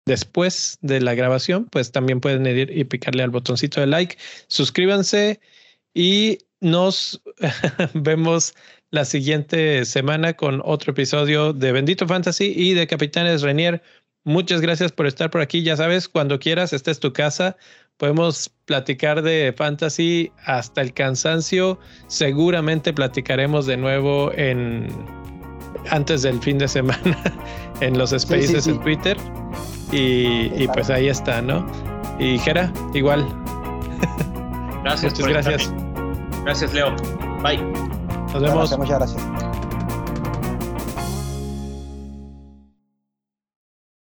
después 0.06 0.78
de 0.82 1.00
la 1.00 1.14
grabación, 1.14 1.66
pues 1.66 1.90
también 1.90 2.20
pueden 2.20 2.46
ir 2.46 2.70
y 2.70 2.84
picarle 2.84 3.22
al 3.24 3.30
botoncito 3.30 3.80
de 3.80 3.88
like. 3.88 4.16
Suscríbanse 4.46 5.40
y 5.92 6.38
nos 6.60 7.20
vemos 7.94 8.54
la 8.90 9.04
siguiente 9.04 9.84
semana 9.84 10.34
con 10.34 10.62
otro 10.64 10.92
episodio 10.92 11.52
de 11.52 11.72
Bendito 11.72 12.06
Fantasy 12.06 12.52
y 12.54 12.74
de 12.74 12.86
Capitanes 12.86 13.42
Renier. 13.42 13.82
Muchas 14.24 14.60
gracias 14.60 14.92
por 14.92 15.06
estar 15.06 15.30
por 15.30 15.40
aquí. 15.40 15.62
Ya 15.62 15.76
sabes, 15.76 16.08
cuando 16.08 16.38
quieras, 16.38 16.72
esta 16.72 16.90
es 16.90 16.98
tu 16.98 17.12
casa. 17.12 17.56
Podemos 17.96 18.50
platicar 18.64 19.22
de 19.22 19.54
fantasy 19.56 20.32
hasta 20.44 20.82
el 20.82 20.92
cansancio. 20.92 21.78
Seguramente 22.08 22.92
platicaremos 22.92 23.66
de 23.66 23.76
nuevo 23.76 24.32
en 24.34 24.88
antes 25.90 26.22
del 26.22 26.40
fin 26.40 26.58
de 26.58 26.68
semana 26.68 27.16
en 27.80 27.96
los 27.96 28.10
spaces 28.10 28.66
en 28.66 28.80
Twitter. 28.80 29.16
Y, 29.92 30.50
y, 30.56 30.68
pues 30.74 30.90
ahí 30.90 31.08
está, 31.08 31.40
¿no? 31.40 31.64
Y 32.18 32.38
Jera, 32.38 32.72
igual. 32.92 33.24
Gracias. 34.82 35.12
Muchas 35.12 35.28
gracias. 35.28 35.74
Gracias, 36.44 36.74
Leo. 36.74 36.94
Bye. 37.42 38.05
Muchas 38.78 38.98
gracias. 38.98 39.65